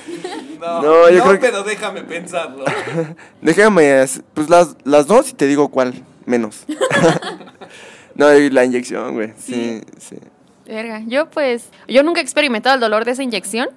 No, 0.61 1.11
yo 1.11 1.23
creo 1.23 1.33
que- 1.35 1.39
pero 1.39 1.63
déjame 1.63 2.03
pensarlo. 2.03 2.65
Déjame, 3.43 4.05
pues 4.33 4.49
las, 4.49 4.77
las 4.85 5.07
dos 5.07 5.31
y 5.31 5.35
te 5.35 5.47
digo 5.47 5.69
cuál, 5.69 5.95
menos. 6.25 6.65
no, 8.15 8.33
y 8.35 8.51
la 8.51 8.65
inyección, 8.65 9.15
güey. 9.15 9.33
Sí, 9.39 9.83
sí. 9.99 10.17
Verga, 10.67 11.03
yo 11.07 11.29
pues, 11.29 11.69
yo 11.89 12.03
nunca 12.03 12.21
he 12.21 12.23
experimentado 12.23 12.75
el 12.77 12.81
dolor 12.81 13.05
de 13.05 13.11
esa 13.13 13.23
inyección. 13.23 13.69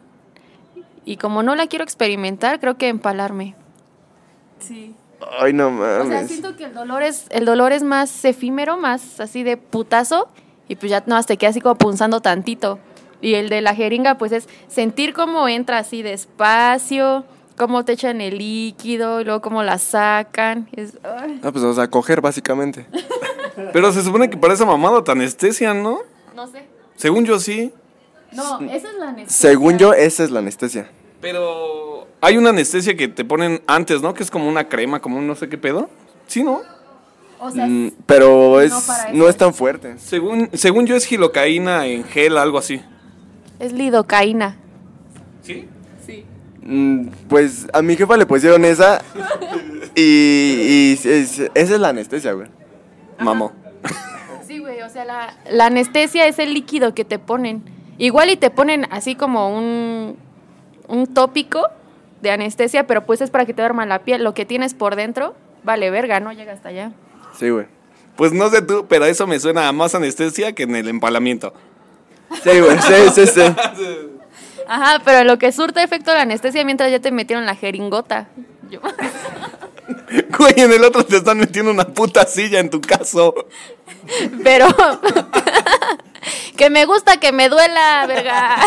Y 1.04 1.18
como 1.18 1.42
no 1.44 1.56
la 1.56 1.68
quiero 1.68 1.84
experimentar, 1.84 2.60
creo 2.60 2.78
que 2.78 2.88
empalarme. 2.90 3.56
Sí. 4.60 4.94
Ay, 5.40 5.54
no 5.54 5.68
O 5.68 5.80
sea, 5.80 6.04
mames. 6.04 6.28
siento 6.28 6.56
que 6.56 6.66
el 6.66 6.74
dolor 6.74 7.02
es, 7.02 7.26
el 7.32 7.46
dolor 7.46 7.72
es 7.72 7.84
más 7.84 8.24
efímero, 8.26 8.78
más 8.78 9.20
así 9.20 9.44
de 9.44 9.58
putazo, 9.58 10.30
y 10.68 10.76
pues 10.76 10.90
ya 10.92 11.04
no 11.06 11.22
te 11.24 11.38
queda 11.38 11.50
así 11.50 11.62
como 11.62 11.76
punzando 11.76 12.22
tantito. 12.22 12.80
Y 13.22 13.34
el 13.36 13.50
de 13.50 13.62
la 13.62 13.74
jeringa, 13.74 14.18
pues 14.18 14.32
es 14.32 14.48
sentir 14.68 15.14
cómo 15.14 15.48
entra 15.48 15.80
así 15.80 16.04
despacio, 16.04 17.26
cómo 17.58 17.84
te 17.84 17.94
echan 17.94 18.22
el 18.22 18.38
líquido, 18.38 19.22
y 19.22 19.24
luego 19.24 19.42
cómo 19.42 19.64
la 19.64 19.78
sacan. 19.80 20.68
Es, 20.76 20.98
Ah, 21.04 21.52
pues 21.52 21.64
o 21.64 21.74
sea, 21.74 21.88
coger 21.90 22.22
básicamente. 22.22 22.86
Pero 23.74 23.92
se 23.92 24.04
supone 24.04 24.30
que 24.30 24.38
para 24.38 24.54
esa 24.54 24.66
mamada 24.66 25.04
te 25.04 25.12
anestesian, 25.12 25.82
¿no? 25.82 26.00
no 26.36 26.48
sé. 26.48 26.64
Según 26.96 27.26
yo 27.26 27.40
sí. 27.40 27.74
No, 28.32 28.60
esa 28.70 28.90
es 28.90 28.96
la 29.00 29.10
anestesia. 29.10 29.50
Según 29.50 29.78
yo, 29.80 29.94
esa 29.94 30.24
es 30.24 30.32
la 30.32 30.40
anestesia. 30.40 30.90
Pero 31.22 32.08
hay 32.22 32.38
una 32.38 32.50
anestesia 32.52 32.96
que 32.96 33.08
te 33.08 33.26
ponen 33.26 33.62
antes, 33.66 34.02
¿no? 34.02 34.14
Que 34.14 34.22
es 34.22 34.30
como 34.30 34.48
una 34.48 34.68
crema, 34.70 35.00
como 35.00 35.18
un 35.18 35.26
no 35.26 35.36
sé 35.36 35.50
qué 35.50 35.58
pedo. 35.58 35.90
Sí, 36.28 36.44
¿no? 36.44 36.62
O 37.40 37.50
sea, 37.52 37.66
Mm, 37.66 37.92
pero 38.06 38.62
es, 38.62 38.74
no 39.14 39.28
es 39.30 39.38
tan 39.38 39.54
fuerte. 39.54 39.98
Según, 39.98 40.50
según 40.54 40.86
yo 40.86 40.96
es 40.96 41.06
gilocaína 41.06 41.86
en 41.88 42.04
gel, 42.04 42.38
algo 42.38 42.58
así. 42.60 42.82
Es 43.60 43.72
lidocaína. 43.74 44.56
¿Sí? 45.41 45.67
Sí. 46.06 46.26
Mm, 46.62 47.08
Pues 47.30 47.67
a 47.74 47.82
mi 47.82 47.96
jefa 47.96 48.17
le 48.17 48.26
pusieron 48.26 48.65
esa 48.65 49.02
y, 49.96 50.02
y 50.02 50.93
es- 50.93 51.06
esa 51.39 51.50
es 51.54 51.80
la 51.80 51.89
anestesia, 51.89 52.34
güey. 52.34 52.48
Mamó. 53.20 53.52
Sí, 54.46 54.60
güey, 54.60 54.82
o 54.82 54.89
sea, 54.89 55.04
la, 55.06 55.38
la 55.52 55.65
anestesia 55.65 56.28
es 56.28 56.39
el 56.39 56.54
líquido 56.54 56.93
que 56.93 57.04
te 57.04 57.20
ponen. 57.20 57.63
Igual 57.98 58.30
y 58.30 58.38
te 58.38 58.50
ponen 58.50 58.86
así 58.91 59.15
como 59.15 59.50
un, 59.58 60.15
un 60.88 61.08
tópico 61.08 61.63
de 62.22 62.32
anestesia, 62.32 62.86
pero 62.88 63.06
pues 63.06 63.22
es 63.22 63.30
para 63.30 63.46
que 63.46 63.54
te 63.54 63.62
duerma 63.62 63.86
la 63.86 64.00
piel. 64.04 64.24
Lo 64.24 64.34
que 64.34 64.46
tienes 64.46 64.74
por 64.74 64.96
dentro, 64.96 65.36
vale, 65.63 65.89
verga, 65.89 66.20
no 66.20 66.32
llega 66.32 66.54
hasta 66.54 66.70
allá. 66.70 66.91
Sí, 67.38 67.50
güey. 67.50 67.65
Pues 68.15 68.32
no 68.34 68.50
sé 68.50 68.62
tú, 68.62 68.86
pero 68.88 69.06
eso 69.06 69.28
me 69.28 69.39
suena 69.39 69.67
a 69.67 69.72
más 69.72 69.93
anestesia 69.96 70.54
que 70.54 70.63
en 70.63 70.76
el 70.76 70.88
empalamiento. 70.88 71.54
Sí, 72.44 72.60
güey, 72.60 72.78
sí, 72.82 72.94
sí, 73.16 73.28
sí. 73.28 73.42
Ajá, 74.68 75.02
pero 75.06 75.24
lo 75.24 75.38
que 75.40 75.52
surte 75.52 75.82
efecto 75.82 76.13
la 76.13 76.22
anestesia 76.24 76.66
mientras 76.66 76.92
ya 76.92 77.00
te 77.00 77.12
metieron 77.12 77.46
la 77.46 77.56
jeringota. 77.56 78.28
Yo- 78.70 78.82
Güey, 80.38 80.54
en 80.58 80.74
el 80.74 80.84
otro 80.84 81.06
te 81.06 81.18
están 81.18 81.38
metiendo 81.38 81.72
una 81.72 81.86
puta 81.86 82.26
silla 82.26 82.60
en 82.60 82.70
tu 82.70 82.82
caso. 82.82 83.34
pero 84.44 84.68
que 86.58 86.70
me 86.70 86.86
gusta 86.86 87.18
que 87.18 87.32
me 87.32 87.48
duela, 87.50 88.06
verga. 88.08 88.58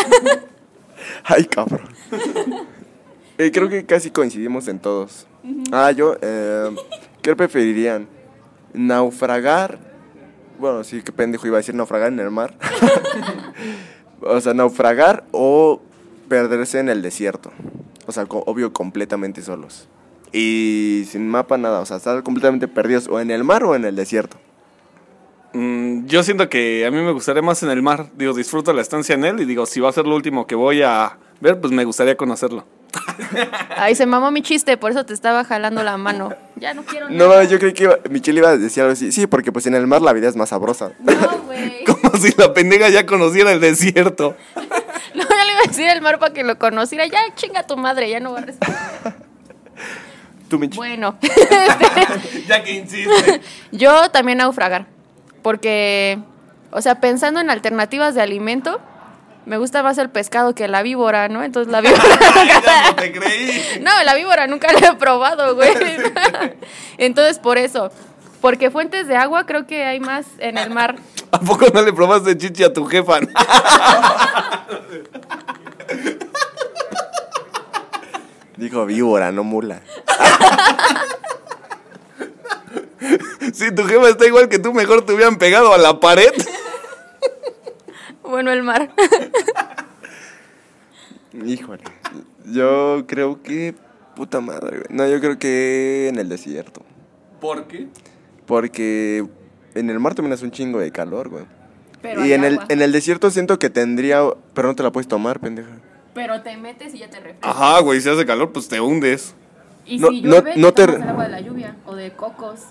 Ay, 1.23 1.45
cabrón. 1.45 1.87
Eh, 3.37 3.51
creo 3.51 3.69
que 3.69 3.85
casi 3.85 4.09
coincidimos 4.11 4.67
en 4.67 4.79
todos. 4.79 5.27
Ah, 5.71 5.91
yo, 5.91 6.15
eh, 6.21 6.75
¿qué 7.21 7.35
preferirían? 7.35 8.07
¿Naufragar? 8.73 9.77
Bueno, 10.61 10.83
sí, 10.83 11.01
qué 11.01 11.11
pendejo 11.11 11.47
iba 11.47 11.57
a 11.57 11.61
decir 11.61 11.73
naufragar 11.73 12.13
en 12.13 12.19
el 12.19 12.29
mar. 12.29 12.53
o 14.21 14.39
sea, 14.39 14.53
naufragar 14.53 15.23
o 15.31 15.81
perderse 16.29 16.77
en 16.77 16.87
el 16.87 17.01
desierto. 17.01 17.51
O 18.05 18.11
sea, 18.11 18.25
obvio, 18.29 18.71
completamente 18.71 19.41
solos. 19.41 19.89
Y 20.31 21.07
sin 21.09 21.27
mapa, 21.27 21.57
nada. 21.57 21.79
O 21.79 21.85
sea, 21.87 21.97
estar 21.97 22.21
completamente 22.21 22.67
perdidos 22.67 23.07
o 23.07 23.19
en 23.19 23.31
el 23.31 23.43
mar 23.43 23.63
o 23.63 23.73
en 23.73 23.85
el 23.85 23.95
desierto. 23.95 24.37
Mm, 25.53 26.05
yo 26.05 26.21
siento 26.21 26.47
que 26.47 26.85
a 26.85 26.91
mí 26.91 26.97
me 27.01 27.11
gustaría 27.11 27.41
más 27.41 27.63
en 27.63 27.71
el 27.71 27.81
mar. 27.81 28.11
Digo, 28.15 28.35
disfruto 28.35 28.71
la 28.71 28.83
estancia 28.83 29.15
en 29.15 29.25
él 29.25 29.39
y 29.39 29.45
digo, 29.45 29.65
si 29.65 29.79
va 29.79 29.89
a 29.89 29.93
ser 29.93 30.05
lo 30.05 30.15
último 30.15 30.45
que 30.45 30.53
voy 30.53 30.83
a 30.83 31.17
ver, 31.39 31.59
pues 31.59 31.73
me 31.73 31.85
gustaría 31.85 32.15
conocerlo. 32.15 32.65
Ay, 33.77 33.95
se 33.95 34.05
mamó 34.05 34.31
mi 34.31 34.41
chiste, 34.41 34.77
por 34.77 34.91
eso 34.91 35.05
te 35.05 35.13
estaba 35.13 35.43
jalando 35.43 35.83
la 35.83 35.97
mano. 35.97 36.33
Ya 36.57 36.73
no 36.73 36.83
quiero 36.83 37.09
No, 37.09 37.27
nada. 37.29 37.43
yo 37.45 37.57
creí 37.59 37.73
que 37.73 37.83
iba- 37.83 37.97
Michelle 38.09 38.39
iba 38.39 38.49
a 38.49 38.57
decir 38.57 38.81
algo 38.83 38.93
así. 38.93 39.11
Sí, 39.11 39.27
porque 39.27 39.51
pues 39.51 39.65
en 39.67 39.75
el 39.75 39.87
mar 39.87 40.01
la 40.01 40.13
vida 40.13 40.27
es 40.29 40.35
más 40.35 40.49
sabrosa. 40.49 40.91
No, 40.99 41.13
güey. 41.45 41.83
¿Cómo 41.85 42.01
Como 42.11 42.17
si 42.23 42.33
la 42.37 42.53
pendeja 42.53 42.89
ya 42.89 43.05
conociera 43.05 43.51
el 43.51 43.59
desierto. 43.61 44.35
No, 45.13 45.23
ya 45.27 45.43
le 45.45 45.51
iba 45.51 45.59
a 45.65 45.67
decir 45.67 45.87
el 45.89 46.01
mar 46.01 46.19
para 46.19 46.33
que 46.33 46.43
lo 46.43 46.57
conociera. 46.57 47.05
Ya 47.05 47.19
chinga 47.35 47.63
tu 47.67 47.75
madre, 47.75 48.09
ya 48.09 48.21
no 48.21 48.31
va 48.31 48.39
a 48.39 48.41
responder. 48.43 48.79
Tú, 50.49 50.57
Mitch. 50.57 50.75
Bueno, 50.75 51.17
ya 52.47 52.63
que 52.63 52.71
insiste. 52.71 53.41
yo 53.73 54.09
también 54.11 54.37
naufragar. 54.37 54.85
Porque, 55.41 56.19
o 56.71 56.81
sea, 56.81 57.01
pensando 57.01 57.39
en 57.41 57.49
alternativas 57.49 58.15
de 58.15 58.21
alimento, 58.21 58.79
me 59.45 59.57
gusta 59.57 59.81
más 59.81 59.97
el 59.97 60.09
pescado 60.09 60.53
que 60.53 60.67
la 60.67 60.83
víbora, 60.83 61.27
¿no? 61.27 61.43
Entonces 61.43 61.71
la 61.71 61.81
víbora. 61.81 62.03
ya 62.45 62.89
no 62.89 62.95
te 62.95 63.11
creí. 63.11 63.79
No, 63.81 63.91
la 64.03 64.15
víbora 64.15 64.47
nunca 64.47 64.71
la 64.71 64.89
he 64.89 64.95
probado, 64.95 65.55
güey. 65.55 65.73
Entonces, 66.97 67.39
por 67.39 67.57
eso. 67.57 67.91
Porque 68.39 68.71
fuentes 68.71 69.07
de 69.07 69.15
agua 69.15 69.45
creo 69.45 69.67
que 69.67 69.83
hay 69.83 69.99
más 69.99 70.25
en 70.39 70.57
el 70.57 70.71
mar. 70.71 70.95
¿A 71.31 71.39
poco 71.39 71.67
no 71.73 71.81
le 71.81 71.93
probaste 71.93 72.37
chichi 72.37 72.63
a 72.63 72.73
tu 72.73 72.85
jefa? 72.85 73.19
Dijo 78.57 78.85
víbora, 78.85 79.31
no 79.31 79.43
mula. 79.43 79.81
Si 83.53 83.71
tu 83.73 83.85
jefa 83.85 84.09
está 84.09 84.25
igual 84.25 84.49
que 84.49 84.59
tú, 84.59 84.73
mejor 84.73 85.05
te 85.05 85.13
hubieran 85.13 85.37
pegado 85.37 85.73
a 85.73 85.77
la 85.77 85.99
pared. 85.99 86.31
Bueno, 88.31 88.49
el 88.51 88.63
mar. 88.63 88.89
Híjole. 91.45 91.83
Yo 92.45 93.03
creo 93.07 93.41
que. 93.43 93.75
Puta 94.15 94.39
madre, 94.39 94.77
güey. 94.79 94.87
No, 94.89 95.05
yo 95.07 95.19
creo 95.19 95.37
que 95.37 96.07
en 96.07 96.17
el 96.17 96.29
desierto. 96.29 96.81
¿Por 97.41 97.67
qué? 97.67 97.87
Porque 98.45 99.25
en 99.75 99.89
el 99.89 99.99
mar 99.99 100.15
también 100.15 100.31
hace 100.33 100.45
un 100.45 100.51
chingo 100.51 100.79
de 100.79 100.91
calor, 100.91 101.27
güey. 101.29 101.43
Pero 102.01 102.25
y 102.25 102.31
en 102.33 102.43
el, 102.45 102.59
en 102.69 102.81
el 102.81 102.91
desierto 102.93 103.29
siento 103.31 103.59
que 103.59 103.69
tendría. 103.69 104.21
Pero 104.53 104.69
no 104.69 104.75
te 104.75 104.83
la 104.83 104.91
puedes 104.93 105.09
tomar, 105.09 105.41
pendeja. 105.41 105.69
Pero 106.13 106.41
te 106.41 106.55
metes 106.55 106.93
y 106.93 106.99
ya 106.99 107.09
te 107.09 107.17
refrescas. 107.19 107.51
Ajá, 107.51 107.79
güey, 107.81 107.99
si 107.99 108.07
hace 108.09 108.25
calor, 108.25 108.53
pues 108.53 108.69
te 108.69 108.79
hundes. 108.79 109.35
Y 109.85 109.97
No- 109.99 110.07
si 110.09 110.21
no- 110.21 110.29
llueve, 110.41 110.53
no 110.55 110.73
te- 110.73 110.85
tomas 110.85 111.01
el 111.01 111.09
agua 111.09 111.23
de 111.25 111.29
la 111.31 111.41
lluvia 111.41 111.75
o 111.85 111.95
de 111.95 112.11
cocos. 112.13 112.61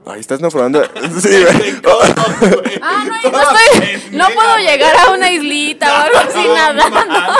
Ay, 0.06 0.20
estás 0.20 0.40
naufragando. 0.40 0.82
Sí, 1.20 1.28
güey. 1.28 1.74
Ah, 2.82 3.04
no, 3.06 3.30
no 3.30 3.40
estoy. 3.40 4.10
No 4.12 4.26
puedo 4.30 4.56
llegar 4.58 4.94
a 4.96 5.12
una 5.12 5.30
islita 5.30 5.92
o 5.92 6.02
algo 6.04 6.18
así 6.18 6.48
nada. 6.48 7.38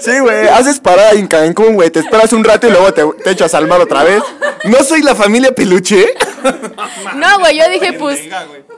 Sí, 0.00 0.18
güey. 0.20 0.48
Haces 0.48 0.80
parada 0.80 1.12
en 1.12 1.26
Cancún, 1.26 1.74
güey. 1.74 1.90
Te 1.90 2.00
esperas 2.00 2.32
un 2.32 2.44
rato 2.44 2.68
y 2.68 2.70
luego 2.70 2.92
te, 2.92 3.04
te 3.22 3.30
echas 3.30 3.54
al 3.54 3.66
mar 3.66 3.80
otra 3.80 4.04
vez. 4.04 4.22
¿No 4.64 4.82
soy 4.82 5.02
la 5.02 5.14
familia 5.14 5.52
Peluche? 5.54 6.06
No, 7.16 7.38
güey, 7.38 7.56
yo 7.56 7.68
dije, 7.70 7.94
pues, 7.94 8.20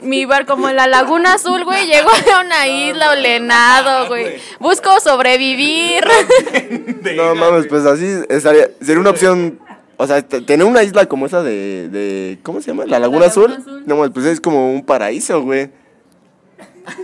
mi 0.00 0.24
bar 0.24 0.46
como 0.46 0.68
en 0.68 0.76
la 0.76 0.86
Laguna 0.86 1.34
Azul, 1.34 1.64
güey, 1.64 1.86
llego 1.88 2.10
a 2.10 2.40
una 2.40 2.68
isla 2.68 3.10
olenado, 3.10 4.06
güey. 4.06 4.40
Busco 4.60 5.00
sobrevivir. 5.00 6.04
No 7.16 7.34
mames, 7.34 7.66
pues 7.66 7.84
así 7.86 8.20
estaría. 8.28 8.70
Sería 8.80 9.00
una 9.00 9.10
opción. 9.10 9.58
O 9.98 10.06
sea, 10.06 10.20
tener 10.22 10.66
una 10.66 10.82
isla 10.82 11.06
como 11.06 11.26
esa 11.26 11.42
de. 11.42 11.88
de 11.88 12.38
¿Cómo 12.42 12.60
se 12.60 12.68
llama? 12.68 12.84
La 12.86 12.98
Laguna, 12.98 13.26
Laguna 13.26 13.26
Azul. 13.26 13.52
Azul. 13.52 13.82
No 13.86 13.96
mames, 13.96 14.10
pues 14.12 14.26
es 14.26 14.40
como 14.40 14.72
un 14.72 14.84
paraíso, 14.84 15.42
güey. 15.42 15.70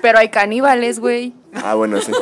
Pero 0.02 0.18
hay 0.18 0.28
caníbales, 0.28 1.00
güey. 1.00 1.32
Ah, 1.54 1.74
bueno, 1.74 2.00
sí. 2.00 2.12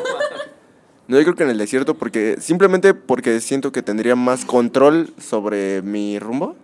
No, 1.09 1.17
yo 1.19 1.25
creo 1.25 1.35
que 1.35 1.43
en 1.43 1.51
el 1.51 1.59
desierto 1.59 1.95
porque 1.95 2.37
simplemente 2.41 2.95
porque 2.95 3.41
siento 3.41 3.73
que 3.73 3.83
tendría 3.83 4.15
más 4.15 4.45
control 4.45 5.13
sobre 5.19 5.83
mi 5.83 6.19
rumbo. 6.21 6.55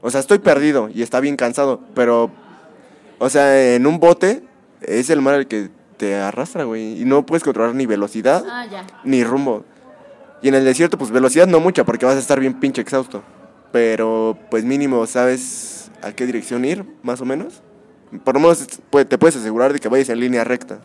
O 0.00 0.10
sea, 0.10 0.20
estoy 0.20 0.38
perdido 0.38 0.88
y 0.94 1.02
está 1.02 1.20
bien 1.20 1.36
cansado, 1.36 1.80
pero 1.94 2.30
o 3.18 3.28
sea, 3.28 3.74
en 3.74 3.86
un 3.86 3.98
bote 4.00 4.42
es 4.80 5.10
el 5.10 5.20
mar 5.20 5.34
el 5.34 5.46
que 5.48 5.68
te 5.96 6.14
arrastra, 6.14 6.64
güey, 6.64 7.02
y 7.02 7.04
no 7.04 7.26
puedes 7.26 7.42
controlar 7.42 7.74
ni 7.74 7.84
velocidad 7.84 8.44
Ah, 8.48 8.64
ya. 8.70 8.86
ni 9.04 9.22
rumbo. 9.24 9.64
Y 10.42 10.48
en 10.48 10.54
el 10.54 10.64
desierto 10.64 10.98
pues 10.98 11.10
velocidad 11.10 11.46
no 11.46 11.60
mucha 11.60 11.84
porque 11.84 12.06
vas 12.06 12.16
a 12.16 12.20
estar 12.20 12.38
bien 12.40 12.60
pinche 12.60 12.80
exhausto, 12.80 13.22
pero 13.72 14.38
pues 14.50 14.64
mínimo 14.64 15.06
sabes 15.06 15.90
a 16.02 16.12
qué 16.12 16.26
dirección 16.26 16.64
ir, 16.64 16.84
más 17.02 17.20
o 17.20 17.24
menos. 17.24 17.62
Por 18.24 18.34
lo 18.34 18.40
menos 18.40 18.80
pues, 18.90 19.08
te 19.08 19.18
puedes 19.18 19.36
asegurar 19.36 19.72
de 19.72 19.80
que 19.80 19.88
vayas 19.88 20.08
en 20.08 20.20
línea 20.20 20.44
recta. 20.44 20.80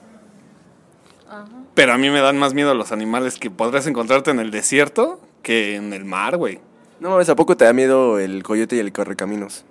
Pero 1.74 1.94
a 1.94 1.98
mí 1.98 2.10
me 2.10 2.20
dan 2.20 2.38
más 2.38 2.54
miedo 2.54 2.74
los 2.76 2.92
animales 2.92 3.40
que 3.40 3.50
podrás 3.50 3.88
encontrarte 3.88 4.32
en 4.32 4.40
el 4.40 4.52
desierto 4.52 5.20
que 5.42 5.76
en 5.76 5.94
el 5.94 6.06
mar, 6.06 6.38
güey. 6.38 6.60
No 7.00 7.10
mames, 7.10 7.30
¿a 7.30 7.36
poco 7.36 7.58
te 7.58 7.66
da 7.66 7.74
miedo 7.74 8.20
el 8.20 8.44
coyote 8.44 8.76
y 8.76 8.80
el 8.80 8.94
correcaminos? 8.94 9.66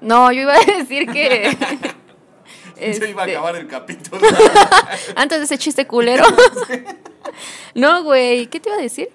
No, 0.00 0.30
yo 0.32 0.42
iba 0.42 0.54
a 0.54 0.64
decir 0.78 1.06
que. 1.10 1.56
Este, 2.78 3.10
el 3.10 3.66
capítulo. 3.66 4.20
Antes 5.16 5.38
de 5.38 5.44
ese 5.44 5.58
chiste 5.58 5.86
culero. 5.86 6.24
no, 7.74 8.04
güey, 8.04 8.46
¿qué 8.46 8.60
te 8.60 8.68
iba 8.68 8.78
a 8.78 8.82
decir? 8.82 9.10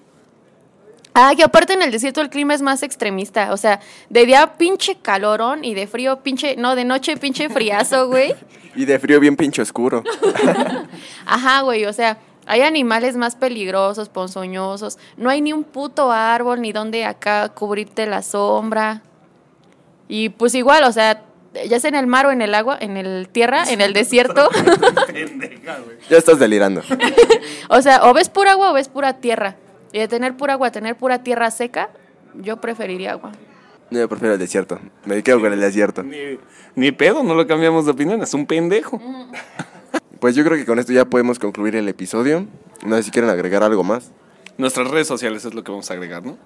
Ah, 1.13 1.34
que 1.36 1.43
aparte 1.43 1.73
en 1.73 1.82
el 1.82 1.91
desierto 1.91 2.21
el 2.21 2.30
clima 2.30 2.54
es 2.54 2.62
más 2.62 2.84
extremista. 2.84 3.54
O 3.54 3.58
sea, 3.58 3.80
de 4.10 4.26
día 4.26 4.58
pinche 4.58 4.95
calorón 4.95 5.63
y 5.63 5.76
de 5.76 5.88
frío 5.88 6.21
pinche. 6.23 6.56
No, 6.56 6.76
de 6.76 6.86
noche 6.86 7.17
pinche 7.17 7.49
friazo, 7.49 8.08
güey. 8.08 8.36
Y 8.76 8.86
de 8.86 8.97
frío 8.97 9.19
bien 9.19 9.36
pinche 9.36 9.62
oscuro. 9.62 10.04
Ajá, 11.28 11.62
güey, 11.62 11.86
o 11.86 11.93
sea, 11.93 12.17
hay 12.47 12.62
animales 12.62 13.15
más 13.15 13.36
peligrosos, 13.36 14.10
ponzoñosos. 14.10 14.97
No 15.15 15.30
hay 15.30 15.41
ni 15.41 15.54
un 15.54 15.63
puto 15.63 16.12
árbol 16.12 16.60
ni 16.60 16.71
donde 16.71 17.06
acá 17.06 17.49
cubrirte 17.49 18.08
la 18.08 18.23
sombra. 18.23 19.04
Y 20.08 20.30
pues 20.30 20.56
igual, 20.56 20.86
o 20.86 20.91
sea, 20.91 21.23
ya 21.68 21.80
sea 21.80 21.89
en 21.89 21.96
el 21.96 22.08
mar 22.08 22.26
o 22.26 22.32
en 22.32 22.42
el 22.42 22.56
agua, 22.56 22.78
en 22.80 22.98
el 22.98 23.30
tierra, 23.30 23.63
en 23.70 23.82
el 23.82 23.94
desierto. 23.94 24.50
Pendeja, 25.08 25.80
güey. 25.80 25.98
Ya 26.10 26.18
estás 26.18 26.39
delirando. 26.39 26.82
o 27.70 27.82
sea, 27.82 28.04
o 28.04 28.13
ves 28.13 28.30
pura 28.30 28.54
agua 28.54 28.72
o 28.72 28.74
ves 28.74 28.89
pura 28.89 29.13
tierra. 29.13 29.56
Y 29.92 30.00
de 30.00 30.08
tener 30.08 30.36
pura 30.36 30.54
agua 30.54 30.70
a 30.70 30.72
tener 30.72 30.96
pura 30.96 31.24
tierra 31.24 31.52
seca, 31.52 31.89
yo 32.36 32.58
preferiría 32.58 33.12
agua. 33.12 33.32
Yo 33.92 34.10
prefiero 34.10 34.34
el 34.34 34.39
desierto. 34.39 34.80
Me 35.06 35.22
quedo 35.22 35.39
con 35.39 35.54
el 35.54 35.60
desierto. 35.60 36.02
Ni, 36.02 36.39
ni 36.76 36.92
pedo, 36.92 37.24
no 37.24 37.36
lo 37.36 37.46
cambiamos 37.46 37.86
de 37.86 37.92
opinión, 37.92 38.22
es 38.24 38.34
un 38.34 38.48
pendejo. 38.48 39.00
Pues 40.20 40.36
yo 40.36 40.44
creo 40.44 40.58
que 40.58 40.66
con 40.66 40.80
esto 40.80 40.94
ya 40.94 41.06
podemos 41.06 41.38
concluir 41.38 41.76
el 41.76 41.88
episodio. 41.88 42.48
No 42.84 42.96
sé 42.96 43.04
si 43.04 43.12
quieren 43.12 43.30
agregar 43.30 43.62
algo 43.62 43.84
más. 43.84 44.12
Nuestras 44.58 44.89
redes 44.89 45.08
sociales 45.08 45.46
es 45.46 45.54
lo 45.54 45.63
que 45.63 45.72
vamos 45.72 45.89
a 45.92 45.94
agregar, 45.94 46.24
¿no? 46.24 46.38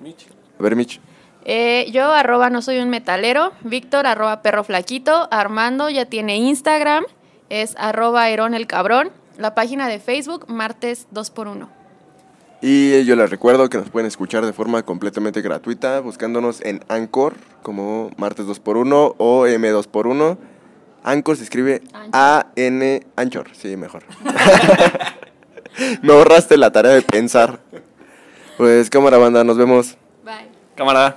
A 0.59 0.63
ver, 0.63 0.75
Mitch. 0.75 0.99
Eh, 1.49 1.89
yo 1.93 2.11
arroba 2.11 2.49
no 2.49 2.61
soy 2.61 2.79
un 2.79 2.89
metalero, 2.89 3.53
Víctor 3.61 4.05
arroba 4.05 4.41
perro 4.41 4.65
flaquito, 4.65 5.29
Armando 5.31 5.89
ya 5.89 6.03
tiene 6.03 6.35
Instagram, 6.35 7.05
es 7.47 7.73
arroba 7.77 8.29
Herón 8.29 8.53
el 8.53 8.67
cabrón, 8.67 9.11
la 9.37 9.55
página 9.55 9.87
de 9.87 9.99
Facebook, 9.99 10.43
martes 10.49 11.07
2x1. 11.13 11.69
Y 12.61 13.05
yo 13.05 13.15
les 13.15 13.29
recuerdo 13.29 13.69
que 13.69 13.77
nos 13.77 13.89
pueden 13.89 14.07
escuchar 14.07 14.45
de 14.45 14.51
forma 14.51 14.83
completamente 14.83 15.41
gratuita 15.41 16.01
buscándonos 16.01 16.59
en 16.65 16.83
Anchor 16.89 17.35
como 17.63 18.11
martes 18.17 18.45
2x1 18.45 19.15
o 19.17 19.47
M2x1. 19.47 20.37
Anchor 21.03 21.37
se 21.37 21.43
escribe. 21.43 21.81
A-N 22.11 23.03
Anchor, 23.15 23.47
sí, 23.53 23.77
mejor. 23.77 24.03
Me 26.01 26.11
ahorraste 26.11 26.57
la 26.57 26.71
tarea 26.73 26.91
de 26.91 27.03
pensar. 27.03 27.61
Pues 28.57 28.89
cámara 28.89 29.17
banda, 29.17 29.45
nos 29.45 29.55
vemos. 29.55 29.95
Bye. 30.25 30.49
Cámara. 30.75 31.15